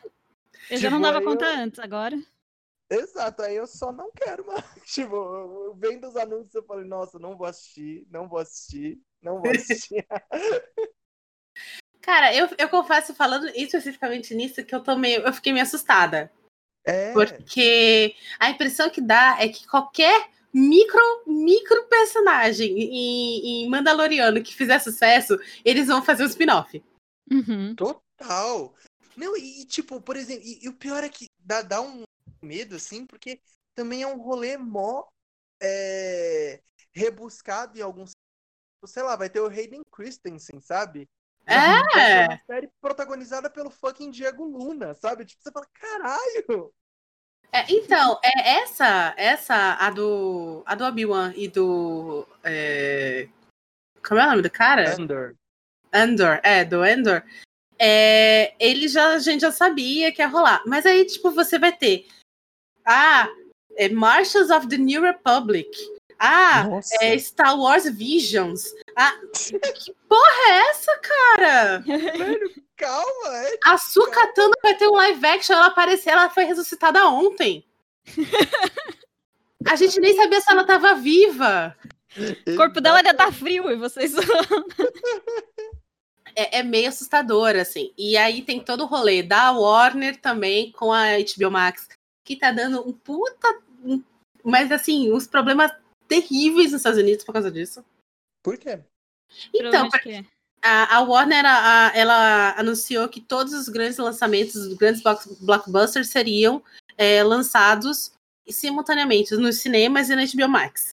Eu 0.69 0.77
tipo, 0.77 0.79
já 0.79 0.89
não 0.89 0.99
tipo, 0.99 1.11
dava 1.11 1.25
conta 1.25 1.45
eu... 1.45 1.59
antes, 1.59 1.79
agora. 1.79 2.17
Exato, 2.89 3.41
aí 3.41 3.55
eu 3.55 3.65
só 3.65 3.91
não 3.91 4.11
quero 4.11 4.45
mais. 4.45 4.63
Tipo, 4.85 5.73
vendo 5.75 6.07
os 6.07 6.15
anúncios, 6.15 6.53
eu 6.53 6.63
falei, 6.63 6.85
nossa, 6.85 7.17
não 7.17 7.35
vou 7.35 7.47
assistir, 7.47 8.05
não 8.11 8.27
vou 8.27 8.39
assistir, 8.39 9.01
não 9.21 9.41
vou 9.41 9.51
assistir. 9.51 10.05
Cara, 12.01 12.35
eu, 12.35 12.49
eu 12.57 12.67
confesso, 12.67 13.15
falando 13.15 13.47
especificamente 13.55 14.35
nisso, 14.35 14.63
que 14.65 14.75
eu 14.75 14.83
tô 14.83 14.95
meio. 14.97 15.21
Eu 15.21 15.33
fiquei 15.33 15.53
meio 15.53 15.63
assustada. 15.63 16.29
É. 16.85 17.13
Porque 17.13 18.13
a 18.37 18.49
impressão 18.49 18.89
que 18.89 18.99
dá 18.99 19.37
é 19.39 19.47
que 19.47 19.65
qualquer 19.65 20.29
micro, 20.53 21.01
micro 21.25 21.87
personagem 21.87 22.77
em, 22.77 23.63
em 23.63 23.69
Mandaloriano 23.69 24.43
que 24.43 24.53
fizer 24.53 24.79
sucesso, 24.79 25.39
eles 25.63 25.87
vão 25.87 26.03
fazer 26.03 26.23
um 26.23 26.27
spin-off. 26.27 26.83
Uhum. 27.31 27.73
Total. 27.73 28.75
Não, 29.15 29.37
e 29.37 29.65
tipo, 29.65 30.01
por 30.01 30.15
exemplo, 30.15 30.43
e, 30.43 30.65
e, 30.65 30.69
o 30.69 30.73
pior 30.73 31.03
é 31.03 31.09
que 31.09 31.27
dá, 31.39 31.61
dá 31.61 31.81
um 31.81 32.03
medo, 32.41 32.75
assim, 32.75 33.05
porque 33.05 33.39
também 33.75 34.01
é 34.01 34.07
um 34.07 34.21
rolê 34.21 34.57
mó 34.57 35.03
é, 35.61 36.61
rebuscado 36.91 37.77
em 37.77 37.81
alguns. 37.81 38.11
Sei 38.85 39.01
lá, 39.01 39.15
vai 39.15 39.29
ter 39.29 39.39
o 39.39 39.47
Hayden 39.47 39.81
Christensen, 39.91 40.59
sabe? 40.59 41.07
É! 41.45 42.25
Uma 42.25 42.39
série 42.45 42.69
protagonizada 42.81 43.49
pelo 43.49 43.69
fucking 43.69 44.11
Diego 44.11 44.45
Luna, 44.45 44.93
sabe? 44.93 45.25
Tipo, 45.25 45.41
você 45.41 45.51
fala, 45.51 45.67
caralho! 45.73 46.73
É, 47.51 47.65
então, 47.69 48.19
é 48.23 48.61
essa, 48.61 49.13
essa, 49.15 49.75
a 49.75 49.89
do, 49.91 50.63
a 50.65 50.73
do 50.73 50.85
Obi-Wan 50.85 51.33
e 51.35 51.47
do. 51.47 52.27
É... 52.43 53.29
Como 54.05 54.19
é 54.19 54.25
o 54.25 54.29
nome 54.29 54.41
do 54.41 54.49
cara? 54.49 54.95
Andor. 54.95 55.35
Andor, 55.93 56.39
é, 56.43 56.65
do 56.65 56.81
Andor. 56.81 57.23
É, 57.85 58.53
ele 58.61 58.87
já, 58.87 59.09
a 59.09 59.19
gente 59.19 59.41
já 59.41 59.51
sabia 59.51 60.09
que 60.09 60.21
ia 60.21 60.27
rolar. 60.27 60.63
Mas 60.65 60.85
aí, 60.85 61.03
tipo, 61.03 61.31
você 61.31 61.59
vai 61.59 61.73
ter. 61.73 62.07
Ah, 62.85 63.27
é 63.75 63.89
Marshals 63.89 64.49
of 64.49 64.69
the 64.69 64.77
New 64.77 65.01
Republic. 65.01 65.69
Ah, 66.17 66.65
é 67.01 67.17
Star 67.17 67.59
Wars 67.59 67.83
Visions. 67.89 68.73
Ah, 68.95 69.13
que 69.33 69.93
porra 70.07 70.47
é 70.47 70.69
essa, 70.69 70.97
cara? 70.99 71.79
Velho, 71.85 72.53
calma. 72.77 73.37
É, 73.47 73.59
a 73.65 73.77
Sukatana 73.77 74.53
vai 74.63 74.75
ter 74.75 74.87
um 74.87 74.93
live 74.93 75.25
action, 75.25 75.53
ela 75.53 75.65
apareceu, 75.65 76.13
ela 76.13 76.29
foi 76.29 76.45
ressuscitada 76.45 77.05
ontem. 77.09 77.65
A 79.65 79.75
gente 79.77 79.99
nem 79.99 80.15
sabia 80.15 80.41
se 80.41 80.51
ela 80.51 80.65
tava 80.65 80.95
viva. 80.95 81.75
O 82.47 82.55
corpo 82.55 82.79
dela 82.79 82.97
ainda 82.97 83.11
tá 83.11 83.31
frio 83.31 83.71
e 83.71 83.75
vocês. 83.75 84.13
É, 86.35 86.59
é, 86.59 86.63
meio 86.63 86.89
assustador, 86.89 87.55
assim. 87.55 87.93
E 87.97 88.17
aí 88.17 88.41
tem 88.41 88.59
todo 88.59 88.83
o 88.83 88.87
rolê 88.87 89.23
da 89.23 89.51
Warner 89.51 90.19
também 90.19 90.71
com 90.71 90.91
a 90.91 91.17
HBO 91.17 91.51
Max, 91.51 91.87
que 92.23 92.35
tá 92.35 92.51
dando 92.51 92.87
um 92.87 92.93
puta. 92.93 93.61
Mas 94.43 94.71
assim, 94.71 95.11
uns 95.11 95.27
problemas 95.27 95.71
terríveis 96.07 96.71
nos 96.71 96.81
Estados 96.81 96.99
Unidos 96.99 97.23
por 97.23 97.33
causa 97.33 97.49
disso. 97.49 97.83
Por 98.43 98.57
quê? 98.57 98.79
Então, 99.53 99.89
a, 100.61 100.97
a 100.97 101.01
Warner 101.01 101.45
a, 101.45 101.91
ela 101.95 102.57
anunciou 102.57 103.09
que 103.09 103.19
todos 103.19 103.53
os 103.53 103.67
grandes 103.69 103.97
lançamentos, 103.97 104.55
os 104.55 104.73
grandes 104.75 105.01
blockbusters 105.41 106.09
seriam 106.09 106.63
é, 106.97 107.23
lançados 107.23 108.13
simultaneamente 108.47 109.35
nos 109.35 109.59
cinemas 109.59 110.09
e 110.09 110.15
na 110.15 110.25
HBO 110.25 110.49
Max. 110.49 110.89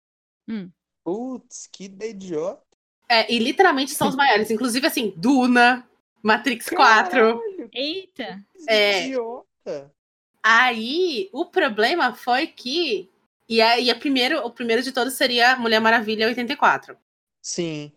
Hum. 0.48 0.70
Putz, 1.04 1.66
que 1.66 1.84
idiota. 1.84 2.69
É, 3.10 3.32
e 3.32 3.40
literalmente 3.40 3.90
são 3.90 4.06
os 4.06 4.14
maiores. 4.14 4.52
Inclusive, 4.52 4.86
assim, 4.86 5.12
Duna, 5.16 5.84
Matrix 6.22 6.66
Caralho, 6.66 7.40
4. 7.40 7.70
Eita! 7.72 8.40
É, 8.68 9.06
idiota. 9.06 9.92
Aí, 10.40 11.28
o 11.32 11.44
problema 11.44 12.14
foi 12.14 12.46
que 12.46 13.10
e, 13.48 13.60
a, 13.60 13.80
e 13.80 13.90
a 13.90 13.96
primeiro, 13.96 14.38
o 14.46 14.50
primeiro 14.50 14.80
de 14.80 14.92
todos 14.92 15.14
seria 15.14 15.56
Mulher 15.56 15.80
Maravilha 15.80 16.28
84. 16.28 16.96
Sim. 17.42 17.90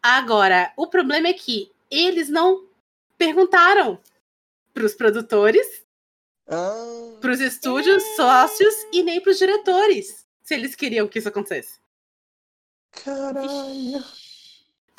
Agora, 0.00 0.72
o 0.76 0.86
problema 0.86 1.26
é 1.26 1.32
que 1.32 1.72
eles 1.90 2.28
não 2.28 2.68
perguntaram 3.18 3.98
para 4.72 4.84
os 4.84 4.94
produtores, 4.94 5.84
ah, 6.48 7.18
para 7.20 7.32
os 7.32 7.40
estúdios, 7.40 8.04
é... 8.04 8.14
sócios 8.14 8.74
e 8.92 9.02
nem 9.02 9.20
para 9.20 9.32
os 9.32 9.38
diretores 9.38 10.24
se 10.44 10.54
eles 10.54 10.76
queriam 10.76 11.08
que 11.08 11.18
isso 11.18 11.28
acontecesse. 11.28 11.80
Caralho. 12.92 14.04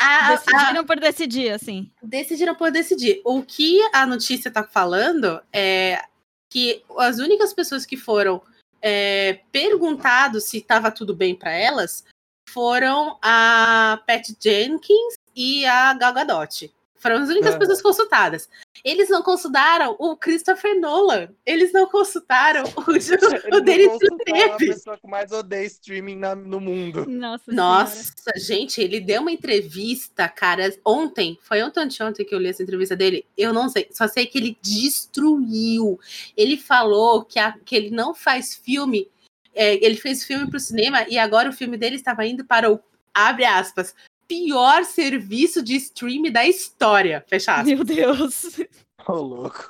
A, 0.01 0.35
decidiram 0.35 0.81
a, 0.81 0.83
por 0.83 0.99
decidir, 0.99 1.49
assim. 1.51 1.91
Decidiram 2.01 2.55
por 2.55 2.71
decidir. 2.71 3.21
O 3.23 3.41
que 3.43 3.79
a 3.93 4.05
notícia 4.05 4.49
está 4.49 4.63
falando 4.63 5.41
é 5.53 6.03
que 6.49 6.83
as 6.97 7.19
únicas 7.19 7.53
pessoas 7.53 7.85
que 7.85 7.95
foram 7.95 8.41
é, 8.81 9.39
perguntado 9.51 10.41
se 10.41 10.57
estava 10.57 10.91
tudo 10.91 11.15
bem 11.15 11.35
para 11.35 11.51
elas 11.51 12.03
foram 12.49 13.17
a 13.21 14.01
Pat 14.05 14.27
Jenkins 14.39 15.13
e 15.35 15.65
a 15.65 15.93
Gal 15.93 16.13
Gadot. 16.13 16.71
Foram 17.01 17.17
as 17.17 17.29
únicas 17.29 17.55
é. 17.55 17.57
pessoas 17.57 17.81
consultadas. 17.81 18.47
Eles 18.85 19.09
não 19.09 19.23
consultaram 19.23 19.95
o 19.97 20.15
Christopher 20.15 20.79
Nolan. 20.79 21.29
Eles 21.43 21.73
não 21.73 21.87
consultaram 21.89 22.63
o, 22.63 22.91
o 23.57 23.61
Denis 23.61 23.97
Villeneuve. 23.97 24.69
a 24.69 24.73
pessoa 24.73 24.97
que 24.99 25.07
mais 25.07 25.31
odeia 25.31 25.65
streaming 25.65 26.17
na, 26.17 26.35
no 26.35 26.61
mundo. 26.61 27.07
Nossa, 27.09 27.51
Nossa 27.51 28.13
gente, 28.37 28.79
ele 28.79 28.99
deu 28.99 29.21
uma 29.21 29.31
entrevista, 29.31 30.29
cara, 30.29 30.71
ontem. 30.85 31.39
Foi 31.41 31.63
ontem 31.63 31.81
ontem 32.03 32.23
que 32.23 32.35
eu 32.35 32.39
li 32.39 32.49
essa 32.49 32.61
entrevista 32.61 32.95
dele. 32.95 33.25
Eu 33.35 33.51
não 33.51 33.67
sei, 33.67 33.89
só 33.91 34.07
sei 34.07 34.27
que 34.27 34.37
ele 34.37 34.55
destruiu. 34.61 35.99
Ele 36.37 36.55
falou 36.55 37.25
que, 37.25 37.39
a, 37.39 37.53
que 37.65 37.75
ele 37.75 37.89
não 37.89 38.13
faz 38.13 38.53
filme. 38.53 39.09
É, 39.55 39.83
ele 39.83 39.95
fez 39.95 40.23
filme 40.23 40.47
para 40.47 40.57
o 40.57 40.59
cinema 40.59 41.03
e 41.09 41.17
agora 41.17 41.49
o 41.49 41.53
filme 41.53 41.77
dele 41.77 41.95
estava 41.95 42.23
indo 42.27 42.45
para 42.45 42.71
o 42.71 42.79
abre 43.13 43.43
aspas 43.43 43.93
pior 44.31 44.85
serviço 44.85 45.61
de 45.61 45.75
stream 45.75 46.31
da 46.31 46.45
história. 46.45 47.21
Fechado. 47.27 47.65
Meu 47.65 47.83
Deus. 47.83 48.59
Ô, 49.05 49.11
oh, 49.11 49.21
louco. 49.21 49.69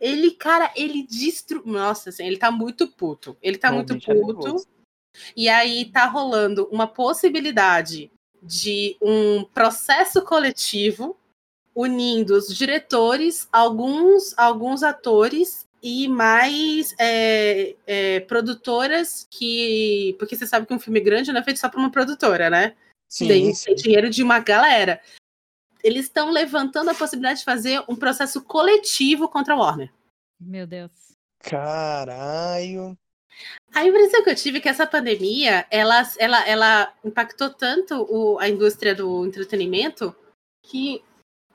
ele, 0.00 0.30
cara, 0.30 0.72
ele 0.74 1.06
destruiu. 1.06 1.66
Nossa, 1.66 2.08
assim, 2.08 2.26
ele 2.26 2.38
tá 2.38 2.50
muito 2.50 2.88
puto. 2.88 3.36
Ele 3.42 3.58
tá 3.58 3.70
muito 3.70 3.98
puto. 4.00 4.56
E 5.36 5.46
aí 5.46 5.84
tá 5.92 6.06
rolando 6.06 6.66
uma 6.72 6.86
possibilidade 6.86 8.10
de 8.42 8.96
um 9.02 9.44
processo 9.44 10.22
coletivo 10.22 11.14
unindo 11.74 12.34
os 12.34 12.48
diretores, 12.56 13.46
alguns, 13.52 14.32
alguns 14.38 14.82
atores 14.82 15.66
e 15.82 16.08
mais 16.08 16.94
é, 16.98 17.76
é, 17.86 18.20
produtoras 18.20 19.26
que. 19.30 20.16
Porque 20.18 20.34
você 20.34 20.46
sabe 20.46 20.66
que 20.66 20.72
um 20.72 20.80
filme 20.80 21.00
grande 21.00 21.30
não 21.30 21.40
é 21.40 21.44
feito 21.44 21.60
só 21.60 21.68
para 21.68 21.78
uma 21.78 21.90
produtora, 21.90 22.48
né? 22.48 22.74
Sim, 23.08 23.28
tem, 23.28 23.54
sim. 23.54 23.66
tem 23.66 23.74
dinheiro 23.74 24.10
de 24.10 24.22
uma 24.22 24.38
galera. 24.38 25.00
Eles 25.82 26.04
estão 26.04 26.30
levantando 26.30 26.90
a 26.90 26.94
possibilidade 26.94 27.40
de 27.40 27.44
fazer 27.44 27.82
um 27.88 27.96
processo 27.96 28.42
coletivo 28.42 29.28
contra 29.28 29.54
a 29.54 29.56
Warner. 29.56 29.92
Meu 30.38 30.66
Deus. 30.66 30.90
Caralho. 31.40 32.96
A 33.72 33.84
impressão 33.84 34.22
que 34.22 34.30
eu 34.30 34.34
tive 34.34 34.58
é 34.58 34.60
que 34.60 34.68
essa 34.68 34.86
pandemia, 34.86 35.66
ela, 35.70 36.02
ela, 36.18 36.48
ela 36.48 36.94
impactou 37.04 37.50
tanto 37.50 38.06
o, 38.10 38.38
a 38.38 38.48
indústria 38.48 38.94
do 38.94 39.24
entretenimento 39.24 40.14
que 40.64 41.02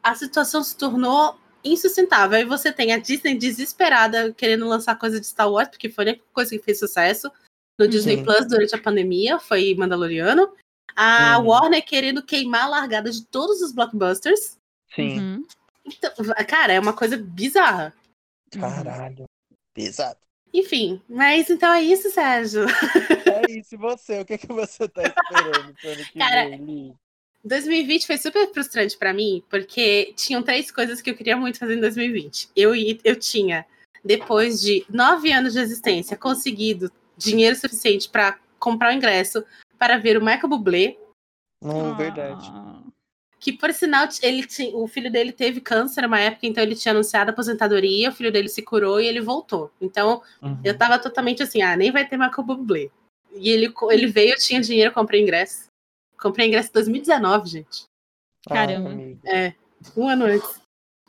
a 0.02 0.16
situação 0.16 0.64
se 0.64 0.78
tornou 0.78 1.38
insustentável. 1.64 2.38
Aí 2.38 2.46
você 2.46 2.72
tem 2.72 2.94
a 2.94 2.98
Disney 2.98 3.38
desesperada 3.38 4.34
querendo 4.34 4.68
lançar 4.68 4.98
coisa 4.98 5.20
de 5.20 5.26
Star 5.26 5.52
Wars, 5.52 5.70
porque 5.70 5.90
foi 5.90 6.04
a 6.04 6.08
única 6.10 6.24
coisa 6.34 6.52
que 6.52 6.64
fez 6.64 6.80
sucesso 6.80 7.32
no 7.80 7.88
Disney 7.88 8.18
uhum. 8.18 8.24
Plus 8.24 8.48
durante 8.48 8.76
a 8.76 8.82
pandemia, 8.82 9.40
foi 9.40 9.74
Mandaloriano. 9.76 10.54
A 10.96 11.38
uhum. 11.38 11.48
Warner 11.48 11.86
querendo 11.86 12.24
queimar 12.24 12.66
a 12.66 12.70
largada 12.70 13.12
de 13.12 13.26
todos 13.26 13.62
os 13.62 13.72
blockbusters. 13.72 14.58
Sim. 14.96 15.20
Uhum. 15.20 15.48
Então, 15.86 16.12
cara, 16.48 16.74
é 16.74 16.80
uma 16.80 16.94
coisa 16.94 17.18
bizarra. 17.18 17.94
Caralho. 18.52 19.26
Pesado. 19.74 20.20
Enfim, 20.54 21.02
mas 21.10 21.50
então 21.50 21.74
é 21.74 21.82
isso, 21.82 22.12
Sérgio. 22.12 22.66
É 23.26 23.52
isso, 23.52 23.74
e 23.74 23.78
você? 23.78 24.22
O 24.22 24.26
que, 24.26 24.34
é 24.34 24.38
que 24.38 24.48
você 24.48 24.88
tá 24.88 25.02
esperando 25.02 25.74
pro 25.74 25.90
ano 25.90 26.06
que 26.06 26.20
Cara, 26.20 26.50
vem, 26.50 26.96
2020 27.44 28.06
foi 28.06 28.18
super 28.18 28.54
frustrante 28.54 28.96
para 28.96 29.14
mim, 29.14 29.44
porque 29.50 30.14
tinham 30.16 30.44
três 30.44 30.72
coisas 30.72 31.02
que 31.02 31.10
eu 31.10 31.16
queria 31.16 31.36
muito 31.36 31.58
fazer 31.58 31.76
em 31.76 31.80
2020. 31.80 32.50
Eu, 32.56 32.74
eu 33.04 33.16
tinha 33.16 33.66
depois 34.06 34.62
de 34.62 34.86
nove 34.90 35.32
anos 35.32 35.54
de 35.54 35.60
existência, 35.60 36.16
conseguido 36.16 36.92
dinheiro 37.18 37.56
suficiente 37.56 38.08
para 38.08 38.38
comprar 38.60 38.94
o 38.94 38.96
ingresso 38.96 39.44
para 39.78 39.98
ver 39.98 40.18
o 40.18 40.24
Michael 40.24 40.48
Bublé. 40.50 40.98
Não, 41.62 41.96
verdade. 41.96 42.50
Ah. 42.52 42.82
Que, 43.40 43.52
por 43.52 43.74
sinal, 43.74 44.08
ele 44.22 44.48
tinha, 44.48 44.76
o 44.76 44.88
filho 44.88 45.12
dele 45.12 45.34
teve 45.34 45.60
câncer 45.60 46.06
uma 46.06 46.20
época, 46.20 46.48
então 46.48 46.64
ele 46.64 46.76
tinha 46.76 46.94
anunciado 46.94 47.30
a 47.30 47.34
aposentadoria, 47.34 48.10
o 48.10 48.14
filho 48.14 48.32
dele 48.32 48.48
se 48.48 48.62
curou 48.62 49.02
e 49.02 49.06
ele 49.06 49.20
voltou. 49.20 49.70
Então, 49.82 50.22
Uhum. 50.42 50.60
eu 50.64 50.78
tava 50.78 50.98
totalmente 50.98 51.44
assim, 51.44 51.62
ah, 51.62 51.76
nem 51.76 51.92
vai 51.92 52.08
ter 52.08 52.16
Michael 52.18 52.44
Bublé. 52.44 52.90
E 53.36 53.50
ele, 53.50 53.74
ele 53.90 54.08
veio, 54.08 54.32
eu 54.34 54.38
tinha 54.38 54.62
dinheiro, 54.62 54.94
comprei 54.94 55.22
ingresso. 55.22 55.66
Comprei 56.18 56.48
ingresso 56.48 56.70
em 56.70 56.74
2019, 56.74 57.50
gente. 57.50 57.84
Caramba. 58.48 58.92
Amiga. 58.92 59.20
É, 59.30 59.54
um 59.98 60.08
ano 60.08 60.26
antes. 60.26 60.62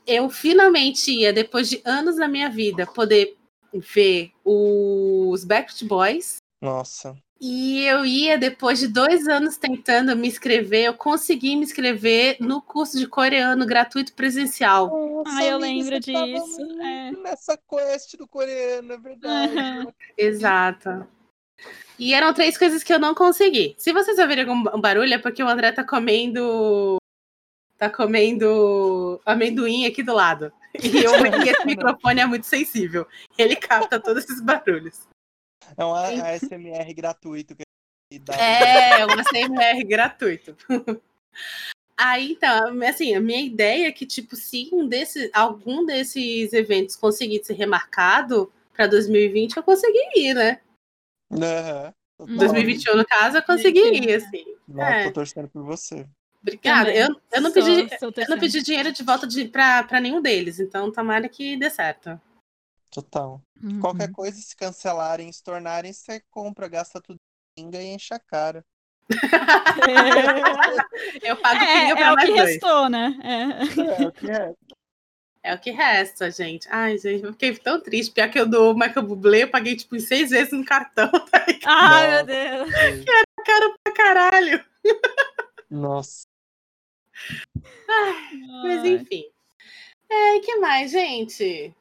Eu 0.05 0.29
finalmente 0.29 1.11
ia, 1.11 1.31
depois 1.31 1.69
de 1.69 1.81
anos 1.85 2.17
da 2.17 2.27
minha 2.27 2.49
vida, 2.49 2.85
poder 2.85 3.37
ver 3.73 4.31
os 4.43 5.43
Backstreet 5.45 5.87
Boys. 5.87 6.37
Nossa. 6.61 7.15
E 7.39 7.83
eu 7.83 8.05
ia, 8.05 8.37
depois 8.37 8.79
de 8.79 8.87
dois 8.87 9.27
anos 9.27 9.57
tentando 9.57 10.15
me 10.15 10.27
inscrever, 10.27 10.85
eu 10.85 10.93
consegui 10.93 11.55
me 11.55 11.63
inscrever 11.63 12.37
no 12.39 12.61
curso 12.61 12.97
de 12.97 13.05
coreano 13.07 13.65
gratuito 13.65 14.13
presencial. 14.13 14.87
Nossa, 14.87 15.37
Ah, 15.37 15.45
eu 15.45 15.57
amiga, 15.57 15.89
lembro 15.89 15.99
disso, 15.99 16.61
é. 16.81 17.11
Nessa 17.11 17.57
quest 17.69 18.15
do 18.17 18.27
coreano, 18.27 18.93
é 18.93 18.97
verdade. 18.97 19.57
Aham. 19.57 19.93
Exato. 20.17 21.07
E 21.99 22.13
eram 22.13 22.33
três 22.33 22.57
coisas 22.57 22.83
que 22.83 22.93
eu 22.93 22.99
não 22.99 23.13
consegui. 23.13 23.75
Se 23.77 23.91
vocês 23.91 24.17
ouvirem 24.17 24.45
algum 24.45 24.63
barulho, 24.79 25.13
é 25.13 25.17
porque 25.17 25.43
o 25.43 25.47
André 25.47 25.71
tá 25.71 25.83
comendo. 25.83 26.97
Tá 27.77 27.89
comendo 27.89 29.21
amendoim 29.25 29.85
aqui 29.85 30.01
do 30.01 30.13
lado. 30.13 30.51
E, 30.81 31.03
eu, 31.03 31.11
e 31.45 31.49
esse 31.49 31.65
microfone 31.65 32.21
é 32.21 32.25
muito 32.25 32.45
sensível. 32.45 33.05
Ele 33.37 33.55
capta 33.57 33.99
todos 33.99 34.23
esses 34.23 34.41
barulhos. 34.41 35.05
É 35.77 35.85
um 35.85 35.93
ASMR 35.93 36.93
gratuito 36.93 37.55
que 37.55 38.19
dá. 38.19 38.35
É, 38.35 39.05
uma 39.05 39.23
CMR 39.23 39.83
gratuito. 39.83 40.55
Aí, 41.97 42.33
então, 42.33 42.81
assim, 42.83 43.15
a 43.15 43.21
minha 43.21 43.41
ideia 43.41 43.87
é 43.87 43.91
que, 43.91 44.05
tipo, 44.05 44.35
se 44.35 44.69
um 44.73 44.87
desses, 44.87 45.29
algum 45.33 45.85
desses 45.85 46.51
eventos 46.51 46.95
conseguir 46.95 47.43
ser 47.43 47.53
remarcado 47.53 48.51
para 48.73 48.87
2020, 48.87 49.55
eu 49.55 49.63
consegui 49.63 49.99
ir, 50.15 50.33
né? 50.33 50.59
Total. 51.29 51.93
2021, 52.37 52.97
no 52.97 53.05
caso, 53.05 53.37
eu 53.37 53.43
consegui 53.43 53.79
ir, 53.79 54.07
2021, 54.07 54.15
assim. 54.15 54.55
Nossa, 54.67 54.91
É. 54.91 55.03
tô 55.05 55.11
torcendo 55.13 55.49
por 55.49 55.63
você. 55.63 56.05
Obrigada. 56.41 56.85
Também. 56.91 57.01
Eu, 57.01 57.21
eu, 57.31 57.41
não 57.41 57.51
Sou- 57.51 57.63
pedi, 57.63 57.99
sou 57.99 58.13
eu 58.15 58.29
não 58.29 58.39
pedi 58.39 58.61
dinheiro 58.61 58.91
de 58.91 59.03
volta 59.03 59.25
de, 59.25 59.45
pra, 59.47 59.83
pra 59.83 59.99
nenhum 60.01 60.21
deles, 60.21 60.59
então 60.59 60.91
tomara 60.91 61.27
que 61.29 61.57
dê 61.57 61.69
certo. 61.69 62.19
Total. 62.95 63.41
Uhum. 63.61 63.81
Qualquer 63.81 64.09
coisa, 64.11 64.39
se 64.39 64.55
cancelarem, 64.55 65.29
se 65.31 65.43
tornarem, 65.43 65.91
você 65.91 66.21
compra, 66.31 66.67
gasta 66.69 67.01
tudo 67.01 67.17
em 67.57 67.63
pinga 67.65 67.81
e 67.81 67.87
enche 67.93 68.13
a 68.13 68.19
cara. 68.19 68.63
Eu 71.21 71.35
pago 71.37 71.61
É, 71.61 71.89
pinga 71.89 71.91
é 71.91 71.95
pra 71.95 72.13
o 72.13 72.15
mais 72.15 72.29
que 72.29 72.35
dois. 72.35 72.49
restou, 72.51 72.89
né? 72.89 73.13
É. 73.21 74.03
É 74.03 74.07
o 74.07 74.11
que 74.13 74.31
é. 74.31 74.53
É 75.43 75.53
o 75.53 75.59
que 75.59 75.69
resta, 75.71 76.31
gente. 76.31 76.67
Ai, 76.71 76.97
gente, 76.97 77.23
eu 77.23 77.33
fiquei 77.33 77.55
tão 77.55 77.79
triste. 77.79 78.11
Pior 78.13 78.29
que 78.31 78.39
eu 78.39 78.47
do 78.49 78.73
Michael 78.73 79.03
Bublé, 79.05 79.43
eu 79.43 79.51
paguei, 79.51 79.75
tipo, 79.75 79.95
em 79.95 79.99
seis 79.99 80.31
vezes 80.31 80.51
no 80.53 80.65
cartão, 80.65 81.11
tá? 81.29 81.45
Ai, 81.65 82.07
Nossa. 82.07 82.11
meu 82.11 82.25
Deus. 82.25 83.05
Caro 83.45 83.75
pra 83.83 83.93
caralho. 83.93 84.65
Nossa. 85.69 86.25
Mas 88.63 88.79
Ai. 88.79 88.87
enfim. 88.95 89.23
É, 90.09 90.35
e 90.37 90.41
que 90.41 90.55
mais, 90.57 90.91
gente? 90.91 91.73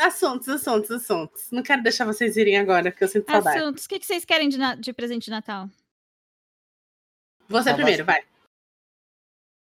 Assuntos, 0.00 0.48
assuntos, 0.48 0.90
assuntos. 0.90 1.50
Não 1.50 1.62
quero 1.62 1.82
deixar 1.82 2.04
vocês 2.04 2.36
irem 2.36 2.58
agora, 2.58 2.90
porque 2.90 3.04
eu 3.04 3.08
sinto 3.08 3.30
saudade. 3.30 3.58
Assuntos. 3.58 3.84
O 3.84 3.88
que, 3.88 3.98
que 3.98 4.06
vocês 4.06 4.24
querem 4.24 4.48
de, 4.48 4.58
de 4.78 4.92
presente 4.92 5.24
de 5.24 5.30
Natal? 5.30 5.68
Você 7.48 7.70
A 7.70 7.74
primeiro, 7.74 8.04
vai. 8.04 8.24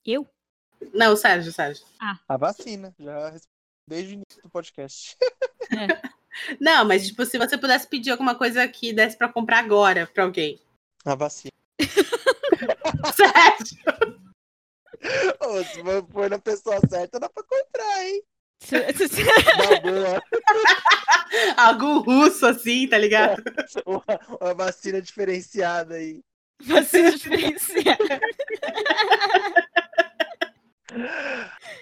Eu? 0.05 0.27
Não, 0.93 1.13
o 1.13 1.17
Sérgio, 1.17 1.51
o 1.51 1.55
Sérgio. 1.55 1.85
A 2.29 2.37
vacina. 2.37 2.95
Já 2.99 3.31
respondi 3.31 3.59
desde 3.89 4.13
o 4.13 4.15
início 4.15 4.43
do 4.43 4.51
podcast. 4.51 5.17
Não, 6.61 6.85
mas, 6.85 7.07
tipo, 7.09 7.25
se 7.25 7.37
você 7.37 7.59
pudesse 7.59 7.89
pedir 7.89 8.11
alguma 8.11 8.35
coisa 8.35 8.67
que 8.69 8.93
desse 8.93 9.17
pra 9.17 9.33
comprar 9.33 9.59
agora 9.59 10.07
pra 10.07 10.25
alguém. 10.25 10.61
A 11.05 11.15
vacina. 11.15 11.53
Sérgio! 13.17 14.18
Ô, 15.41 15.65
se 15.65 15.83
for- 16.13 16.31
na 16.31 16.39
pessoa 16.39 16.79
certa, 16.89 17.19
dá 17.21 17.29
pra 17.29 17.43
comprar, 17.43 18.05
hein? 18.07 18.23
Boa. 19.83 20.23
Algum 21.57 21.99
russo 22.01 22.47
assim, 22.47 22.89
tá 22.89 22.99
ligado? 22.99 23.43
Uma, 23.87 24.05
uma 24.41 24.55
vacina 24.55 25.01
diferenciada 25.01 25.95
aí. 25.95 26.21
Você 26.63 27.11
diferenciar. 27.13 27.97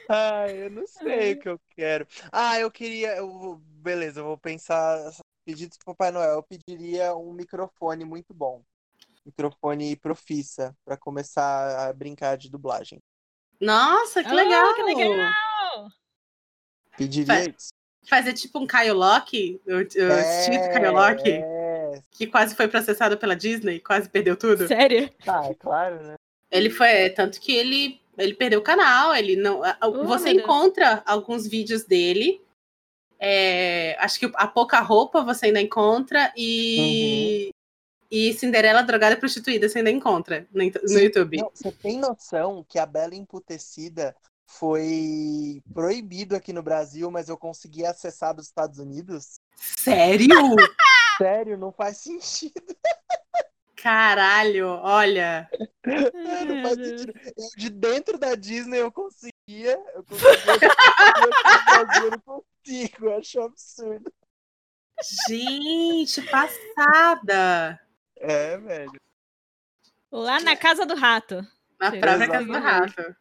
Ah, 0.09 0.49
eu 0.49 0.71
não 0.71 0.87
sei 0.87 1.33
o 1.35 1.39
que 1.41 1.49
eu 1.49 1.61
quero. 1.71 2.07
Ah, 2.33 2.59
eu 2.59 2.71
queria. 2.71 3.17
Eu, 3.17 3.31
vou- 3.31 3.57
beleza, 3.57 4.21
eu 4.21 4.25
vou 4.25 4.39
pensar. 4.39 4.99
Pedidos 5.45 5.79
pro 5.79 5.95
Papai 5.95 6.11
Noel. 6.11 6.35
Eu 6.35 6.43
pediria 6.43 7.15
um 7.17 7.33
microfone 7.33 8.05
muito 8.05 8.35
bom. 8.35 8.63
Microfone 9.27 9.97
profissa, 9.97 10.73
pra 10.85 10.97
começar 10.97 11.89
a 11.89 11.93
brincar 11.93 12.37
de 12.37 12.49
dublagem. 12.49 13.01
Nossa, 13.61 14.23
que 14.23 14.33
legal! 14.33 14.75
que 14.75 14.83
legal! 14.83 15.89
Pediria 16.97 17.51
isso. 17.51 17.71
Fazer 18.09 18.35
tipo 18.35 18.61
um 18.61 18.67
Caio 18.67 18.95
Loki, 18.95 19.61
o, 19.67 19.73
o 19.73 19.81
extinto 19.81 20.69
Caio 20.73 20.93
Loki, 20.93 21.31
é. 21.31 22.01
que 22.13 22.29
quase 22.29 22.55
foi 22.55 22.69
processado 22.69 23.19
pela 23.19 23.35
Disney, 23.35 23.81
quase 23.81 24.09
perdeu 24.09 24.37
tudo. 24.37 24.69
Sério? 24.69 25.11
Ah, 25.27 25.49
é 25.51 25.55
claro, 25.55 26.01
né? 26.03 26.15
Ele 26.49 26.71
foi, 26.71 26.87
é, 26.87 27.09
tanto 27.09 27.41
que 27.41 27.53
ele, 27.53 28.01
ele 28.17 28.35
perdeu 28.35 28.61
o 28.61 28.63
canal, 28.63 29.13
ele 29.13 29.35
não. 29.35 29.61
Oh, 29.83 30.05
você 30.05 30.31
encontra 30.31 31.03
alguns 31.05 31.49
vídeos 31.49 31.83
dele. 31.85 32.41
é, 33.19 33.97
acho 33.99 34.21
que 34.21 34.31
a 34.35 34.47
pouca 34.47 34.79
roupa 34.81 35.25
você 35.25 35.47
ainda 35.47 35.61
encontra 35.61 36.33
e 36.37 37.51
e 38.11 38.33
Cinderela 38.35 38.83
drogada 38.83 39.15
e 39.15 39.19
prostituída 39.19 39.69
você 39.69 39.79
ainda 39.79 39.91
encontra 39.91 40.47
no, 40.53 40.63
no. 40.65 40.99
YouTube. 40.99 41.39
Não, 41.39 41.51
você 41.53 41.73
tem 41.73 41.99
noção 41.99 42.65
que 42.69 42.79
a 42.79 42.87
Bela 42.87 43.15
Emputecida 43.15 44.15
foi 44.47 45.63
proibido 45.75 46.37
aqui 46.37 46.53
no 46.53 46.63
Brasil, 46.63 47.11
mas 47.11 47.29
eu 47.29 47.37
consegui 47.37 47.85
acessar 47.85 48.35
dos 48.35 48.47
Estados 48.47 48.79
Unidos? 48.79 49.41
Sério? 49.57 50.29
Sério, 51.19 51.57
não 51.57 51.73
faz 51.73 51.99
sentido. 51.99 52.77
Caralho, 53.75 54.69
olha. 54.69 55.49
É, 55.85 56.45
não 56.45 56.63
faz 56.63 56.75
sentido. 56.75 57.13
Eu, 57.25 57.49
de 57.57 57.71
dentro 57.71 58.19
da 58.19 58.35
Disney 58.35 58.81
eu 58.81 58.93
conseguia. 58.93 59.81
Eu 59.95 60.05
conseguia. 60.05 60.35
eu 62.05 62.11
não 62.11 62.21
consigo, 62.21 63.07
eu 63.07 63.19
acho 63.19 63.41
absurdo. 63.41 64.13
Gente, 65.29 66.23
passada. 66.23 67.81
É, 68.17 68.57
velho. 68.57 69.01
Lá 70.11 70.41
na 70.41 70.57
casa 70.57 70.87
do 70.87 70.95
rato. 70.95 71.47
Na 71.79 71.91
própria 71.91 72.29
casa 72.29 72.47
do 72.47 72.53
rato. 72.53 73.17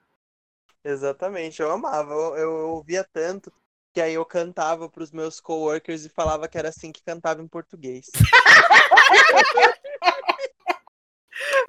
Exatamente, 0.84 1.62
eu 1.62 1.72
amava. 1.72 2.14
Eu, 2.14 2.36
eu 2.36 2.52
ouvia 2.70 3.04
tanto 3.12 3.52
que 3.94 4.02
aí 4.02 4.14
eu 4.14 4.26
cantava 4.26 4.90
pros 4.90 5.12
meus 5.12 5.40
coworkers 5.40 6.06
e 6.06 6.10
falava 6.10 6.48
que 6.48 6.58
era 6.58 6.70
assim 6.70 6.92
que 6.92 7.04
cantava 7.04 7.42
em 7.42 7.48
português. 7.48 8.08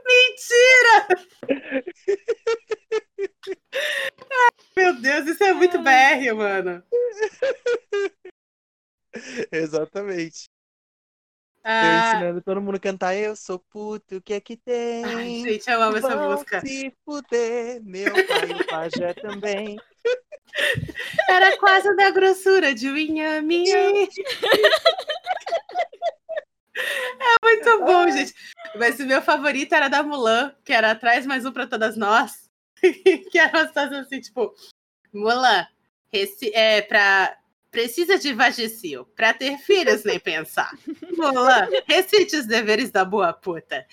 Mentira! 0.06 1.06
Ai, 4.30 4.50
meu 4.76 5.00
Deus, 5.00 5.26
isso 5.28 5.44
é 5.44 5.52
muito 5.52 5.78
BR, 5.78 6.32
mano. 6.34 6.82
Exatamente. 9.50 10.48
Eu 11.68 11.72
Ah, 11.72 11.98
ensinando 11.98 12.40
todo 12.40 12.60
mundo 12.60 12.76
a 12.76 12.78
cantar, 12.80 13.16
eu 13.16 13.34
sou 13.34 13.58
puto, 13.58 14.16
o 14.16 14.22
que 14.22 14.34
é 14.34 14.40
que 14.40 14.56
tem? 14.56 15.04
ai, 15.04 15.40
gente, 15.40 15.68
eu 15.68 15.82
amo 15.82 15.96
essa 15.96 16.16
Vão 16.16 16.30
música. 16.30 16.60
se 16.60 16.94
fuder, 17.04 17.82
meu 17.82 18.12
pai 18.14 18.50
o 18.52 18.66
pajé 18.66 19.12
também. 19.14 19.76
Era 21.28 21.58
quase 21.58 21.92
da 21.96 22.08
grossura 22.12 22.72
de 22.72 22.88
um 22.88 22.96
inhame. 22.96 23.64
É 26.78 27.34
muito 27.42 27.84
bom, 27.84 28.08
gente. 28.10 28.32
Mas 28.76 29.00
o 29.00 29.06
meu 29.06 29.20
favorito 29.20 29.74
era 29.74 29.88
da 29.88 30.02
Mulan, 30.02 30.54
que 30.64 30.72
era 30.72 30.94
Traz 30.94 31.26
Mais 31.26 31.44
Um 31.44 31.52
pra 31.52 31.66
Todas 31.66 31.96
Nós. 31.96 32.48
que 32.80 33.38
era 33.38 33.58
uma 33.58 33.66
situação 33.66 33.98
assim, 34.00 34.20
tipo, 34.20 34.54
Mulan, 35.12 35.66
é, 36.52 36.82
pra... 36.82 37.36
precisa 37.76 38.18
de 38.18 38.32
vagicil. 38.32 39.04
Pra 39.14 39.34
ter 39.34 39.58
filhos, 39.58 40.02
nem 40.02 40.18
pensar. 40.18 40.72
Mulan, 41.14 41.68
recite 41.86 42.34
os 42.34 42.46
deveres 42.46 42.90
da 42.90 43.04
boa 43.04 43.34
puta. 43.34 43.86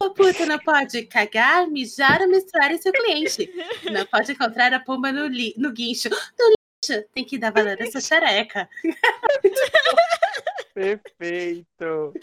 A 0.00 0.08
puta 0.08 0.46
não 0.46 0.58
pode 0.58 1.02
cagar, 1.02 1.68
mijar 1.68 2.22
ou 2.22 2.28
menstruar 2.28 2.72
em 2.72 2.78
seu 2.78 2.90
cliente. 2.90 3.52
Não 3.92 4.06
pode 4.06 4.32
encontrar 4.32 4.72
a 4.72 4.80
pomba 4.80 5.12
no, 5.12 5.26
li- 5.26 5.54
no 5.58 5.70
guincho. 5.70 6.08
tem 7.12 7.22
que 7.26 7.36
dar 7.36 7.52
valor 7.52 7.76
a 7.78 7.84
essa 7.84 8.00
xereca. 8.00 8.66
Perfeito. 10.72 12.14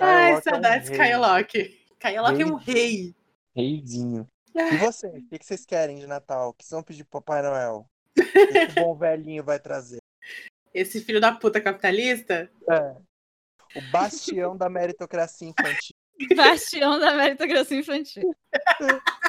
Ai, 0.00 0.32
Skylock 0.32 0.32
é 0.32 0.38
um 0.38 0.40
saudades, 0.40 0.88
rei. 0.88 0.98
Kylock. 0.98 1.78
Kylock 2.00 2.40
é 2.42 2.46
um 2.46 2.54
rei. 2.54 3.14
Reizinho. 3.54 4.26
E 4.54 4.76
você? 4.78 5.08
O 5.08 5.28
que 5.38 5.44
vocês 5.44 5.66
querem 5.66 5.98
de 5.98 6.06
Natal? 6.06 6.48
O 6.48 6.52
que 6.54 6.64
vocês 6.64 6.70
vão 6.70 6.82
pedir 6.82 7.04
pro 7.04 7.20
Papai 7.20 7.42
Noel? 7.42 7.86
O 8.18 8.72
que 8.72 8.80
o 8.80 8.84
bom 8.84 8.96
velhinho 8.96 9.44
vai 9.44 9.58
trazer? 9.60 9.98
Esse 10.72 11.00
filho 11.00 11.20
da 11.20 11.32
puta 11.32 11.60
capitalista. 11.60 12.50
É. 12.68 12.96
O 13.76 13.82
bastião 13.90 14.56
da 14.56 14.68
meritocracia 14.68 15.48
infantil. 15.48 15.96
Bastião 16.36 16.98
da 16.98 17.14
meritocracia 17.14 17.78
infantil. 17.78 18.34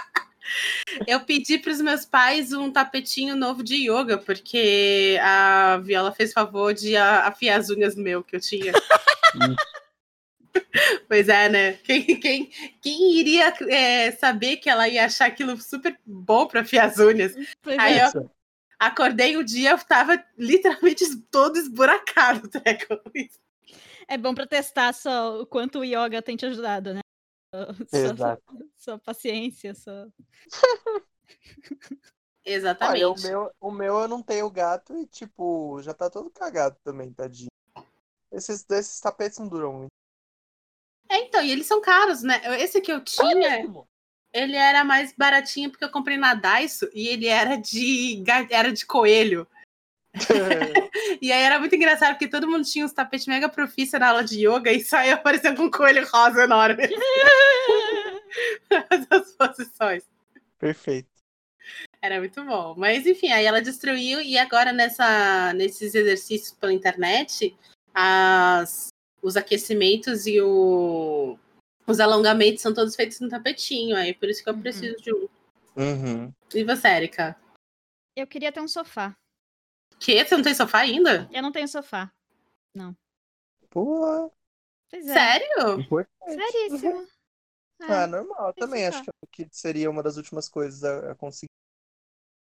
Eu 1.05 1.19
pedi 1.21 1.59
para 1.59 1.71
os 1.71 1.81
meus 1.81 2.05
pais 2.05 2.51
um 2.51 2.71
tapetinho 2.71 3.35
novo 3.35 3.63
de 3.63 3.75
yoga, 3.75 4.17
porque 4.17 5.19
a 5.21 5.77
Viola 5.77 6.11
fez 6.11 6.33
favor 6.33 6.73
de 6.73 6.97
afiar 6.97 7.59
as 7.59 7.69
unhas 7.69 7.95
meu 7.95 8.23
que 8.23 8.35
eu 8.35 8.39
tinha. 8.39 8.73
pois 11.07 11.29
é, 11.29 11.49
né? 11.49 11.73
Quem, 11.73 12.19
quem, 12.19 12.49
quem 12.81 13.19
iria 13.19 13.53
é, 13.67 14.11
saber 14.11 14.57
que 14.57 14.69
ela 14.69 14.89
ia 14.89 15.05
achar 15.05 15.27
aquilo 15.27 15.55
super 15.61 15.95
bom 16.03 16.47
para 16.47 16.61
afiar 16.61 16.87
as 16.87 16.97
unhas? 16.97 17.35
Pois 17.61 17.77
Aí 17.77 17.99
é. 17.99 18.07
eu 18.07 18.31
acordei 18.79 19.37
um 19.37 19.43
dia, 19.43 19.71
eu 19.71 19.85
tava 19.85 20.23
literalmente 20.37 21.05
todo 21.29 21.57
esburacado, 21.57 22.45
o 22.47 22.49
treco. 22.49 23.01
É 24.07 24.17
bom 24.17 24.33
pra 24.33 24.47
testar 24.47 24.93
só 24.93 25.41
o 25.41 25.45
quanto 25.45 25.79
o 25.79 25.83
yoga 25.83 26.21
tem 26.21 26.37
te 26.37 26.45
ajudado, 26.45 26.93
né? 26.93 27.01
Sua, 27.53 27.99
Exato. 27.99 28.43
sua 28.77 28.97
paciência, 28.97 29.75
sua... 29.75 30.11
Exatamente. 32.45 33.03
Olha, 33.03 33.11
o 33.11 33.21
meu, 33.21 33.51
o 33.59 33.71
meu 33.71 33.99
eu 33.99 34.07
não 34.07 34.23
tenho 34.23 34.49
gato 34.49 34.97
e, 34.97 35.05
tipo, 35.05 35.79
já 35.81 35.93
tá 35.93 36.09
todo 36.09 36.31
cagado 36.31 36.77
também, 36.83 37.11
tadinho. 37.11 37.49
Esses, 38.31 38.65
esses 38.69 38.99
tapetes 38.99 39.37
não 39.37 39.47
duram 39.47 39.73
muito. 39.73 39.89
É, 41.09 41.17
então, 41.17 41.43
e 41.43 41.51
eles 41.51 41.67
são 41.67 41.81
caros, 41.81 42.23
né? 42.23 42.39
Esse 42.61 42.81
que 42.81 42.91
eu 42.91 43.03
tinha, 43.03 43.63
ele 44.33 44.55
era 44.55 44.83
mais 44.83 45.13
baratinho 45.17 45.69
porque 45.69 45.83
eu 45.83 45.91
comprei 45.91 46.17
na 46.17 46.33
Daiso 46.33 46.89
e 46.93 47.07
ele 47.07 47.27
era 47.27 47.55
de 47.55 48.23
era 48.49 48.71
de 48.71 48.85
coelho. 48.85 49.47
E 51.21 51.31
aí 51.31 51.43
era 51.43 51.59
muito 51.59 51.75
engraçado 51.75 52.13
porque 52.13 52.27
todo 52.27 52.47
mundo 52.47 52.65
tinha 52.65 52.85
uns 52.85 52.93
tapetes 52.93 53.27
mega 53.27 53.49
profícia 53.49 53.99
na 53.99 54.09
aula 54.09 54.23
de 54.23 54.47
yoga 54.47 54.71
e 54.71 54.83
só 54.83 55.03
eu 55.03 55.15
aparecia 55.15 55.55
com 55.55 55.63
um 55.63 55.71
coelho 55.71 56.07
rosa 56.07 56.43
enorme 56.43 56.83
as 59.09 59.31
posições. 59.33 60.03
Perfeito. 60.57 61.09
Era 62.01 62.19
muito 62.19 62.43
bom. 62.43 62.75
Mas 62.77 63.05
enfim, 63.05 63.31
aí 63.31 63.45
ela 63.45 63.61
destruiu 63.61 64.21
e 64.21 64.37
agora 64.37 64.71
nessa, 64.71 65.53
nesses 65.53 65.93
exercícios 65.93 66.53
pela 66.53 66.73
internet, 66.73 67.55
as, 67.93 68.89
os 69.21 69.35
aquecimentos 69.35 70.25
e 70.25 70.39
o, 70.41 71.37
os 71.91 71.99
alongamentos 71.99 72.61
são 72.61 72.73
todos 72.73 72.95
feitos 72.95 73.19
no 73.19 73.29
tapetinho. 73.29 73.95
Aí 73.95 74.13
por 74.13 74.29
isso 74.29 74.43
que 74.43 74.49
eu 74.49 74.53
Uhum. 74.53 74.61
preciso 74.61 74.95
de 75.01 75.13
um. 75.13 75.27
Uhum. 75.77 76.33
E 76.53 76.63
você, 76.63 76.87
Erika? 76.89 77.35
Eu 78.15 78.27
queria 78.27 78.51
ter 78.51 78.59
um 78.61 78.67
sofá. 78.67 79.15
Que? 79.99 80.23
Você 80.23 80.35
não 80.35 80.43
tem 80.43 80.53
sofá 80.53 80.79
ainda? 80.79 81.29
Eu 81.31 81.41
não 81.41 81.51
tenho 81.51 81.67
sofá. 81.67 82.11
Pô, 83.69 84.31
Pois 84.89 85.07
é. 85.07 85.13
Sério? 85.13 85.79
importante. 85.79 86.51
Seríssimo. 86.51 87.07
Ah, 87.81 88.03
É. 88.03 88.07
normal. 88.07 88.53
tem 88.53 88.61
Também 88.65 88.87
acho 88.87 89.03
que 89.31 89.47
seria 89.51 89.89
uma 89.89 90.01
das 90.01 90.17
últimas 90.17 90.49
coisas 90.49 90.83
a, 90.83 91.11
a 91.11 91.15
conseguir. 91.15 91.49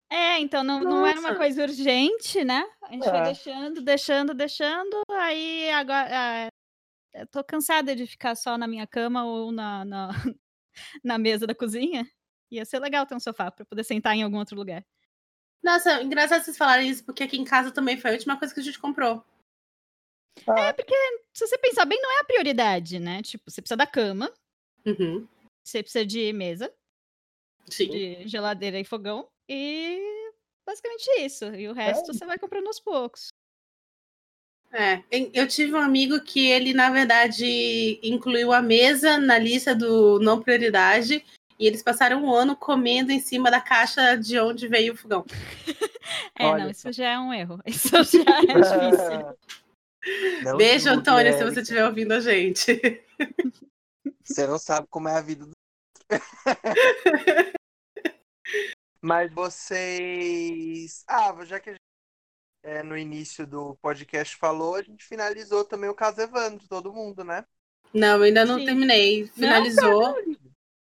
É, 0.09 0.39
então 0.39 0.63
não, 0.63 0.79
não 0.79 1.05
era 1.05 1.19
uma 1.19 1.35
coisa 1.35 1.63
urgente, 1.63 2.43
né? 2.45 2.63
A 2.83 2.91
gente 2.91 3.03
foi 3.09 3.17
É. 3.17 3.23
deixando, 3.23 3.81
deixando, 3.81 4.33
deixando. 4.33 5.01
Aí 5.09 5.69
agora. 5.71 6.47
Eu 7.19 7.27
tô 7.27 7.43
cansada 7.43 7.95
de 7.95 8.05
ficar 8.07 8.35
só 8.35 8.57
na 8.57 8.67
minha 8.67 8.85
cama 8.87 9.25
ou 9.25 9.51
na, 9.51 9.83
na, 9.85 10.09
na 11.03 11.17
mesa 11.17 11.45
da 11.47 11.55
cozinha. 11.55 12.09
Ia 12.51 12.63
ser 12.65 12.79
legal 12.79 13.05
ter 13.05 13.15
um 13.15 13.19
sofá 13.19 13.51
pra 13.51 13.65
poder 13.65 13.83
sentar 13.83 14.15
em 14.15 14.23
algum 14.23 14.37
outro 14.37 14.55
lugar. 14.55 14.85
Nossa, 15.63 16.01
engraçado 16.01 16.43
vocês 16.43 16.57
falarem 16.57 16.89
isso, 16.89 17.03
porque 17.03 17.23
aqui 17.23 17.37
em 17.37 17.43
casa 17.43 17.71
também 17.71 17.97
foi 17.97 18.11
a 18.11 18.13
última 18.13 18.37
coisa 18.37 18.53
que 18.53 18.59
a 18.59 18.63
gente 18.63 18.79
comprou. 18.79 19.23
Ah, 20.47 20.73
Se 21.33 21.47
você 21.47 21.57
pensar 21.57 21.85
bem, 21.85 21.99
não 22.01 22.17
é 22.17 22.21
a 22.21 22.25
prioridade, 22.25 22.99
né? 22.99 23.21
Tipo, 23.23 23.49
você 23.49 23.61
precisa 23.61 23.75
da 23.77 23.87
cama, 23.87 24.31
Uhum. 24.85 25.27
você 25.63 25.81
precisa 25.81 26.05
de 26.05 26.31
mesa, 26.31 26.73
Sim. 27.69 27.89
de 27.89 28.27
geladeira 28.27 28.79
e 28.79 28.85
fogão. 28.85 29.27
E 29.49 29.99
basicamente 30.65 31.07
isso. 31.19 31.45
E 31.55 31.67
o 31.67 31.73
resto 31.73 32.13
você 32.13 32.25
vai 32.25 32.37
comprando 32.37 32.67
aos 32.67 32.79
poucos. 32.79 33.27
É, 34.71 35.01
eu 35.33 35.47
tive 35.47 35.73
um 35.73 35.81
amigo 35.81 36.19
que 36.21 36.47
ele, 36.47 36.73
na 36.73 36.89
verdade, 36.89 37.99
incluiu 38.03 38.51
a 38.51 38.61
mesa 38.61 39.17
na 39.17 39.37
lista 39.37 39.73
do 39.73 40.19
não 40.19 40.41
prioridade 40.41 41.23
e 41.59 41.65
eles 41.65 41.81
passaram 41.81 42.23
um 42.23 42.33
ano 42.33 42.55
comendo 42.55 43.11
em 43.11 43.19
cima 43.19 43.49
da 43.49 43.59
caixa 43.59 44.15
de 44.15 44.39
onde 44.39 44.67
veio 44.67 44.93
o 44.93 44.97
fogão. 44.97 45.25
É, 46.39 46.45
Olha 46.45 46.63
não, 46.63 46.71
isso 46.71 46.89
já 46.93 47.09
é 47.09 47.19
um 47.19 47.33
erro. 47.33 47.59
Isso 47.67 47.89
já 47.89 48.37
é 48.37 48.45
difícil. 48.47 49.37
Não 50.43 50.55
Beijo, 50.55 50.89
Antônia, 50.89 51.33
se 51.33 51.39
Érica. 51.39 51.51
você 51.53 51.61
estiver 51.61 51.85
ouvindo 51.85 52.13
a 52.13 52.21
gente. 52.21 52.79
Você 54.23 54.47
não 54.47 54.57
sabe 54.57 54.87
como 54.89 55.09
é 55.09 55.17
a 55.17 55.21
vida 55.21 55.45
do. 55.45 55.51
Mas 59.01 59.33
vocês. 59.33 61.03
Ah, 61.07 61.35
já 61.43 61.59
que 61.59 61.71
a 61.71 61.73
gente 61.73 61.86
é, 62.67 62.83
no 62.83 62.97
início 62.97 63.47
do 63.47 63.75
podcast 63.81 64.35
falou, 64.35 64.75
a 64.75 64.81
gente 64.81 65.05
finalizou 65.05 65.63
também 65.63 65.89
o 65.89 65.95
caso 65.95 66.19
Evandro, 66.19 66.67
todo 66.67 66.91
mundo, 66.91 67.23
né? 67.23 67.45
Não, 67.93 68.21
ainda 68.21 68.43
não 68.43 68.59
Sim. 68.59 68.65
terminei. 68.65 69.25
Finalizou. 69.27 70.15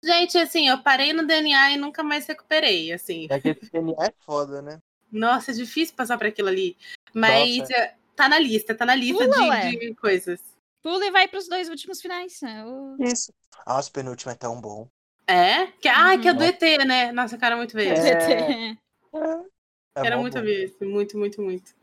Gente, 0.02 0.38
assim, 0.38 0.68
eu 0.68 0.80
parei 0.82 1.12
no 1.12 1.26
DNA 1.26 1.72
e 1.72 1.76
nunca 1.76 2.04
mais 2.04 2.26
recuperei, 2.26 2.92
assim. 2.92 3.26
É 3.28 3.40
que 3.40 3.48
esse 3.48 3.72
DNA 3.72 4.06
é 4.06 4.14
foda, 4.24 4.62
né? 4.62 4.78
Nossa, 5.10 5.50
é 5.50 5.54
difícil 5.54 5.96
passar 5.96 6.16
por 6.16 6.26
aquilo 6.28 6.48
ali. 6.48 6.76
Mas 7.12 7.56
Nossa. 7.58 7.72
é, 7.74 7.96
tá 8.14 8.28
na 8.28 8.38
lista, 8.38 8.74
tá 8.74 8.86
na 8.86 8.94
lista 8.94 9.24
Pula, 9.24 9.60
de, 9.60 9.78
de 9.78 9.94
coisas. 9.96 10.40
Pula 10.82 11.04
e 11.06 11.10
vai 11.10 11.26
pros 11.26 11.48
dois 11.48 11.68
últimos 11.68 12.00
finais. 12.00 12.40
né? 12.40 12.64
O- 12.64 12.96
Isso. 13.00 13.32
Nossa, 13.66 13.88
o 13.88 13.92
penúltimo 13.92 14.30
é 14.30 14.36
tão 14.36 14.60
bom. 14.60 14.86
É? 15.26 15.66
Que, 15.80 15.88
ah, 15.88 16.16
que 16.18 16.28
é 16.28 16.34
do 16.34 16.42
Uhum. 16.42 16.48
ET, 16.48 16.60
né? 16.86 17.10
Nossa, 17.10 17.36
cara, 17.36 17.56
muito 17.56 17.74
ver. 17.74 17.88
É. 17.96 18.70
É 19.16 19.53
Era 19.94 20.16
mó 20.16 20.22
muito 20.22 20.34
bom. 20.34 20.42
ver 20.42 20.64
esse, 20.64 20.84
muito, 20.84 21.16
muito, 21.18 21.40
muito. 21.40 21.74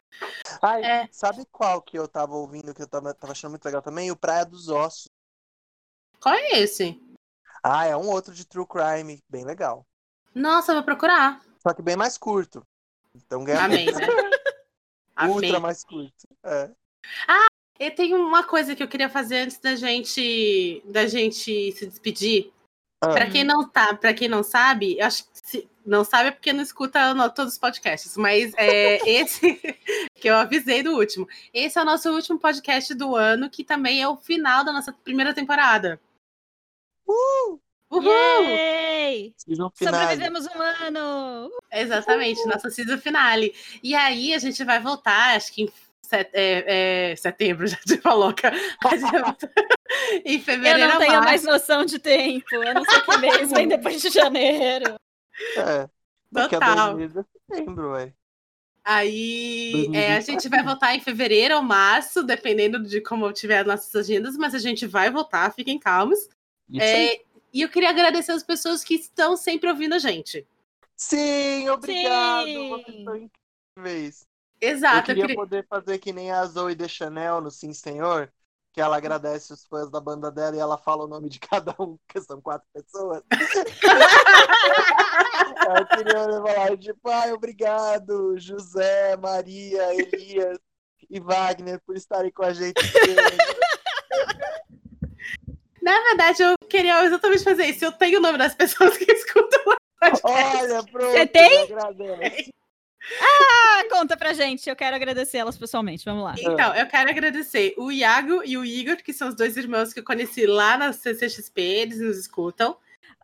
Ai, 0.62 0.84
É. 0.84 1.08
sabe 1.12 1.46
qual 1.52 1.82
que 1.82 1.98
eu 1.98 2.08
tava 2.08 2.36
ouvindo 2.36 2.74
que 2.74 2.82
eu 2.82 2.88
tava, 2.88 3.14
tava 3.14 3.32
achando 3.32 3.52
muito 3.52 3.66
legal 3.66 3.82
também? 3.82 4.12
O 4.12 4.16
Praia 4.16 4.46
dos 4.46 4.68
Ossos. 4.68 5.06
Qual 6.20 6.36
é 6.36 6.60
esse? 6.60 7.02
Ah, 7.64 7.86
é 7.86 7.96
um 7.96 8.10
outro 8.10 8.34
de 8.34 8.46
True 8.46 8.68
Crime, 8.68 9.20
bem 9.30 9.46
legal. 9.46 9.86
Nossa, 10.36 10.72
eu 10.72 10.76
vou 10.76 10.84
procurar. 10.84 11.42
Só 11.66 11.74
que 11.74 11.82
bem 11.82 11.96
mais 11.96 12.18
curto. 12.18 12.62
Então 13.16 13.44
ganha 13.44 13.64
Amei, 13.66 13.86
né? 13.86 13.92
Ultra 15.28 15.60
mais 15.60 15.84
curto. 15.84 16.28
É. 16.44 16.72
E 17.80 17.90
tem 17.92 18.14
uma 18.14 18.44
coisa 18.44 18.76
que 18.76 18.84
eu 18.84 18.88
queria 18.88 19.10
fazer 19.10 19.38
antes 19.40 19.58
da 19.60 19.76
gente 19.76 20.82
da 20.86 21.08
gente 21.08 21.72
se 21.72 21.88
despedir. 21.88 22.52
Ah, 23.04 23.10
Pra 23.10 23.30
quem 23.30 23.44
não 23.44 23.68
tá, 23.68 23.96
para 23.96 24.14
quem 24.14 24.28
não 24.28 24.44
sabe, 24.44 25.00
eu 25.00 25.06
acho 25.06 25.24
que 25.26 25.40
se- 25.44 25.70
não 25.86 26.04
sabe 26.04 26.30
é 26.30 26.32
porque 26.32 26.54
não 26.54 26.62
escuta 26.64 27.14
no- 27.14 27.30
todos 27.30 27.54
os 27.54 27.60
podcasts, 27.60 28.16
mas 28.18 28.54
é 28.58 28.98
esse 29.10 29.60
que 30.16 30.30
eu 30.30 30.36
avisei 30.36 30.84
do 30.84 30.92
último. 30.98 31.28
Esse 31.54 31.78
é 31.80 31.82
o 31.82 31.86
nosso 31.86 32.10
último 32.12 32.38
podcast 32.40 32.94
do 32.94 33.16
ano, 33.16 33.50
que 33.50 33.64
também 33.64 34.02
é 34.02 34.08
o 34.08 34.18
final 34.18 34.64
da 34.64 34.72
nossa 34.72 34.92
primeira 34.94 35.34
temporada. 35.34 36.00
Uh! 37.08 37.60
Uhul! 37.90 38.44
Yay! 38.46 39.34
Sobrevivemos 39.76 40.46
um 40.48 40.62
ano! 40.86 41.52
Exatamente, 41.72 42.46
nossa 42.46 42.70
season 42.70 42.98
finale. 42.98 43.54
E 43.84 43.94
aí 43.94 44.34
a 44.34 44.40
gente 44.40 44.64
vai 44.64 44.80
voltar, 44.80 45.36
acho 45.36 45.52
que 45.52 45.64
em 45.64 45.72
set- 46.02 46.30
é, 46.34 47.12
é, 47.12 47.16
setembro, 47.18 47.68
já 47.68 47.76
te 47.78 47.98
falou, 47.98 48.34
cara. 48.34 48.56
em 50.24 50.36
Eu 50.38 50.40
fevereiro 50.40 50.88
não 50.88 50.96
a 50.96 51.00
tenho 51.00 51.12
março. 51.14 51.26
mais 51.26 51.44
noção 51.44 51.84
de 51.84 52.00
tempo. 52.00 52.46
Eu 52.56 52.74
não 52.74 52.86
sei 52.86 53.02
que 53.02 53.18
mês 53.18 53.52
vem 53.52 53.68
depois 53.68 54.02
de 54.02 54.10
janeiro. 54.10 54.96
É. 55.58 55.90
Daqui 56.32 56.56
a 56.56 56.60
Total. 56.60 56.96
dois 56.96 56.98
meses 57.14 57.18
é 57.18 57.56
setembro, 57.56 57.92
ué. 57.92 58.14
Aí 58.84 59.90
é, 59.94 60.16
a 60.16 60.22
gente 60.22 60.50
vai 60.50 60.64
voltar 60.64 60.96
em 60.96 61.00
fevereiro 61.00 61.56
ou 61.56 61.62
março, 61.62 62.24
dependendo 62.24 62.82
de 62.82 63.00
como 63.02 63.32
tiver 63.32 63.60
as 63.60 63.68
nossas 63.68 63.96
agendas, 63.96 64.36
mas 64.38 64.56
a 64.56 64.60
gente 64.60 64.88
vai 64.88 65.12
voltar, 65.12 65.54
fiquem 65.54 65.78
calmos. 65.78 66.18
É, 66.80 67.22
e 67.54 67.62
eu 67.62 67.70
queria 67.70 67.90
agradecer 67.90 68.32
as 68.32 68.44
pessoas 68.44 68.84
que 68.84 68.96
estão 68.96 69.38
sempre 69.38 69.70
ouvindo 69.70 69.94
a 69.94 70.00
gente. 70.00 70.48
Sim, 70.96 71.70
obrigado. 71.70 72.46
Sim. 72.46 72.70
Vocês 72.70 73.04
são 73.04 73.16
incríveis. 73.78 74.28
Exato, 74.60 74.96
eu 74.96 75.00
eu 75.00 75.04
queria 75.06 75.22
queria- 75.24 75.36
poder 75.36 75.68
fazer 75.68 75.98
que 76.00 76.14
nem 76.14 76.32
a 76.32 76.46
Zoe 76.46 76.74
de 76.76 76.88
Chanel 76.88 77.42
no 77.42 77.52
Sim 77.52 77.74
Senhor. 77.74 78.32
Que 78.74 78.80
ela 78.80 78.98
agradece 78.98 79.52
os 79.54 79.66
fãs 79.66 79.90
da 79.90 80.00
banda 80.00 80.32
dela 80.32 80.56
e 80.56 80.60
ela 80.60 80.78
fala 80.78 81.04
o 81.04 81.08
nome 81.08 81.30
de 81.30 81.40
cada 81.42 81.76
um, 81.80 81.98
que 82.08 82.22
são 82.22 82.42
quatro 82.42 82.68
pessoas. 82.74 83.22
eu 85.68 85.88
queria 85.88 86.28
falar, 86.30 86.78
tipo, 86.78 87.10
ai, 87.10 87.34
obrigado, 87.34 88.38
José, 88.38 89.18
Maria, 89.18 89.94
Elias 89.94 90.58
e 91.10 91.20
Wagner 91.20 91.82
por 91.86 91.96
estarem 91.96 92.32
com 92.32 92.44
a 92.44 92.54
gente. 92.54 92.82
Na 95.82 96.00
verdade, 96.04 96.44
eu 96.44 96.56
queria 96.70 97.04
exatamente 97.04 97.44
fazer 97.44 97.66
isso. 97.66 97.84
Eu 97.84 97.92
tenho 97.92 98.20
o 98.20 98.22
nome 98.22 98.38
das 98.38 98.54
pessoas 98.54 98.96
que 98.98 99.12
escutam 99.12 99.60
o 99.66 99.76
podcast. 100.00 100.22
Olha, 100.24 100.84
pronto. 100.84 101.12
Você 101.12 101.28
tem? 101.28 101.64
agradece. 101.64 102.52
Ah, 103.20 103.84
conta 103.90 104.16
pra 104.16 104.34
gente. 104.34 104.70
Eu 104.70 104.76
quero 104.76 104.96
agradecer 104.96 105.38
elas 105.38 105.58
pessoalmente. 105.58 106.06
Vamos 106.06 106.24
lá. 106.24 106.36
Então, 106.38 106.76
eu 106.76 106.86
quero 106.88 107.10
agradecer 107.10 107.74
o 107.78 107.92
Iago 107.92 108.42
e 108.46 108.58
o 108.58 108.66
Igor, 108.66 108.98
que 108.98 109.14
são 109.14 109.30
os 109.30 109.36
dois 109.36 109.58
irmãos 109.58 109.94
que 109.94 110.00
eu 110.00 110.04
conheci 110.04 110.46
lá 110.46 110.78
na 110.78 110.94
CCXP, 110.94 111.62
eles 111.62 112.00
nos 112.00 112.18
escutam. 112.18 112.78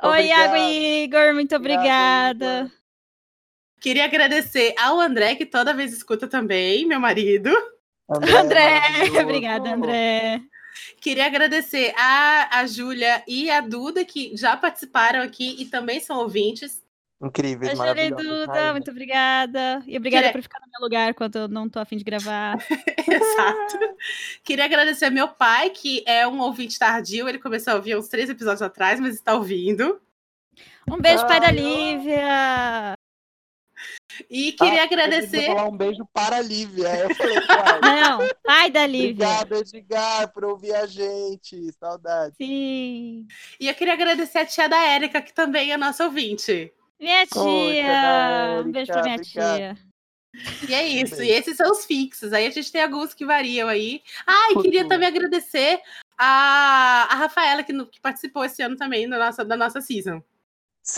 Oi, 0.03 0.28
Iago 0.28 0.55
e 0.55 1.03
Igor, 1.03 1.34
muito 1.34 1.55
obrigada. 1.55 2.71
Queria 3.80 4.05
agradecer 4.05 4.73
ao 4.78 4.99
André, 4.99 5.36
que 5.36 5.45
toda 5.45 5.73
vez 5.73 5.93
escuta 5.93 6.28
também, 6.28 6.86
meu 6.86 6.99
marido. 6.99 7.49
André, 8.09 8.80
maravilhoso. 8.80 9.21
obrigada, 9.21 9.73
André. 9.73 10.41
Queria 11.01 11.25
agradecer 11.25 11.93
a, 11.97 12.59
a 12.59 12.67
Júlia 12.67 13.23
e 13.28 13.49
a 13.49 13.61
Duda, 13.61 14.05
que 14.05 14.36
já 14.36 14.55
participaram 14.55 15.21
aqui 15.21 15.55
e 15.59 15.65
também 15.65 15.99
são 15.99 16.17
ouvintes. 16.17 16.84
Incríveis, 17.20 17.72
A 17.72 17.76
Júlia 17.88 17.91
e 18.05 18.11
maravilhosos. 18.11 18.39
Duda, 18.47 18.53
rainha. 18.53 18.72
muito 18.74 18.91
obrigada. 18.91 19.84
E 19.88 19.97
obrigada 19.97 20.24
Queria- 20.28 20.34
por 20.34 20.41
ficar 20.43 20.59
no 20.59 20.68
meu 20.72 20.82
lugar 20.82 21.13
quando 21.15 21.36
eu 21.36 21.47
não 21.47 21.68
tô 21.68 21.80
afim 21.80 21.97
de 21.97 22.03
gravar. 22.03 22.57
Exato. 23.09 23.80
Queria 24.43 24.65
agradecer 24.65 25.05
ao 25.05 25.11
meu 25.11 25.28
pai, 25.28 25.72
que 25.72 26.03
é 26.05 26.28
um 26.28 26.39
ouvinte 26.39 26.78
tardio. 26.78 27.28
Ele 27.28 27.39
começou 27.39 27.74
a 27.74 27.76
ouvir 27.78 27.97
uns 27.97 28.07
três 28.07 28.30
episódios 28.30 28.61
atrás, 28.61 28.99
mas 28.99 29.15
está 29.15 29.34
ouvindo. 29.34 29.99
Um 30.89 31.01
beijo, 31.01 31.26
pai 31.28 31.39
da 31.39 31.47
Ai, 31.47 31.53
Lívia. 31.53 32.93
E 34.30 34.51
queria 34.53 34.82
Ah, 34.82 34.86
agradecer. 34.86 35.43
Eu 35.49 35.55
falar 35.55 35.70
um 35.70 35.78
beijo 35.78 36.07
para 36.13 36.38
a 36.38 36.41
Lívia. 36.41 36.88
Eu 36.97 37.15
falei, 37.15 37.41
pai, 37.41 37.80
Não, 37.82 38.20
pai 38.43 38.72
da 38.72 38.88
Lívia. 38.88 39.28
obrigado, 39.28 39.53
Edgar, 39.55 40.32
por 40.34 40.45
ouvir 40.45 40.74
a 40.74 40.86
gente. 40.88 41.72
Saudade. 41.80 42.34
Sim. 42.38 43.28
E 43.59 43.68
eu 43.68 43.76
queria 43.76 43.93
agradecer 43.93 44.39
a 44.39 44.45
tia 44.45 44.68
da 44.70 44.82
Érica, 44.84 45.22
que 45.22 45.34
também 45.34 45.72
é 45.72 45.78
nossa 45.78 46.05
ouvinte. 46.05 46.72
Minha 46.99 47.25
tia 47.27 48.61
Um 48.65 48.71
beijo 48.71 48.91
pra 48.91 49.03
minha 49.03 49.15
obrigado. 49.15 49.57
tia. 49.57 49.77
E 50.69 50.73
é 50.73 50.87
isso. 50.87 51.21
E 51.21 51.29
esses 51.29 51.55
são 51.57 51.71
os 51.71 51.85
fixos. 51.85 52.31
Aí 52.33 52.45
a 52.45 52.49
gente 52.51 52.71
tem 52.71 52.81
alguns 52.83 53.13
que 53.13 53.25
variam 53.25 53.67
aí. 53.69 54.01
Ah, 54.25 54.51
e 54.51 54.61
queria 54.61 54.87
também 54.87 55.07
agradecer 55.07 55.79
a, 56.17 57.07
a 57.11 57.15
Rafaela, 57.15 57.63
que, 57.63 57.73
no- 57.73 57.87
que 57.87 57.99
participou 57.99 58.43
esse 58.45 58.61
ano 58.61 58.75
também 58.75 59.07
da 59.09 59.17
nossa, 59.17 59.43
da 59.45 59.55
nossa 59.57 59.81
season. 59.81 60.21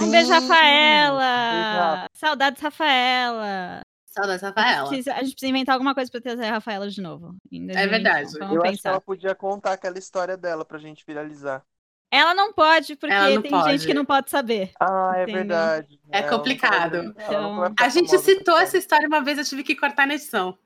Um 0.01 0.11
beijo, 0.11 0.27
Sim, 0.27 0.33
Rafaela. 0.33 2.07
Saudades, 2.13 2.61
Rafaela. 2.61 3.81
Saudades, 4.07 4.43
A 4.43 4.47
Rafaela. 4.47 4.79
gente, 4.81 4.89
precisa, 4.89 5.13
a 5.15 5.23
gente 5.23 5.31
precisa 5.31 5.49
inventar 5.49 5.73
alguma 5.73 5.93
coisa 5.95 6.11
pra 6.11 6.19
trazer 6.21 6.45
a 6.45 6.51
Rafaela 6.51 6.89
de 6.89 7.01
novo. 7.01 7.35
2021. 7.51 7.89
verdade. 7.89 8.31
Vamos 8.39 8.55
Eu 8.55 8.61
acho 8.61 8.71
que 8.71 8.77
pensar. 8.77 8.89
ela 8.89 9.01
podia 9.01 9.35
contar 9.35 9.73
aquela 9.73 9.97
história 9.97 10.35
dela 10.37 10.65
pra 10.65 10.77
gente 10.77 11.03
viralizar. 11.07 11.63
Ela 12.11 12.33
não 12.33 12.51
pode, 12.51 12.95
porque 12.95 13.13
não 13.13 13.41
tem 13.41 13.51
pode. 13.51 13.71
gente 13.71 13.85
que 13.87 13.93
não 13.93 14.03
pode 14.05 14.29
saber. 14.31 14.71
Ah, 14.79 15.11
é 15.15 15.23
Entendeu? 15.23 15.35
verdade. 15.35 15.99
É 16.11 16.21
não 16.23 16.29
complicado. 16.29 16.97
Então, 17.15 17.73
A 17.79 17.89
gente 17.89 18.17
citou 18.17 18.57
essa 18.57 18.77
história 18.77 19.07
uma 19.07 19.21
vez, 19.23 19.37
eu 19.37 19.45
tive 19.45 19.63
que 19.63 19.75
cortar 19.75 20.07
na 20.07 20.15
edição. 20.15 20.57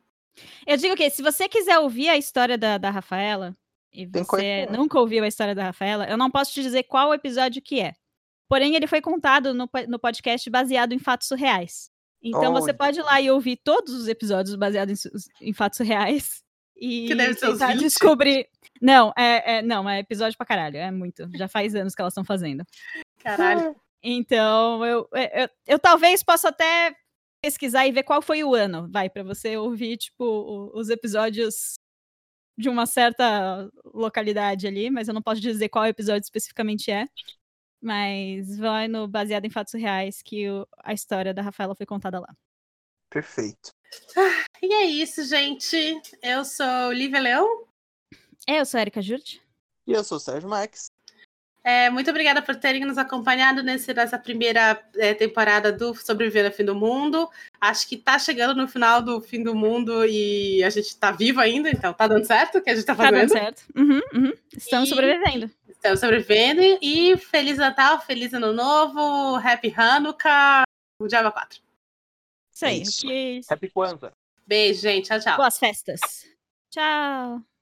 Eu 0.66 0.78
digo 0.78 0.96
que 0.96 1.10
se 1.10 1.22
você 1.22 1.48
quiser 1.50 1.78
ouvir 1.80 2.10
a 2.10 2.18
história 2.18 2.58
da, 2.58 2.78
da 2.78 2.90
Rafaela, 2.90 3.56
e 3.92 4.08
Tem 4.08 4.24
você 4.24 4.28
coisa- 4.66 4.72
nunca 4.72 4.98
ouviu 5.00 5.24
a 5.24 5.28
história 5.28 5.54
da 5.54 5.66
Rafaela, 5.66 6.06
eu 6.10 6.18
não 6.18 6.32
posso 6.32 6.52
te 6.54 6.62
dizer 6.62 6.84
qual 6.84 7.14
episódio 7.14 7.62
que 7.62 7.80
é. 7.82 7.94
Porém, 8.50 8.76
ele 8.76 8.88
foi 8.88 9.02
contado 9.02 9.54
no, 9.54 9.70
no 9.88 10.00
podcast 10.00 10.50
baseado 10.50 10.94
em 10.94 11.00
fatos 11.00 11.30
reais. 11.32 11.92
Então 12.22 12.54
você 12.54 12.74
pode 12.74 13.00
ir 13.00 13.04
lá 13.04 13.20
e 13.20 13.30
ouvir 13.30 13.58
todos 13.58 13.94
os 13.94 14.08
episódios 14.08 14.56
baseados 14.56 15.06
em, 15.42 15.50
em 15.50 15.54
fatos 15.54 15.80
reais. 15.80 16.42
E 16.86 17.08
Que 17.08 17.16
deve 17.16 17.34
ser 17.36 17.48
uns 17.48 17.54
tentar 17.60 17.68
20. 17.74 17.80
descobrir. 17.80 18.50
Não, 18.82 19.14
é, 19.18 19.58
é- 19.58 19.62
não, 19.62 19.90
é 19.90 20.00
episódio 20.00 20.38
pra 20.38 20.46
caralho. 20.46 20.76
É 20.78 20.92
muito. 20.92 21.30
Já 21.38 21.48
faz 21.48 21.74
anos 21.76 21.96
que 21.96 22.02
elas 22.02 22.12
estão 22.12 22.26
fazendo. 22.26 22.66
Caralho. 23.20 23.74
Então, 24.04 24.86
eu, 24.86 25.08
eu, 25.14 25.50
eu 25.66 25.80
talvez 25.80 26.22
possa 26.22 26.50
até 26.50 26.94
pesquisar 27.42 27.88
e 27.88 27.92
ver 27.94 28.04
qual 28.04 28.22
foi 28.22 28.44
o 28.44 28.54
ano, 28.54 28.90
vai, 28.92 29.10
pra 29.10 29.24
você 29.24 29.56
ouvir, 29.56 29.96
tipo, 29.98 30.26
o- 30.26 30.78
os 30.78 30.90
episódios 30.90 31.76
de 32.58 32.68
uma 32.68 32.86
certa 32.86 33.70
localidade 33.86 34.68
ali, 34.68 34.90
mas 34.90 35.08
eu 35.08 35.14
não 35.14 35.22
posso 35.22 35.40
dizer 35.42 35.70
qual 35.70 35.86
episódio 35.86 36.24
especificamente 36.26 36.92
é. 36.92 37.08
Mas 37.82 38.58
vai 38.58 38.88
no 38.90 39.08
baseado 39.08 39.46
em 39.46 39.50
fatos 39.50 39.74
reais 39.74 40.22
que 40.22 40.50
o- 40.50 40.68
a 40.84 40.94
história 40.94 41.34
da 41.34 41.42
Rafaela 41.42 41.76
foi 41.76 41.86
contada 41.86 42.20
lá. 42.20 42.34
Perfeito. 43.10 43.72
E 44.62 44.74
é 44.74 44.84
isso, 44.86 45.24
gente. 45.26 46.00
Eu 46.22 46.46
sou 46.46 46.92
Lívia 46.92 47.20
Leão. 47.20 47.66
É, 48.48 48.60
eu 48.60 48.66
sou 48.66 48.78
a 48.78 48.82
Erika 48.82 49.02
Jurt. 49.02 49.38
E 49.88 49.92
eu 49.92 50.04
sou 50.04 50.18
o 50.18 50.20
Sérgio 50.20 50.50
Marques. 50.50 50.88
É, 51.66 51.90
muito 51.90 52.10
obrigada 52.10 52.42
por 52.42 52.56
terem 52.58 52.84
nos 52.84 52.98
acompanhado 52.98 53.64
nesse, 53.64 53.94
nessa 53.94 54.20
primeira 54.20 54.84
é, 54.98 55.14
temporada 55.14 55.72
do 55.72 55.96
Sobreviver 55.96 56.46
ao 56.46 56.52
Fim 56.52 56.66
do 56.66 56.76
Mundo. 56.76 57.30
Acho 57.62 57.88
que 57.88 57.96
tá 57.96 58.20
chegando 58.20 58.54
no 58.54 58.68
final 58.68 59.02
do 59.02 59.22
fim 59.22 59.42
do 59.42 59.56
mundo 59.56 60.06
e 60.06 60.62
a 60.62 60.70
gente 60.70 60.94
tá 60.98 61.12
vivo 61.12 61.40
ainda, 61.40 61.70
então 61.70 61.94
tá 61.94 62.06
dando 62.06 62.26
certo 62.26 62.58
o 62.58 62.62
que 62.62 62.70
a 62.70 62.76
gente 62.76 62.86
tá 62.86 62.94
Tá 62.94 63.04
fazendo. 63.06 63.20
dando 63.30 63.32
certo. 63.32 63.64
Uhum, 63.78 64.02
uhum. 64.14 64.34
Estamos 64.52 64.88
E- 64.88 64.90
sobrevivendo. 64.90 65.50
Estamos 65.70 66.00
sobrevivendo. 66.02 66.62
E 66.82 67.16
Feliz 67.18 67.58
Natal, 67.58 68.02
Feliz 68.02 68.34
Ano 68.34 68.52
Novo, 68.52 69.36
Happy 69.38 69.74
Hanukkah, 69.76 70.64
o 71.00 71.08
Diaba 71.08 71.32
4. 71.32 71.62
Isso 72.68 73.08
aí. 73.08 73.38
Isso. 73.38 73.48
que- 73.48 73.54
Happy 73.54 73.70
Kwanzaa. 73.70 74.14
Beijo, 74.46 74.82
gente. 74.82 75.06
Tchau, 75.08 75.20
tchau. 75.20 75.38
Boas 75.38 75.58
festas. 75.58 76.00
Tchau. 76.70 77.53